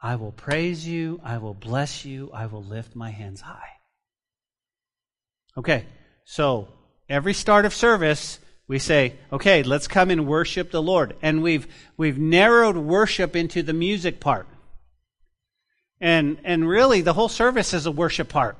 I 0.00 0.14
will 0.14 0.32
praise 0.32 0.86
you, 0.86 1.20
I 1.24 1.38
will 1.38 1.54
bless 1.54 2.04
you, 2.04 2.30
I 2.32 2.46
will 2.46 2.62
lift 2.62 2.94
my 2.94 3.10
hands 3.10 3.40
high. 3.40 3.72
Okay, 5.56 5.86
so 6.24 6.68
every 7.08 7.34
start 7.34 7.64
of 7.64 7.74
service, 7.74 8.38
we 8.66 8.78
say, 8.78 9.14
okay, 9.32 9.62
let's 9.62 9.86
come 9.86 10.10
and 10.10 10.26
worship 10.26 10.70
the 10.70 10.82
Lord. 10.82 11.16
And 11.20 11.42
we've, 11.42 11.66
we've 11.96 12.18
narrowed 12.18 12.76
worship 12.76 13.36
into 13.36 13.62
the 13.62 13.74
music 13.74 14.20
part. 14.20 14.46
And, 16.00 16.38
and 16.44 16.68
really, 16.68 17.00
the 17.00 17.12
whole 17.12 17.28
service 17.28 17.74
is 17.74 17.86
a 17.86 17.92
worship 17.92 18.28
part. 18.28 18.58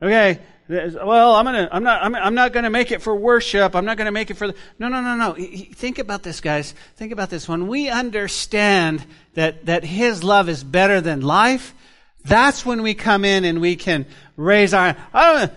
Okay, 0.00 0.38
well, 0.68 1.34
I'm 1.34 1.44
gonna, 1.44 1.68
I'm 1.72 1.82
not, 1.82 2.02
I'm, 2.02 2.14
I'm 2.14 2.34
not 2.34 2.52
gonna 2.52 2.70
make 2.70 2.92
it 2.92 3.02
for 3.02 3.16
worship. 3.16 3.74
I'm 3.74 3.84
not 3.84 3.96
gonna 3.96 4.12
make 4.12 4.30
it 4.30 4.34
for 4.34 4.48
the, 4.48 4.54
no, 4.78 4.88
no, 4.88 5.00
no, 5.00 5.16
no. 5.16 5.34
Think 5.34 5.98
about 5.98 6.22
this, 6.22 6.40
guys. 6.40 6.74
Think 6.96 7.10
about 7.10 7.30
this. 7.30 7.48
When 7.48 7.66
we 7.66 7.88
understand 7.88 9.04
that, 9.34 9.66
that 9.66 9.84
His 9.84 10.22
love 10.22 10.48
is 10.48 10.62
better 10.62 11.00
than 11.00 11.22
life, 11.22 11.74
that's 12.24 12.66
when 12.66 12.82
we 12.82 12.94
come 12.94 13.24
in 13.24 13.44
and 13.44 13.60
we 13.60 13.76
can 13.76 14.06
raise 14.36 14.74
our, 14.74 14.94
I 15.12 15.32
don't 15.32 15.52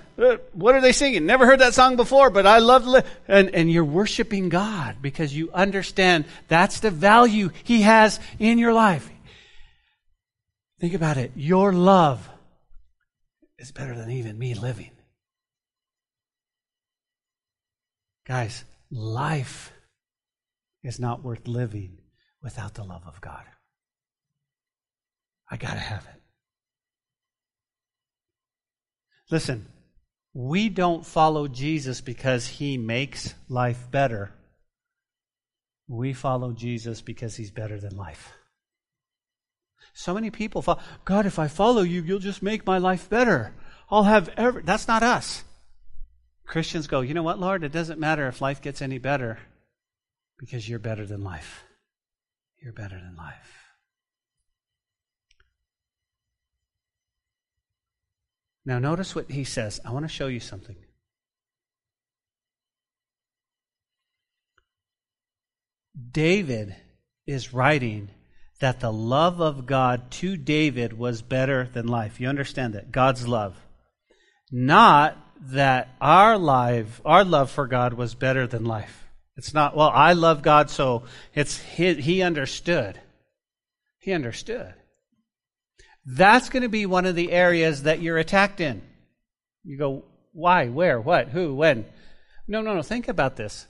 what 0.54 0.76
are 0.76 0.82
they 0.82 0.92
singing? 0.92 1.26
Never 1.26 1.46
heard 1.46 1.60
that 1.60 1.74
song 1.74 1.96
before, 1.96 2.30
but 2.30 2.46
I 2.46 2.60
love, 2.60 2.86
li-. 2.86 3.02
and, 3.28 3.54
and 3.56 3.72
you're 3.72 3.86
worshiping 3.86 4.50
God 4.50 4.98
because 5.02 5.36
you 5.36 5.52
understand 5.52 6.26
that's 6.48 6.80
the 6.80 6.92
value 6.92 7.50
He 7.64 7.82
has 7.82 8.20
in 8.40 8.58
your 8.58 8.74
life. 8.74 9.10
Think 10.80 10.94
about 10.94 11.18
it. 11.18 11.32
Your 11.36 11.74
love 11.74 12.28
is 13.58 13.72
better 13.72 13.96
than 13.96 14.12
even 14.12 14.38
me 14.38 14.54
living. 14.54 14.92
Guys, 18.26 18.64
life 18.90 19.72
is 20.84 21.00
not 21.00 21.24
worth 21.24 21.48
living 21.48 21.98
without 22.42 22.74
the 22.74 22.84
love 22.84 23.04
of 23.06 23.22
God. 23.22 23.44
I 25.50 25.58
got 25.58 25.74
to 25.74 25.80
have 25.80 26.06
it. 26.06 26.22
Listen, 29.30 29.68
we 30.34 30.70
don't 30.70 31.06
follow 31.06 31.48
Jesus 31.48 32.02
because 32.02 32.48
he 32.48 32.78
makes 32.78 33.34
life 33.50 33.90
better. 33.92 34.32
We 35.88 36.14
follow 36.14 36.54
Jesus 36.54 37.02
because 37.02 37.36
he's 37.36 37.52
better 37.52 37.80
than 37.80 37.98
life. 37.98 38.34
So 39.94 40.14
many 40.14 40.30
people 40.30 40.62
follow, 40.62 40.80
God, 41.04 41.26
if 41.26 41.38
I 41.38 41.48
follow 41.50 41.82
you, 41.82 42.02
you'll 42.02 42.20
just 42.20 42.42
make 42.42 42.66
my 42.66 42.78
life 42.78 43.10
better. 43.10 43.54
I'll 43.90 44.04
have 44.04 44.30
every. 44.38 44.64
That's 44.64 44.88
not 44.88 45.04
us. 45.04 45.44
Christians 46.46 46.88
go, 46.88 47.02
you 47.02 47.14
know 47.14 47.24
what, 47.24 47.40
Lord? 47.40 47.64
It 47.64 47.72
doesn't 47.72 48.00
matter 48.00 48.28
if 48.28 48.42
life 48.42 48.62
gets 48.62 48.82
any 48.82 49.00
better 49.00 49.40
because 50.38 50.68
you're 50.68 50.80
better 50.80 51.06
than 51.06 51.24
life. 51.24 51.64
You're 52.62 52.74
better 52.74 52.96
than 52.96 53.16
life. 53.18 53.61
Now, 58.66 58.80
notice 58.80 59.16
what 59.16 59.32
he 59.32 59.44
says. 59.44 59.80
I 59.86 59.92
want 59.92 60.06
to 60.06 60.10
show 60.10 60.28
you 60.28 60.40
something. 60.40 60.76
David 66.12 66.76
is 67.26 67.54
writing 67.54 68.10
that 68.60 68.80
the 68.80 68.94
love 68.94 69.40
of 69.40 69.66
God 69.66 70.12
to 70.12 70.38
David 70.38 70.98
was 70.98 71.22
better 71.22 71.68
than 71.74 71.88
life. 71.88 72.20
You 72.20 72.28
understand 72.28 72.74
that? 72.76 72.92
God's 72.92 73.28
love. 73.28 73.58
Not 74.52 75.18
that 75.50 75.90
our 76.00 76.38
life, 76.38 77.02
our 77.04 77.24
love 77.24 77.50
for 77.50 77.68
God 77.68 77.94
was 77.94 78.14
better 78.14 78.46
than 78.46 78.64
life. 78.64 79.08
It's 79.36 79.54
not, 79.54 79.76
well, 79.76 79.90
I 79.90 80.14
love 80.14 80.44
God, 80.44 80.70
so 80.70 81.04
it's 81.34 81.60
he, 81.60 81.96
he 81.96 82.22
understood. 82.22 83.00
He 84.00 84.12
understood. 84.12 84.74
That's 86.14 86.50
going 86.50 86.64
to 86.64 86.70
be 86.70 86.86
one 86.86 87.06
of 87.06 87.16
the 87.16 87.32
areas 87.32 87.84
that 87.84 88.02
you're 88.02 88.18
attacked 88.18 88.60
in. 88.60 88.82
You 89.64 89.78
go, 89.78 90.04
why, 90.34 90.68
where, 90.68 91.00
what, 91.00 91.30
who, 91.30 91.56
when? 91.56 91.86
No, 92.50 92.62
no, 92.62 92.76
no. 92.76 92.82
Think 92.82 93.08
about 93.08 93.38
this. 93.38 93.66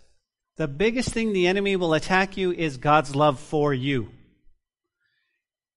The 0.57 0.67
biggest 0.67 1.09
thing 1.09 1.33
the 1.33 1.45
enemy 1.45 1.75
will 1.75 1.93
attack 1.93 2.37
you 2.37 2.51
is 2.51 2.77
God's 2.77 3.15
love 3.15 3.39
for 3.39 3.75
you. 3.75 4.09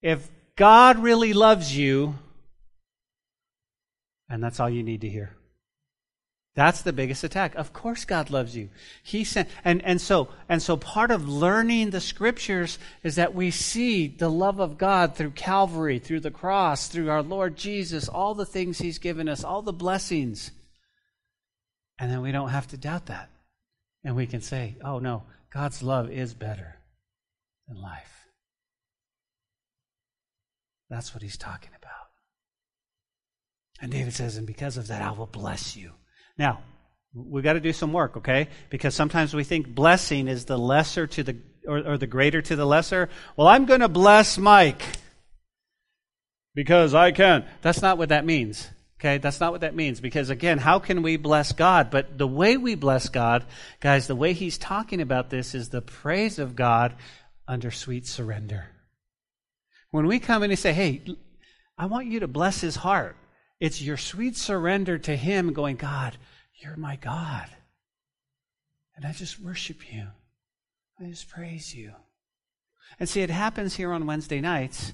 If 0.01 0.27
God 0.57 1.01
really 1.01 1.35
loves 1.35 1.77
you, 1.77 2.15
and 4.31 4.43
that's 4.43 4.59
all 4.59 4.71
you 4.71 4.83
need 4.83 5.03
to 5.03 5.09
hear. 5.09 5.37
That's 6.55 6.83
the 6.83 6.93
biggest 6.93 7.25
attack. 7.25 7.57
Of 7.57 7.73
course 7.73 8.05
God 8.05 8.31
loves 8.31 8.57
you. 8.57 8.69
He 9.03 9.25
sent 9.25 9.49
and, 9.65 9.85
and 9.85 10.01
so 10.01 10.29
and 10.49 10.63
so 10.63 10.77
part 10.77 11.11
of 11.11 11.29
learning 11.29 11.91
the 11.91 12.01
scriptures 12.01 12.79
is 13.03 13.17
that 13.17 13.35
we 13.35 13.51
see 13.51 14.07
the 14.07 14.31
love 14.31 14.61
of 14.61 14.79
God 14.79 15.17
through 15.17 15.33
Calvary, 15.33 15.99
through 15.99 16.21
the 16.21 16.31
cross, 16.31 16.87
through 16.87 17.11
our 17.11 17.23
Lord 17.23 17.57
Jesus, 17.57 18.09
all 18.09 18.35
the 18.35 18.47
things 18.47 18.79
He's 18.79 18.99
given 18.99 19.29
us, 19.29 19.43
all 19.43 19.63
the 19.63 19.73
blessings. 19.73 20.53
And 21.99 22.11
then 22.11 22.23
we 22.23 22.31
don't 22.31 22.51
have 22.51 22.69
to 22.69 22.77
doubt 22.77 23.07
that. 23.07 23.31
And 24.05 24.15
we 24.15 24.27
can 24.27 24.41
say, 24.41 24.77
oh 24.85 25.01
no, 25.01 25.25
God's 25.53 25.83
love 25.83 26.11
is 26.11 26.35
better 26.35 26.77
than 27.67 27.81
life. 27.81 28.29
That's 30.91 31.15
what 31.15 31.23
he's 31.23 31.37
talking 31.37 31.71
about. 31.77 31.91
And 33.81 33.91
David 33.91 34.13
says, 34.13 34.37
and 34.37 34.47
because 34.47 34.77
of 34.77 34.89
that, 34.89 35.03
I 35.03 35.11
will 35.11 35.27
bless 35.27 35.77
you. 35.77 35.93
Now, 36.37 36.63
we've 37.15 37.45
got 37.45 37.55
to 37.55 37.61
do 37.61 37.73
some 37.73 37.93
work, 37.93 38.17
okay? 38.19 38.49
Because 38.71 38.95
sometimes 38.95 39.35
we 39.35 39.45
think 39.45 39.69
blessing 39.69 40.29
is 40.29 40.45
the 40.45 40.59
lesser 40.59 41.07
to 41.07 41.23
the, 41.23 41.37
or, 41.67 41.79
or 41.79 41.99
the 41.99 42.07
greater 42.07 42.43
to 42.43 42.57
the 42.57 42.67
lesser. 42.67 43.09
Well, 43.37 43.49
I'm 43.49 43.67
going 43.67 43.81
to 43.81 43.89
bless 43.89 44.39
Mike 44.39 44.83
because 46.55 46.95
I 46.95 47.13
can. 47.13 47.45
That's 47.63 47.83
not 47.83 47.99
what 47.99 48.09
that 48.11 48.25
means. 48.25 48.69
Okay, 49.01 49.19
that's 49.19 49.41
not 49.41 49.53
what 49.53 49.61
that 49.61 49.75
means. 49.75 50.01
Because 50.01 50.31
again, 50.31 50.59
how 50.59 50.79
can 50.79 51.03
we 51.03 51.17
bless 51.17 51.53
God? 51.53 51.91
But 51.91 52.17
the 52.17 52.27
way 52.27 52.57
we 52.57 52.75
bless 52.75 53.09
God, 53.09 53.45
guys, 53.81 54.07
the 54.07 54.17
way 54.17 54.33
he's 54.33 54.57
talking 54.57 55.01
about 55.01 55.31
this 55.31 55.55
is 55.55 55.69
the 55.69 55.83
praise 55.83 56.39
of 56.39 56.57
God 56.57 56.95
under 57.47 57.71
sweet 57.71 58.07
surrender. 58.07 58.71
When 59.91 60.07
we 60.07 60.21
come 60.21 60.43
in 60.43 60.51
and 60.51 60.59
say, 60.59 60.73
hey, 60.73 61.03
I 61.77 61.87
want 61.87 62.07
you 62.07 62.21
to 62.21 62.29
bless 62.29 62.61
his 62.61 62.77
heart. 62.77 63.17
It's 63.61 63.81
your 63.81 63.97
sweet 63.97 64.37
surrender 64.37 64.99
to 64.99 65.17
Him 65.17 65.53
going, 65.53 65.77
God, 65.77 66.17
you're 66.55 66.77
my 66.77 66.97
God. 66.97 67.49
And 68.97 69.05
I 69.05 69.13
just 69.13 69.41
worship 69.41 69.93
you. 69.93 70.07
I 71.01 71.05
just 71.05 71.29
praise 71.29 71.75
you. 71.75 71.93
And 73.01 73.09
see, 73.09 73.23
it 73.23 73.31
happens 73.31 73.75
here 73.75 73.93
on 73.93 74.07
Wednesday 74.07 74.41
nights. 74.41 74.93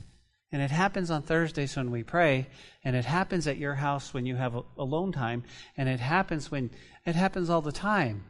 And 0.52 0.61
it 0.61 0.70
happens 0.70 1.12
on 1.12 1.22
Thursdays 1.22 1.76
when 1.76 1.92
we 1.92 2.02
pray, 2.02 2.48
and 2.82 2.96
it 2.96 3.04
happens 3.04 3.46
at 3.46 3.56
your 3.56 3.74
house 3.74 4.12
when 4.12 4.26
you 4.26 4.34
have 4.34 4.61
alone 4.76 5.12
time, 5.12 5.44
and 5.76 5.88
it 5.88 6.00
happens 6.00 6.50
when 6.50 6.70
it 7.06 7.14
happens 7.14 7.48
all 7.48 7.62
the 7.62 7.70
time. 7.70 8.24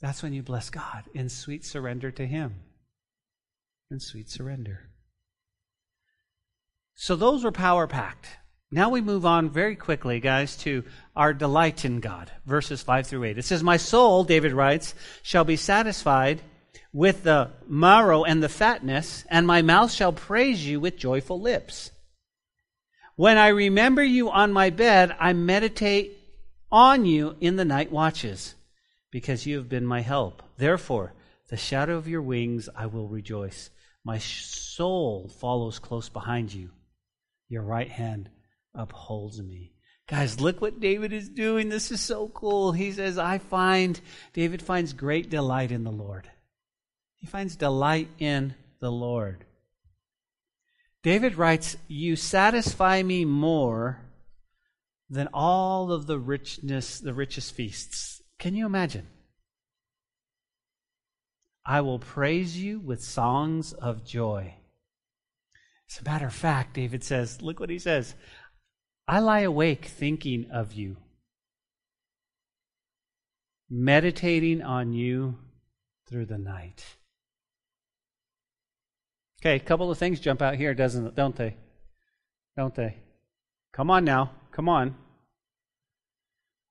That's 0.00 0.22
when 0.22 0.32
you 0.32 0.42
bless 0.42 0.70
God 0.70 1.04
in 1.12 1.28
sweet 1.28 1.66
surrender 1.66 2.10
to 2.12 2.26
Him. 2.26 2.60
In 3.90 4.00
sweet 4.00 4.30
surrender. 4.30 4.88
So 6.94 7.14
those 7.14 7.44
were 7.44 7.52
power 7.52 7.86
packed. 7.86 8.38
Now 8.74 8.88
we 8.88 9.00
move 9.00 9.24
on 9.24 9.50
very 9.50 9.76
quickly, 9.76 10.18
guys, 10.18 10.56
to 10.64 10.82
our 11.14 11.32
delight 11.32 11.84
in 11.84 12.00
God, 12.00 12.32
verses 12.44 12.82
5 12.82 13.06
through 13.06 13.22
8. 13.22 13.38
It 13.38 13.44
says, 13.44 13.62
My 13.62 13.76
soul, 13.76 14.24
David 14.24 14.52
writes, 14.52 14.96
shall 15.22 15.44
be 15.44 15.54
satisfied 15.54 16.40
with 16.92 17.22
the 17.22 17.52
marrow 17.68 18.24
and 18.24 18.42
the 18.42 18.48
fatness, 18.48 19.24
and 19.30 19.46
my 19.46 19.62
mouth 19.62 19.92
shall 19.92 20.12
praise 20.12 20.66
you 20.66 20.80
with 20.80 20.96
joyful 20.96 21.40
lips. 21.40 21.92
When 23.14 23.38
I 23.38 23.48
remember 23.48 24.02
you 24.02 24.28
on 24.28 24.52
my 24.52 24.70
bed, 24.70 25.14
I 25.20 25.34
meditate 25.34 26.18
on 26.72 27.06
you 27.06 27.36
in 27.40 27.54
the 27.54 27.64
night 27.64 27.92
watches, 27.92 28.56
because 29.12 29.46
you 29.46 29.58
have 29.58 29.68
been 29.68 29.86
my 29.86 30.00
help. 30.00 30.42
Therefore, 30.56 31.12
the 31.48 31.56
shadow 31.56 31.96
of 31.96 32.08
your 32.08 32.22
wings 32.22 32.68
I 32.74 32.86
will 32.86 33.06
rejoice. 33.06 33.70
My 34.02 34.18
soul 34.18 35.30
follows 35.38 35.78
close 35.78 36.08
behind 36.08 36.52
you. 36.52 36.70
Your 37.48 37.62
right 37.62 37.88
hand 37.88 38.30
upholds 38.74 39.40
me. 39.40 39.72
Guys, 40.06 40.40
look 40.40 40.60
what 40.60 40.80
David 40.80 41.12
is 41.12 41.28
doing. 41.28 41.68
This 41.68 41.90
is 41.90 42.00
so 42.00 42.28
cool. 42.28 42.72
He 42.72 42.92
says, 42.92 43.16
I 43.16 43.38
find, 43.38 43.98
David 44.34 44.60
finds 44.60 44.92
great 44.92 45.30
delight 45.30 45.72
in 45.72 45.84
the 45.84 45.92
Lord. 45.92 46.28
He 47.16 47.26
finds 47.26 47.56
delight 47.56 48.08
in 48.18 48.54
the 48.80 48.92
Lord. 48.92 49.46
David 51.02 51.36
writes, 51.36 51.76
You 51.88 52.16
satisfy 52.16 53.02
me 53.02 53.24
more 53.24 54.00
than 55.08 55.28
all 55.32 55.90
of 55.90 56.06
the 56.06 56.18
richness, 56.18 57.00
the 57.00 57.14
richest 57.14 57.54
feasts. 57.54 58.22
Can 58.38 58.54
you 58.54 58.66
imagine? 58.66 59.06
I 61.64 61.80
will 61.80 61.98
praise 61.98 62.58
you 62.58 62.78
with 62.78 63.02
songs 63.02 63.72
of 63.72 64.04
joy. 64.04 64.54
As 65.90 66.00
a 66.00 66.04
matter 66.04 66.26
of 66.26 66.34
fact, 66.34 66.74
David 66.74 67.02
says, 67.04 67.40
look 67.40 67.60
what 67.60 67.70
he 67.70 67.78
says 67.78 68.14
I 69.06 69.18
lie 69.18 69.40
awake 69.40 69.84
thinking 69.84 70.50
of 70.50 70.72
you, 70.72 70.96
meditating 73.68 74.62
on 74.62 74.92
you 74.92 75.36
through 76.08 76.26
the 76.26 76.38
night. 76.38 76.84
Okay, 79.40 79.56
a 79.56 79.60
couple 79.60 79.90
of 79.90 79.98
things 79.98 80.20
jump 80.20 80.40
out 80.40 80.56
here, 80.56 80.72
doesn't? 80.72 81.14
Don't 81.14 81.36
they? 81.36 81.54
Don't 82.56 82.74
they? 82.74 82.96
Come 83.74 83.90
on 83.90 84.04
now. 84.04 84.30
Come 84.52 84.68
on. 84.70 84.96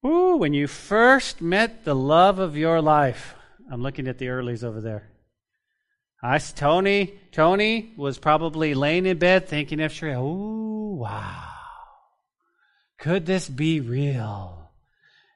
Ooh, 0.05 0.37
when 0.37 0.53
you 0.53 0.67
first 0.67 1.39
met 1.39 1.85
the 1.85 1.95
love 1.95 2.39
of 2.39 2.57
your 2.57 2.81
life. 2.81 3.35
I'm 3.71 3.81
looking 3.81 4.07
at 4.07 4.17
the 4.17 4.27
earlies 4.27 4.63
over 4.63 4.81
there. 4.81 5.09
I, 6.21 6.37
Tony, 6.37 7.13
Tony 7.31 7.93
was 7.95 8.17
probably 8.17 8.73
laying 8.73 9.05
in 9.05 9.17
bed 9.17 9.47
thinking 9.47 9.81
of 9.81 9.91
Sheree. 9.91 10.19
Ooh, 10.19 10.95
wow. 10.95 11.52
Could 13.03 13.25
this 13.25 13.49
be 13.49 13.81
real? 13.81 14.71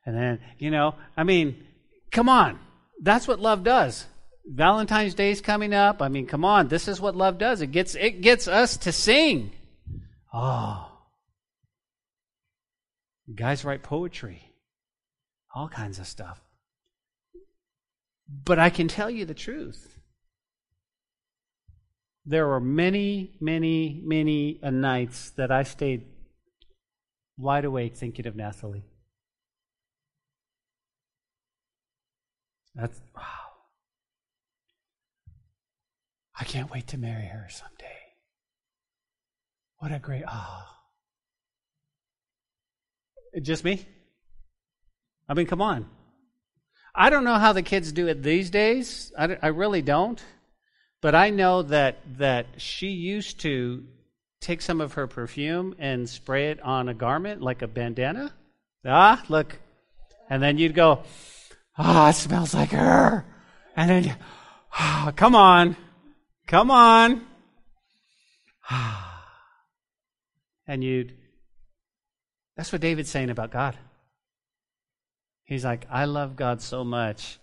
And 0.06 0.16
then, 0.16 0.40
you 0.58 0.72
know, 0.72 0.96
I 1.18 1.26
mean, 1.26 1.66
come 2.12 2.30
on. 2.30 2.60
That's 3.02 3.28
what 3.28 3.42
love 3.42 3.66
does. 3.66 4.06
Valentine's 4.46 5.16
Day 5.16 5.32
is 5.32 5.42
coming 5.42 5.74
up. 5.74 6.02
I 6.02 6.08
mean, 6.08 6.28
come 6.28 6.46
on. 6.46 6.70
This 6.70 6.88
is 6.88 7.02
what 7.02 7.18
love 7.18 7.38
does. 7.38 7.60
It 7.60 7.74
gets, 7.74 7.94
it 7.96 8.22
gets 8.22 8.48
us 8.48 8.78
to 8.78 8.94
sing. 8.94 9.52
Oh. 10.34 10.90
Guys 13.36 13.66
write 13.66 13.84
poetry. 13.84 14.42
All 15.54 15.68
kinds 15.68 16.00
of 16.00 16.08
stuff. 16.08 16.40
But 18.46 18.60
I 18.60 18.70
can 18.70 18.88
tell 18.88 19.10
you 19.10 19.26
the 19.26 19.34
truth 19.34 20.00
there 22.26 22.48
were 22.48 22.62
many, 22.62 23.36
many, 23.42 24.02
many 24.06 24.58
nights 24.64 25.32
that 25.32 25.52
I 25.52 25.64
stayed 25.64 26.06
wide 27.38 27.66
awake 27.66 27.96
thinking 27.96 28.28
of 28.28 28.36
Nathalie. 28.36 28.86
That's 32.76 33.00
wow. 33.16 33.24
I 36.40 36.44
can't 36.44 36.70
wait 36.72 36.88
to 36.88 36.98
marry 36.98 37.26
her 37.26 37.48
someday. 37.50 37.86
What 39.80 39.92
a 39.92 40.00
great 40.00 40.24
ah. 40.28 40.78
Oh. 43.36 43.40
Just 43.42 43.64
me? 43.64 43.86
I 45.30 45.34
mean, 45.34 45.48
come 45.48 45.62
on. 45.62 45.88
I 46.96 47.10
don't 47.10 47.24
know 47.24 47.36
how 47.36 47.54
the 47.54 47.62
kids 47.62 47.92
do 47.92 48.08
it 48.08 48.24
these 48.24 48.50
days. 48.50 49.12
I, 49.18 49.38
I 49.42 49.48
really 49.48 49.82
don't. 49.82 50.24
But 51.02 51.14
I 51.14 51.30
know 51.30 51.62
that 51.64 51.98
that 52.18 52.48
she 52.58 52.88
used 52.88 53.42
to 53.42 53.84
take 54.42 54.62
some 54.62 54.82
of 54.82 54.94
her 54.94 55.08
perfume 55.08 55.76
and 55.80 56.10
spray 56.10 56.52
it 56.52 56.62
on 56.62 56.90
a 56.90 56.94
garment 56.94 57.42
like 57.42 57.62
a 57.62 57.68
bandana. 57.68 58.34
Ah, 58.86 59.24
look. 59.30 59.60
And 60.30 60.42
then 60.42 60.58
you'd 60.58 60.76
go, 60.76 61.04
ah, 61.78 62.08
oh, 62.08 62.10
it 62.10 62.14
smells 62.14 62.54
like 62.54 62.72
her. 62.72 63.26
And 63.76 63.90
then, 63.90 64.18
oh, 64.80 65.12
come 65.16 65.36
on, 65.36 65.76
come 66.48 66.72
on. 66.72 67.26
Ah. 68.70 69.04
And 70.70 70.84
you'd, 70.84 71.14
that's 72.58 72.74
what 72.74 72.82
David's 72.82 73.10
saying 73.10 73.30
about 73.30 73.52
God. 73.52 73.78
He's 75.46 75.64
like, 75.64 75.88
I 75.90 76.04
love 76.04 76.36
God 76.36 76.62
so 76.62 76.84
much, 76.84 77.40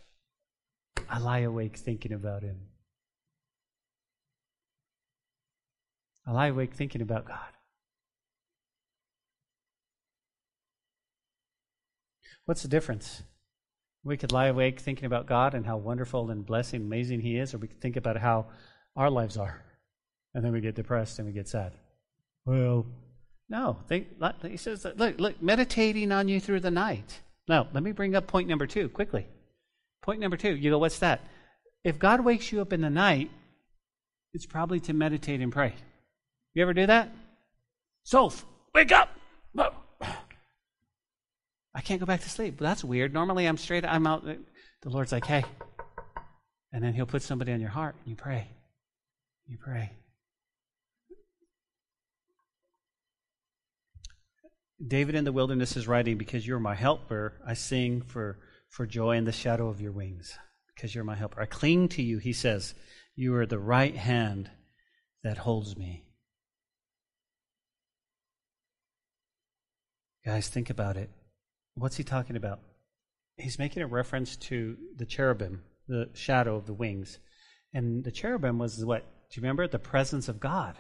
I 1.09 1.19
lie 1.21 1.39
awake 1.39 1.79
thinking 1.79 2.13
about 2.13 2.43
him. 2.43 2.61
I 6.27 6.33
lie 6.33 6.47
awake 6.49 6.75
thinking 6.75 7.03
about 7.03 7.27
God. 7.27 7.39
What's 12.47 12.63
the 12.63 12.69
difference? 12.69 13.23
We 14.05 14.17
could 14.17 14.33
lie 14.33 14.47
awake 14.47 14.81
thinking 14.81 15.07
about 15.07 15.27
God 15.27 15.55
and 15.55 15.65
how 15.65 15.79
wonderful 15.79 16.31
and 16.31 16.45
blessing, 16.45 16.83
amazing 16.83 17.21
He 17.21 17.39
is, 17.39 17.55
or 17.55 17.59
we 17.59 17.69
could 17.69 17.81
think 17.81 17.97
about 17.97 18.19
how 18.19 18.47
our 18.97 19.11
lives 19.11 19.37
are. 19.37 19.63
And 20.35 20.45
then 20.45 20.53
we 20.53 20.61
get 20.61 20.75
depressed 20.75 21.19
and 21.19 21.27
we 21.27 21.33
get 21.33 21.49
sad. 21.49 21.73
Well, 22.45 22.85
no. 23.49 23.79
Think, 23.89 24.09
he 24.43 24.57
says, 24.57 24.87
look, 24.97 25.19
look, 25.19 25.43
meditating 25.43 26.13
on 26.13 26.29
you 26.29 26.41
through 26.41 26.61
the 26.61 26.71
night. 26.71 27.21
Now, 27.49 27.69
let 27.73 27.83
me 27.83 27.93
bring 27.93 28.15
up 28.15 28.27
point 28.27 28.49
number 28.49 28.67
two 28.67 28.89
quickly. 28.89 29.27
Point 30.03 30.21
number 30.21 30.37
two. 30.37 30.55
You 30.55 30.71
go, 30.71 30.79
what's 30.79 30.99
that? 30.99 31.21
If 31.83 31.99
God 31.99 32.25
wakes 32.25 32.53
you 32.53 32.61
up 32.61 32.73
in 32.73 32.81
the 32.81 32.91
night, 32.91 33.31
it's 34.33 34.47
probably 34.47 34.81
to 34.81 34.93
meditate 34.93 35.41
and 35.41 35.53
pray. 35.53 35.75
You 36.55 36.63
ever 36.63 36.73
do 36.73 36.87
that? 36.87 37.11
Soph, 38.05 38.45
wake 38.75 38.93
up! 38.93 39.11
I 41.75 41.81
can't 41.81 41.99
go 41.99 42.07
back 42.07 42.21
to 42.23 42.31
sleep. 42.31 42.59
That's 42.59 42.85
weird. 42.85 43.13
Normally 43.13 43.47
I'm 43.47 43.57
straight, 43.57 43.85
I'm 43.85 44.07
out. 44.07 44.25
The 44.25 44.89
Lord's 44.89 45.11
like, 45.11 45.27
hey. 45.27 45.45
And 46.73 46.83
then 46.83 46.95
He'll 46.95 47.07
put 47.07 47.23
somebody 47.23 47.53
on 47.53 47.61
your 47.61 47.71
heart 47.71 47.97
and 48.01 48.11
you 48.11 48.17
pray. 48.17 48.49
You 49.47 49.59
pray. 49.59 49.91
David 54.87 55.15
in 55.15 55.25
the 55.25 55.33
wilderness 55.33 55.77
is 55.77 55.89
writing, 55.89 56.17
Because 56.19 56.47
you're 56.47 56.59
my 56.59 56.75
helper, 56.75 57.41
I 57.47 57.55
sing 57.55 58.03
for, 58.03 58.39
for 58.69 58.87
joy 58.87 59.17
in 59.17 59.25
the 59.25 59.33
shadow 59.33 59.69
of 59.69 59.81
your 59.81 59.93
wings. 59.93 60.37
Because 60.75 60.95
you're 60.95 61.05
my 61.05 61.15
helper. 61.15 61.41
I 61.41 61.47
cling 61.47 61.89
to 61.91 62.03
you, 62.03 62.19
he 62.19 62.33
says. 62.33 62.75
You 63.17 63.35
are 63.37 63.47
the 63.47 63.59
right 63.59 63.97
hand 63.97 64.51
that 65.23 65.39
holds 65.39 65.77
me. 65.77 66.05
Guys, 70.25 70.49
think 70.49 70.71
about 70.71 70.97
it. 70.97 71.11
What's 71.75 71.97
he 71.97 72.05
talking 72.05 72.37
about? 72.37 72.61
He's 73.37 73.59
making 73.59 73.83
a 73.83 73.87
reference 73.87 74.37
to 74.37 74.77
the 74.97 75.05
cherubim, 75.05 75.63
the 75.87 76.09
shadow 76.15 76.57
of 76.57 76.67
the 76.67 76.73
wings. 76.73 77.19
And 77.75 78.03
the 78.03 78.13
cherubim 78.13 78.59
was 78.59 78.83
what? 78.83 79.03
Do 79.31 79.39
you 79.41 79.43
remember? 79.43 79.69
The 79.69 79.79
presence 79.79 80.29
of 80.29 80.41
God. 80.41 80.79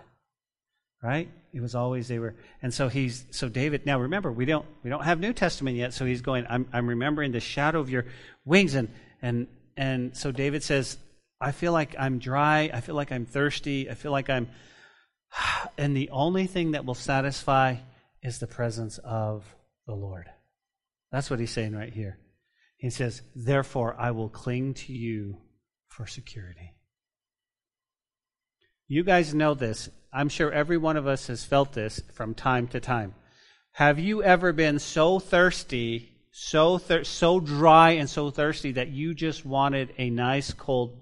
Right? 1.03 1.29
It 1.53 1.61
was 1.61 1.75
always 1.75 2.09
they 2.09 2.19
were 2.19 2.35
and 2.63 2.73
so 2.73 2.89
he's 2.89 3.27
so 3.31 3.51
David 3.51 3.85
now 3.85 4.01
remember 4.01 4.33
we 4.33 4.47
don't 4.47 4.65
we 4.83 4.89
don't 4.89 5.05
have 5.05 5.21
New 5.21 5.35
Testament 5.35 5.77
yet, 5.77 5.93
so 5.93 6.07
he's 6.07 6.23
going, 6.23 6.47
I'm 6.49 6.67
I'm 6.73 6.89
remembering 6.89 7.33
the 7.33 7.41
shadow 7.41 7.81
of 7.81 7.91
your 7.91 8.07
wings 8.47 8.75
and 8.75 8.89
and 9.21 9.47
and 9.77 10.17
so 10.17 10.33
David 10.33 10.63
says, 10.63 10.97
I 11.39 11.53
feel 11.53 11.73
like 11.73 11.95
I'm 11.99 12.19
dry, 12.19 12.71
I 12.73 12.81
feel 12.81 12.95
like 12.95 13.13
I'm 13.13 13.27
thirsty, 13.27 13.91
I 13.91 13.95
feel 13.95 14.13
like 14.13 14.31
I'm 14.31 14.49
and 15.77 15.95
the 15.95 16.09
only 16.09 16.47
thing 16.47 16.71
that 16.71 16.87
will 16.87 16.95
satisfy 16.95 17.77
is 18.25 18.39
the 18.39 18.47
presence 18.47 18.99
of 19.05 19.45
the 19.87 19.95
Lord. 19.95 20.27
That's 21.13 21.31
what 21.31 21.39
he's 21.39 21.53
saying 21.53 21.77
right 21.77 21.93
here. 21.93 22.19
He 22.79 22.91
says, 22.91 23.23
Therefore, 23.37 23.95
I 23.99 24.11
will 24.11 24.31
cling 24.31 24.75
to 24.75 24.93
you 24.93 25.37
for 25.89 26.07
security. 26.07 26.73
You 28.89 29.05
guys 29.05 29.35
know 29.35 29.55
this. 29.55 29.89
I'm 30.13 30.29
sure 30.29 30.51
every 30.51 30.77
one 30.77 30.97
of 30.97 31.07
us 31.07 31.27
has 31.29 31.45
felt 31.45 31.73
this 31.73 32.01
from 32.15 32.35
time 32.35 32.67
to 32.69 32.81
time. 32.81 33.15
Have 33.73 33.99
you 33.99 34.23
ever 34.23 34.53
been 34.53 34.79
so 34.79 35.19
thirsty, 35.19 36.13
so 36.31 36.79
thir- 36.79 37.05
so 37.05 37.41
dry 37.41 37.93
and 37.93 38.09
so 38.09 38.31
thirsty 38.31 38.73
that 38.73 38.89
you 38.89 39.15
just 39.15 39.45
wanted 39.45 39.93
a 39.99 40.11
nice 40.11 40.53
cold 40.53 41.01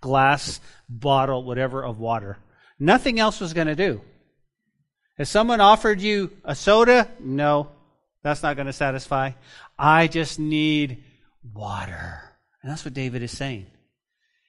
glass, 0.00 0.60
bottle, 0.88 1.44
whatever 1.44 1.84
of 1.84 1.98
water? 1.98 2.38
Nothing 2.78 3.18
else 3.18 3.40
was 3.40 3.52
going 3.52 3.66
to 3.66 3.76
do. 3.76 4.00
If 5.18 5.26
someone 5.26 5.60
offered 5.60 6.00
you 6.00 6.30
a 6.44 6.54
soda, 6.54 7.10
no, 7.18 7.70
that's 8.22 8.42
not 8.42 8.54
going 8.54 8.66
to 8.66 8.72
satisfy. 8.72 9.32
I 9.76 10.06
just 10.06 10.38
need 10.38 11.02
water. 11.52 12.20
And 12.62 12.70
that's 12.70 12.84
what 12.84 12.94
David 12.94 13.22
is 13.22 13.36
saying. 13.36 13.66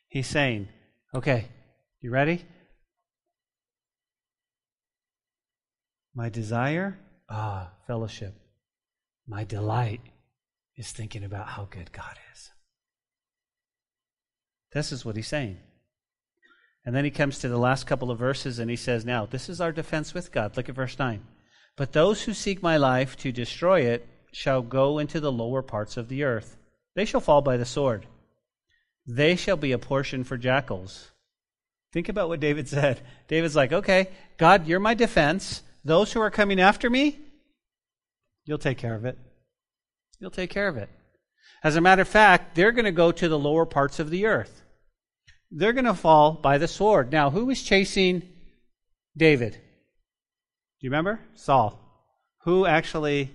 He's 0.10 0.28
saying, 0.28 0.68
okay, 1.14 1.46
you 2.02 2.12
ready? 2.12 2.44
My 6.14 6.30
desire, 6.30 7.00
ah, 7.30 7.72
fellowship. 7.88 8.36
My 9.28 9.44
delight 9.44 10.02
is 10.76 10.92
thinking 10.92 11.24
about 11.24 11.48
how 11.48 11.68
good 11.70 11.92
God 11.92 12.18
is. 12.34 12.50
This 14.74 14.92
is 14.92 15.04
what 15.04 15.16
he's 15.16 15.28
saying. 15.28 15.58
And 16.86 16.96
then 16.96 17.06
he 17.06 17.12
comes 17.12 17.40
to 17.40 17.50
the 17.50 17.58
last 17.58 17.86
couple 17.86 18.10
of 18.10 18.20
verses 18.20 18.60
and 18.60 18.70
he 18.70 18.76
says, 18.76 19.06
Now, 19.06 19.26
this 19.26 19.50
is 19.50 19.62
our 19.62 19.72
defense 19.72 20.14
with 20.14 20.32
God. 20.32 20.56
Look 20.58 20.70
at 20.70 20.76
verse 20.76 20.98
9. 20.98 21.22
But 21.76 21.94
those 21.94 22.24
who 22.24 22.34
seek 22.34 22.64
my 22.64 22.78
life 22.78 23.16
to 23.18 23.32
destroy 23.32 23.82
it 23.82 24.08
shall 24.32 24.62
go 24.62 25.00
into 25.00 25.20
the 25.20 25.32
lower 25.32 25.62
parts 25.62 25.98
of 25.98 26.10
the 26.10 26.24
earth. 26.24 26.58
They 26.96 27.06
shall 27.06 27.22
fall 27.22 27.42
by 27.42 27.58
the 27.58 27.66
sword. 27.66 28.06
They 29.06 29.36
shall 29.36 29.58
be 29.58 29.72
a 29.72 29.80
portion 29.80 30.24
for 30.24 30.38
jackals. 30.38 31.12
Think 31.92 32.10
about 32.10 32.30
what 32.30 32.40
David 32.40 32.68
said. 32.68 33.02
David's 33.28 33.56
like, 33.56 33.74
okay, 33.74 34.10
God, 34.38 34.68
you're 34.68 34.80
my 34.80 34.94
defense. 34.94 35.64
Those 35.84 36.14
who 36.14 36.22
are 36.22 36.30
coming 36.30 36.60
after 36.60 36.90
me, 36.90 37.20
you'll 38.46 38.58
take 38.58 38.78
care 38.78 38.96
of 38.96 39.06
it. 39.06 39.18
You'll 40.20 40.30
take 40.32 40.50
care 40.50 40.68
of 40.68 40.78
it. 40.78 40.90
As 41.64 41.76
a 41.76 41.82
matter 41.82 42.02
of 42.02 42.08
fact, 42.08 42.56
they're 42.56 42.72
going 42.72 42.86
to 42.86 42.92
go 42.92 43.12
to 43.12 43.28
the 43.28 43.40
lower 43.40 43.66
parts 43.66 44.00
of 44.00 44.10
the 44.10 44.26
earth. 44.26 44.64
They're 45.52 45.74
going 45.74 45.86
to 45.86 45.94
fall 45.94 46.34
by 46.34 46.58
the 46.58 46.68
sword. 46.68 47.12
Now, 47.12 47.30
who 47.30 47.46
was 47.46 47.62
chasing 47.62 48.24
David? 49.18 49.54
Do 49.54 49.60
you 50.82 50.90
remember? 50.90 51.20
Saul. 51.34 51.80
Who 52.44 52.66
actually 52.66 53.32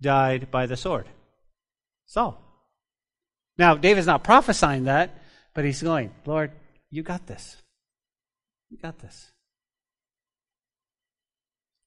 died 0.00 0.50
by 0.50 0.66
the 0.66 0.76
sword? 0.76 1.06
Saul. 2.06 2.40
Now, 3.58 3.74
David's 3.74 4.06
not 4.06 4.24
prophesying 4.24 4.84
that, 4.84 5.18
but 5.54 5.64
he's 5.64 5.82
going, 5.82 6.12
Lord, 6.24 6.52
you 6.90 7.02
got 7.02 7.26
this. 7.26 7.56
You 8.70 8.78
got 8.78 8.98
this. 8.98 9.32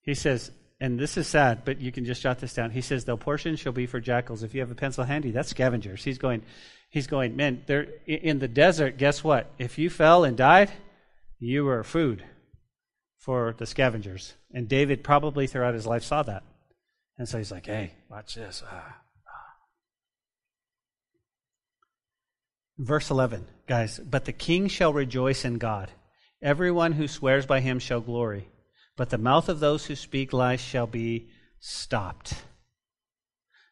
He 0.02 0.14
says, 0.14 0.52
and 0.80 1.00
this 1.00 1.18
is 1.18 1.28
sad, 1.28 1.64
but 1.66 1.80
you 1.80 1.92
can 1.92 2.06
just 2.06 2.22
jot 2.22 2.40
this 2.40 2.54
down. 2.54 2.72
He 2.72 2.82
says, 2.82 3.04
"The 3.04 3.18
portion 3.18 3.58
shall 3.58 3.74
be 3.74 3.86
for 3.86 4.00
jackals." 4.00 4.44
If 4.44 4.54
you 4.54 4.62
have 4.62 4.72
a 4.72 4.76
pencil 4.76 5.04
handy, 5.04 5.32
that's 5.32 5.50
scavengers. 5.50 6.04
He's 6.04 6.18
going, 6.18 6.42
he's 6.90 7.08
going, 7.08 7.36
man. 7.36 7.64
They're 7.66 7.88
in 8.06 8.40
the 8.40 8.48
desert. 8.48 8.98
Guess 8.98 9.24
what? 9.24 9.52
If 9.58 9.78
you 9.78 9.90
fell 9.90 10.24
and 10.24 10.36
died, 10.36 10.72
you 11.40 11.66
were 11.66 11.84
food 11.84 12.24
for 13.18 13.56
the 13.58 13.66
scavengers. 13.66 14.34
And 14.54 14.68
David 14.68 15.04
probably 15.04 15.48
throughout 15.48 15.74
his 15.74 15.88
life 15.88 16.04
saw 16.04 16.24
that, 16.24 16.44
and 17.18 17.28
so 17.28 17.38
he's 17.38 17.52
like, 17.52 17.66
"Hey, 17.68 17.94
watch 18.10 18.36
this." 18.36 18.64
Ah, 18.66 18.98
ah. 19.28 19.46
Verse 22.78 23.10
eleven, 23.10 23.46
guys. 23.68 24.00
But 24.00 24.26
the 24.26 24.34
king 24.34 24.68
shall 24.68 24.92
rejoice 24.92 25.46
in 25.46 25.58
God. 25.58 25.92
Everyone 26.42 26.94
who 26.94 27.08
swears 27.08 27.46
by 27.46 27.60
him 27.60 27.80
shall 27.80 28.02
glory 28.02 28.48
but 29.00 29.12
the 29.12 29.18
mouth 29.18 29.48
of 29.48 29.62
those 29.62 29.86
who 29.86 29.96
speak 29.96 30.34
lies 30.34 30.60
shall 30.60 30.86
be 30.86 31.30
stopped. 31.62 32.34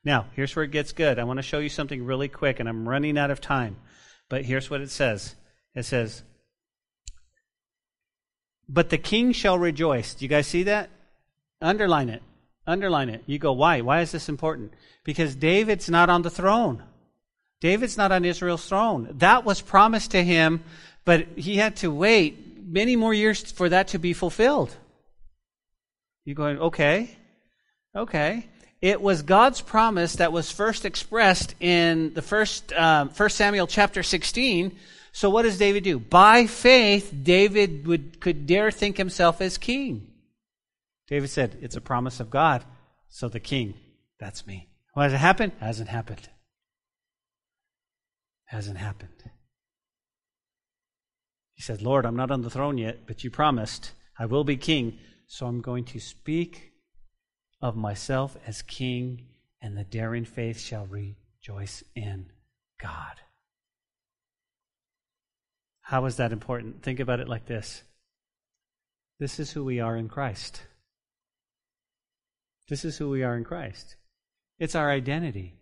Now, 0.08 0.28
here's 0.38 0.56
where 0.56 0.64
it 0.64 0.72
gets 0.72 0.94
good. 0.94 1.20
I 1.20 1.26
want 1.26 1.36
to 1.36 1.44
show 1.44 1.60
you 1.60 1.68
something 1.68 2.06
really 2.06 2.30
quick, 2.30 2.62
and 2.62 2.70
I'm 2.70 2.88
running 2.88 3.18
out 3.18 3.30
of 3.30 3.42
time. 3.42 3.76
But 4.30 4.46
here's 4.46 4.70
what 4.70 4.80
it 4.80 4.90
says 4.90 5.36
it 5.76 5.84
says, 5.84 6.24
But 8.70 8.90
the 8.90 8.98
king 8.98 9.34
shall 9.34 9.60
rejoice. 9.60 10.14
Do 10.14 10.24
you 10.24 10.30
guys 10.30 10.48
see 10.48 10.64
that? 10.64 10.90
Underline 11.62 12.08
it. 12.08 12.24
Underline 12.66 13.10
it. 13.10 13.24
You 13.26 13.38
go, 13.38 13.52
why? 13.52 13.82
Why 13.82 14.00
is 14.00 14.14
this 14.14 14.30
important? 14.30 14.74
Because 15.04 15.36
David's 15.36 15.90
not 15.90 16.10
on 16.10 16.22
the 16.22 16.30
throne. 16.30 16.84
David's 17.60 17.98
not 17.98 18.14
on 18.14 18.24
Israel's 18.24 18.66
throne. 18.66 19.10
That 19.18 19.44
was 19.44 19.60
promised 19.60 20.12
to 20.12 20.24
him, 20.24 20.64
but 21.04 21.28
he 21.36 21.58
had 21.58 21.76
to 21.78 21.92
wait 21.92 22.66
many 22.66 22.96
more 22.96 23.14
years 23.14 23.52
for 23.52 23.68
that 23.68 23.90
to 23.90 24.00
be 24.00 24.14
fulfilled. 24.14 24.74
You're 26.24 26.36
going, 26.36 26.60
okay, 26.60 27.10
okay. 27.94 28.48
It 28.82 29.02
was 29.02 29.24
God's 29.24 29.62
promise 29.62 30.18
that 30.18 30.32
was 30.32 30.52
first 30.52 30.86
expressed 30.86 31.56
in 31.60 32.14
the 32.14 32.22
first, 32.22 32.72
um, 32.74 33.10
first 33.10 33.36
Samuel 33.36 33.66
chapter 33.66 34.04
16. 34.04 34.78
So 35.12 35.32
what 35.32 35.44
does 35.44 35.58
David 35.58 35.84
do? 35.84 35.98
By 35.98 36.46
faith, 36.46 37.12
David 37.24 37.88
would, 37.88 38.20
could 38.20 38.46
dare 38.46 38.70
think 38.70 38.98
himself 38.98 39.42
as 39.42 39.58
king. 39.58 40.08
David 41.08 41.30
said, 41.30 41.58
it's 41.62 41.76
a 41.76 41.82
promise 41.82 42.20
of 42.20 42.30
God. 42.30 42.64
So 43.10 43.28
the 43.28 43.40
king, 43.40 43.74
that's 44.20 44.46
me. 44.46 44.70
Well, 44.96 45.04
has 45.04 45.14
it 45.14 45.18
happened? 45.18 45.54
Hasn't 45.60 45.90
happened. 45.90 46.30
Hasn't 48.46 48.78
happened. 48.78 49.10
He 51.54 51.64
said, 51.64 51.82
Lord, 51.82 52.06
I'm 52.06 52.16
not 52.16 52.30
on 52.30 52.44
the 52.44 52.52
throne 52.52 52.78
yet, 52.78 53.08
but 53.08 53.24
you 53.24 53.32
promised 53.32 53.92
I 54.20 54.28
will 54.28 54.44
be 54.44 54.58
king. 54.58 55.00
So 55.26 55.48
I'm 55.48 55.62
going 55.62 55.86
to 55.86 56.00
speak 56.00 56.74
of 57.62 57.76
myself 57.76 58.38
as 58.46 58.62
king, 58.62 59.26
and 59.62 59.78
the 59.78 59.84
daring 59.84 60.26
faith 60.26 60.60
shall 60.60 60.86
rejoice 60.86 61.84
in 61.96 62.28
God. 62.80 63.22
How 65.82 66.06
is 66.06 66.18
that 66.18 66.32
important? 66.32 66.84
Think 66.84 67.00
about 67.00 67.20
it 67.20 67.30
like 67.30 67.46
this 67.46 67.84
this 69.20 69.40
is 69.40 69.52
who 69.52 69.64
we 69.64 69.80
are 69.80 69.98
in 69.98 70.10
Christ. 70.10 70.62
This 72.70 72.86
is 72.86 72.98
who 72.98 73.10
we 73.10 73.24
are 73.24 73.36
in 73.36 73.44
Christ. 73.44 73.96
It's 74.60 74.76
our 74.76 74.92
identity. 74.92 75.56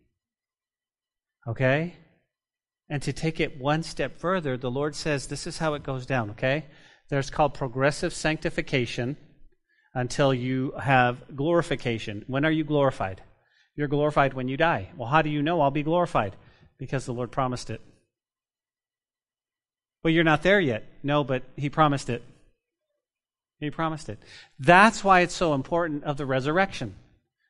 Okay? 1.47 1.95
And 2.89 3.01
to 3.03 3.13
take 3.13 3.39
it 3.39 3.59
one 3.59 3.83
step 3.83 4.17
further, 4.17 4.57
the 4.57 4.71
Lord 4.71 4.95
says 4.95 5.27
this 5.27 5.47
is 5.47 5.57
how 5.57 5.73
it 5.73 5.83
goes 5.83 6.05
down, 6.05 6.31
okay? 6.31 6.65
There's 7.09 7.29
called 7.29 7.53
progressive 7.53 8.13
sanctification 8.13 9.17
until 9.95 10.33
you 10.33 10.73
have 10.79 11.35
glorification. 11.35 12.23
When 12.27 12.45
are 12.45 12.51
you 12.51 12.63
glorified? 12.63 13.21
You're 13.75 13.87
glorified 13.87 14.33
when 14.33 14.47
you 14.47 14.57
die. 14.57 14.89
Well, 14.95 15.09
how 15.09 15.21
do 15.21 15.29
you 15.29 15.41
know 15.41 15.61
I'll 15.61 15.71
be 15.71 15.83
glorified? 15.83 16.35
Because 16.77 17.05
the 17.05 17.13
Lord 17.13 17.31
promised 17.31 17.69
it. 17.69 17.81
Well, 20.03 20.13
you're 20.13 20.23
not 20.23 20.43
there 20.43 20.59
yet. 20.59 20.83
No, 21.01 21.23
but 21.23 21.43
He 21.55 21.69
promised 21.69 22.09
it. 22.09 22.21
He 23.59 23.71
promised 23.71 24.09
it. 24.09 24.19
That's 24.59 25.03
why 25.03 25.21
it's 25.21 25.33
so 25.33 25.53
important 25.53 26.03
of 26.03 26.17
the 26.17 26.25
resurrection. 26.25 26.95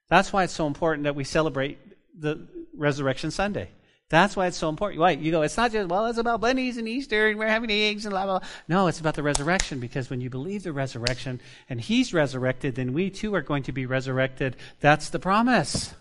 That's 0.08 0.32
why 0.32 0.44
it's 0.44 0.54
so 0.54 0.68
important 0.68 1.06
that 1.06 1.16
we 1.16 1.24
celebrate 1.24 1.80
the 2.18 2.48
Resurrection 2.78 3.32
Sunday. 3.32 3.70
That's 4.10 4.36
why 4.36 4.46
it's 4.48 4.58
so 4.58 4.70
important. 4.70 5.02
Why? 5.02 5.12
You 5.12 5.32
go, 5.32 5.42
it's 5.42 5.58
not 5.58 5.72
just, 5.72 5.90
well, 5.90 6.06
it's 6.06 6.20
about 6.20 6.40
bunnies 6.40 6.78
and 6.78 6.88
Easter 6.88 7.28
and 7.28 7.40
we're 7.40 7.48
having 7.48 7.72
eggs 7.72 8.06
and 8.06 8.12
blah, 8.12 8.26
blah, 8.26 8.40
blah. 8.40 8.48
No, 8.68 8.88
it's 8.88 9.00
about 9.00 9.16
the 9.16 9.24
resurrection 9.24 9.80
because 9.80 10.10
when 10.10 10.22
you 10.22 10.30
believe 10.30 10.64
the 10.64 10.72
resurrection 10.72 11.42
and 11.70 11.82
He's 11.82 12.14
resurrected, 12.14 12.76
then 12.76 12.94
we 12.94 13.10
too 13.10 13.34
are 13.34 13.42
going 13.42 13.64
to 13.64 13.72
be 13.72 13.88
resurrected. 13.88 14.58
That's 14.80 15.10
the 15.10 15.20
promise. 15.20 15.94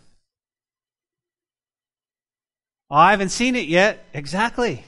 Oh, 2.91 2.97
I 2.97 3.13
haven't 3.13 3.31
seen 3.31 3.57
it 3.57 3.69
yet. 3.69 4.05
Exactly. 4.13 4.85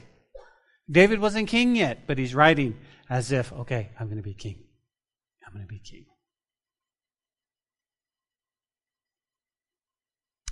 David 0.89 1.19
wasn't 1.19 1.49
king 1.49 1.75
yet, 1.75 2.07
but 2.07 2.17
he's 2.17 2.35
writing 2.35 2.77
as 3.09 3.31
if, 3.31 3.51
okay, 3.51 3.89
I'm 3.99 4.07
going 4.07 4.17
to 4.17 4.23
be 4.23 4.33
king. 4.33 4.63
I'm 5.45 5.53
going 5.53 5.65
to 5.65 5.67
be 5.67 5.79
king. 5.79 6.05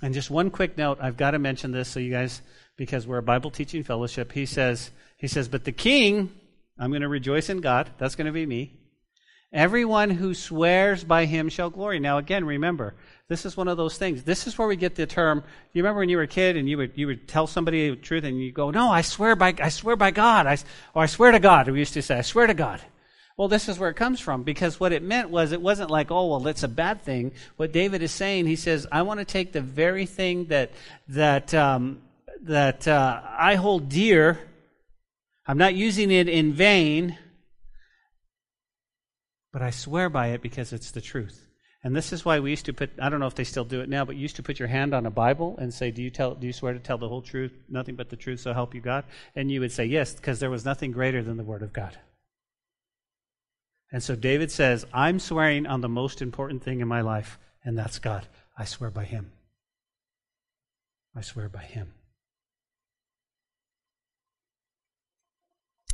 And 0.02 0.12
just 0.12 0.30
one 0.30 0.50
quick 0.50 0.76
note, 0.76 0.98
I've 1.00 1.16
got 1.16 1.30
to 1.32 1.38
mention 1.38 1.72
this 1.72 1.88
so 1.88 2.00
you 2.00 2.10
guys, 2.10 2.42
because 2.76 3.06
we're 3.06 3.18
a 3.18 3.22
Bible 3.22 3.50
teaching 3.50 3.82
fellowship. 3.82 4.32
He 4.32 4.44
says, 4.44 4.90
he 5.16 5.26
says, 5.26 5.48
but 5.48 5.64
the 5.64 5.72
king, 5.72 6.32
I'm 6.78 6.90
going 6.90 7.02
to 7.02 7.08
rejoice 7.08 7.48
in 7.48 7.60
God. 7.60 7.90
That's 7.98 8.14
going 8.14 8.26
to 8.26 8.32
be 8.32 8.44
me. 8.44 8.74
Everyone 9.52 10.10
who 10.10 10.34
swears 10.34 11.02
by 11.02 11.24
him 11.24 11.48
shall 11.48 11.70
glory. 11.70 11.98
Now, 11.98 12.18
again, 12.18 12.44
remember, 12.44 12.94
this 13.28 13.46
is 13.46 13.56
one 13.56 13.68
of 13.68 13.76
those 13.76 13.96
things. 13.96 14.22
This 14.22 14.46
is 14.46 14.58
where 14.58 14.68
we 14.68 14.76
get 14.76 14.96
the 14.96 15.06
term. 15.06 15.42
You 15.72 15.82
remember 15.82 16.00
when 16.00 16.08
you 16.08 16.18
were 16.18 16.24
a 16.24 16.28
kid 16.28 16.56
and 16.56 16.68
you 16.68 16.76
would 16.76 16.92
you 16.94 17.06
would 17.06 17.26
tell 17.26 17.46
somebody 17.46 17.90
the 17.90 17.96
truth 17.96 18.24
and 18.24 18.38
you 18.38 18.52
go, 18.52 18.70
"No, 18.70 18.90
I 18.90 19.02
swear 19.02 19.34
by 19.34 19.54
I 19.60 19.68
swear 19.68 19.96
by 19.96 20.10
God," 20.10 20.46
I, 20.46 20.58
or 20.94 21.04
"I 21.04 21.06
swear 21.06 21.30
to 21.30 21.38
God." 21.38 21.68
We 21.68 21.78
used 21.78 21.94
to 21.94 22.02
say, 22.02 22.18
"I 22.18 22.22
swear 22.22 22.46
to 22.46 22.54
God." 22.54 22.80
Well, 23.36 23.48
this 23.48 23.68
is 23.68 23.78
where 23.78 23.90
it 23.90 23.96
comes 23.96 24.20
from 24.20 24.44
because 24.44 24.80
what 24.80 24.92
it 24.92 25.02
meant 25.02 25.30
was 25.30 25.52
it 25.52 25.60
wasn't 25.60 25.90
like, 25.90 26.10
oh, 26.10 26.26
well, 26.28 26.46
it's 26.46 26.62
a 26.62 26.68
bad 26.68 27.02
thing. 27.02 27.32
What 27.56 27.72
David 27.72 28.02
is 28.02 28.12
saying, 28.12 28.46
he 28.46 28.56
says, 28.56 28.86
I 28.90 29.02
want 29.02 29.20
to 29.20 29.26
take 29.26 29.52
the 29.52 29.60
very 29.60 30.06
thing 30.06 30.46
that 30.46 30.70
that 31.08 31.52
um, 31.52 32.00
that 32.42 32.88
uh, 32.88 33.20
I 33.38 33.56
hold 33.56 33.88
dear. 33.88 34.38
I'm 35.46 35.58
not 35.58 35.74
using 35.74 36.10
it 36.10 36.28
in 36.28 36.54
vain. 36.54 37.18
but 39.56 39.62
I 39.62 39.70
swear 39.70 40.10
by 40.10 40.26
it 40.28 40.42
because 40.42 40.74
it's 40.74 40.90
the 40.90 41.00
truth. 41.00 41.48
And 41.82 41.96
this 41.96 42.12
is 42.12 42.26
why 42.26 42.40
we 42.40 42.50
used 42.50 42.66
to 42.66 42.74
put, 42.74 42.90
I 43.00 43.08
don't 43.08 43.20
know 43.20 43.26
if 43.26 43.36
they 43.36 43.44
still 43.44 43.64
do 43.64 43.80
it 43.80 43.88
now, 43.88 44.04
but 44.04 44.14
you 44.16 44.20
used 44.20 44.36
to 44.36 44.42
put 44.42 44.58
your 44.58 44.68
hand 44.68 44.92
on 44.92 45.06
a 45.06 45.10
Bible 45.10 45.56
and 45.58 45.72
say, 45.72 45.90
do 45.90 46.02
you, 46.02 46.10
tell, 46.10 46.34
do 46.34 46.46
you 46.46 46.52
swear 46.52 46.74
to 46.74 46.78
tell 46.78 46.98
the 46.98 47.08
whole 47.08 47.22
truth, 47.22 47.52
nothing 47.66 47.94
but 47.94 48.10
the 48.10 48.16
truth, 48.16 48.40
so 48.40 48.52
help 48.52 48.74
you 48.74 48.82
God? 48.82 49.04
And 49.34 49.50
you 49.50 49.60
would 49.60 49.72
say, 49.72 49.86
yes, 49.86 50.12
because 50.14 50.40
there 50.40 50.50
was 50.50 50.66
nothing 50.66 50.90
greater 50.90 51.22
than 51.22 51.38
the 51.38 51.42
Word 51.42 51.62
of 51.62 51.72
God. 51.72 51.96
And 53.92 54.02
so 54.02 54.16
David 54.16 54.50
says, 54.50 54.84
I'm 54.92 55.18
swearing 55.18 55.66
on 55.66 55.80
the 55.80 55.88
most 55.88 56.20
important 56.20 56.62
thing 56.62 56.80
in 56.80 56.88
my 56.88 57.00
life, 57.00 57.38
and 57.64 57.78
that's 57.78 57.98
God. 57.98 58.26
I 58.58 58.64
swear 58.64 58.90
by 58.90 59.04
Him. 59.04 59.32
I 61.14 61.20
swear 61.20 61.48
by 61.48 61.62
Him. 61.62 61.94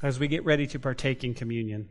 As 0.02 0.18
we 0.18 0.26
get 0.26 0.44
ready 0.44 0.66
to 0.68 0.78
partake 0.78 1.22
in 1.22 1.34
communion, 1.34 1.88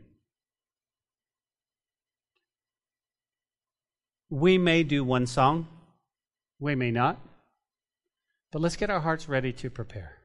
we 4.30 4.58
may 4.58 4.84
do 4.84 5.04
one 5.04 5.28
song, 5.28 5.68
we 6.60 6.76
may 6.76 6.92
not, 6.92 7.20
but 8.52 8.62
let's 8.62 8.76
get 8.76 8.90
our 8.90 9.00
hearts 9.00 9.30
ready 9.30 9.54
to 9.54 9.70
prepare. 9.70 10.18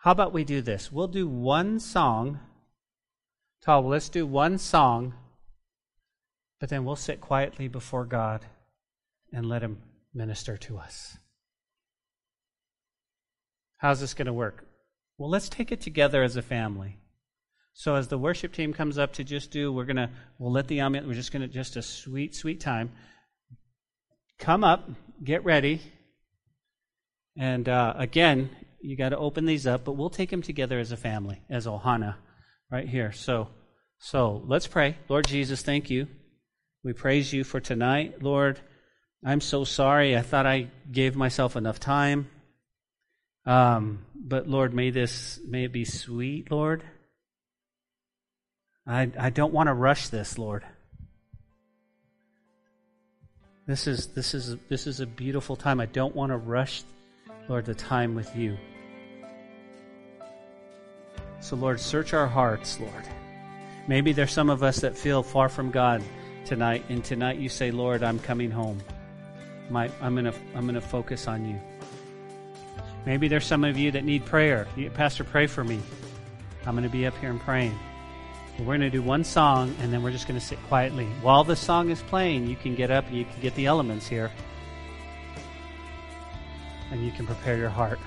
How 0.00 0.12
about 0.12 0.32
we 0.32 0.44
do 0.44 0.62
this? 0.62 0.92
We'll 0.92 1.08
do 1.08 1.28
one 1.28 1.80
song. 1.80 2.40
Tal, 3.62 3.86
let's 3.86 4.08
do 4.08 4.26
one 4.26 4.58
song, 4.58 5.14
but 6.60 6.68
then 6.68 6.84
we'll 6.84 6.96
sit 6.96 7.20
quietly 7.20 7.68
before 7.68 8.04
God 8.04 8.46
and 9.32 9.46
let 9.46 9.62
Him 9.62 9.78
minister 10.14 10.56
to 10.56 10.78
us. 10.78 11.18
How's 13.78 14.00
this 14.00 14.14
going 14.14 14.26
to 14.26 14.32
work? 14.32 14.66
Well, 15.18 15.30
let's 15.30 15.48
take 15.48 15.72
it 15.72 15.80
together 15.80 16.22
as 16.22 16.36
a 16.36 16.42
family. 16.42 16.98
So 17.78 17.94
as 17.94 18.08
the 18.08 18.18
worship 18.18 18.52
team 18.52 18.72
comes 18.72 18.98
up 18.98 19.12
to 19.14 19.24
just 19.24 19.52
do, 19.52 19.72
we're 19.72 19.84
gonna 19.84 20.10
we'll 20.38 20.50
let 20.50 20.66
the 20.66 20.80
ambient. 20.80 21.06
We're 21.06 21.14
just 21.14 21.32
gonna 21.32 21.46
just 21.46 21.76
a 21.76 21.82
sweet, 21.82 22.34
sweet 22.34 22.60
time. 22.60 22.90
Come 24.40 24.64
up, 24.64 24.90
get 25.22 25.44
ready, 25.44 25.80
and 27.36 27.68
uh, 27.68 27.94
again, 27.96 28.50
you 28.80 28.96
got 28.96 29.10
to 29.10 29.16
open 29.16 29.46
these 29.46 29.64
up. 29.64 29.84
But 29.84 29.92
we'll 29.92 30.10
take 30.10 30.30
them 30.30 30.42
together 30.42 30.80
as 30.80 30.90
a 30.90 30.96
family, 30.96 31.40
as 31.48 31.66
Ohana, 31.66 32.16
right 32.70 32.88
here. 32.88 33.12
So, 33.12 33.48
so 33.98 34.42
let's 34.46 34.66
pray. 34.66 34.96
Lord 35.08 35.26
Jesus, 35.26 35.62
thank 35.62 35.90
you. 35.90 36.08
We 36.84 36.92
praise 36.92 37.32
you 37.32 37.44
for 37.44 37.60
tonight, 37.60 38.22
Lord. 38.22 38.60
I'm 39.24 39.40
so 39.40 39.64
sorry. 39.64 40.16
I 40.16 40.22
thought 40.22 40.46
I 40.46 40.68
gave 40.90 41.16
myself 41.16 41.56
enough 41.56 41.80
time. 41.80 42.30
Um, 43.44 44.04
but 44.14 44.48
Lord, 44.48 44.74
may 44.74 44.90
this 44.90 45.40
may 45.46 45.64
it 45.64 45.72
be 45.72 45.84
sweet, 45.84 46.50
Lord. 46.50 46.84
I 48.86 49.10
I 49.18 49.30
don't 49.30 49.52
want 49.52 49.68
to 49.68 49.74
rush 49.74 50.08
this, 50.08 50.38
Lord. 50.38 50.64
This 53.66 53.86
is 53.86 54.08
this 54.08 54.34
is 54.34 54.56
this 54.68 54.86
is 54.86 55.00
a 55.00 55.06
beautiful 55.06 55.56
time. 55.56 55.80
I 55.80 55.86
don't 55.86 56.14
want 56.14 56.30
to 56.30 56.36
rush, 56.36 56.84
Lord, 57.48 57.64
the 57.64 57.74
time 57.74 58.14
with 58.14 58.34
you. 58.36 58.56
So 61.40 61.56
Lord, 61.56 61.80
search 61.80 62.14
our 62.14 62.26
hearts, 62.26 62.80
Lord. 62.80 63.04
Maybe 63.86 64.12
there's 64.12 64.32
some 64.32 64.50
of 64.50 64.62
us 64.62 64.80
that 64.80 64.96
feel 64.96 65.22
far 65.22 65.48
from 65.48 65.70
God 65.70 66.02
tonight, 66.44 66.84
and 66.88 67.04
tonight 67.04 67.38
you 67.38 67.48
say, 67.48 67.70
Lord, 67.70 68.02
I'm 68.02 68.18
coming 68.18 68.50
home. 68.50 68.80
My, 69.70 69.90
I'm 70.00 70.14
gonna 70.14 70.34
I'm 70.54 70.66
gonna 70.66 70.80
focus 70.80 71.28
on 71.28 71.44
you. 71.46 71.60
Maybe 73.06 73.28
there's 73.28 73.46
some 73.46 73.64
of 73.64 73.78
you 73.78 73.90
that 73.92 74.04
need 74.04 74.26
prayer. 74.26 74.66
Pastor, 74.94 75.24
pray 75.24 75.46
for 75.46 75.64
me. 75.64 75.80
I'm 76.66 76.74
going 76.74 76.82
to 76.82 76.90
be 76.90 77.06
up 77.06 77.16
here 77.18 77.30
and 77.30 77.40
praying. 77.40 77.78
We're 78.58 78.66
going 78.66 78.80
to 78.80 78.90
do 78.90 79.02
one 79.02 79.24
song, 79.24 79.74
and 79.80 79.92
then 79.92 80.02
we're 80.02 80.10
just 80.10 80.28
going 80.28 80.38
to 80.38 80.44
sit 80.44 80.58
quietly. 80.68 81.06
While 81.22 81.44
the 81.44 81.56
song 81.56 81.88
is 81.90 82.02
playing, 82.02 82.48
you 82.48 82.56
can 82.56 82.74
get 82.74 82.90
up 82.90 83.06
and 83.06 83.16
you 83.16 83.24
can 83.24 83.40
get 83.40 83.54
the 83.54 83.64
elements 83.66 84.06
here. 84.06 84.30
And 86.90 87.02
you 87.04 87.12
can 87.12 87.26
prepare 87.26 87.56
your 87.56 87.70
heart 87.70 87.98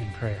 in 0.00 0.10
prayer. 0.12 0.40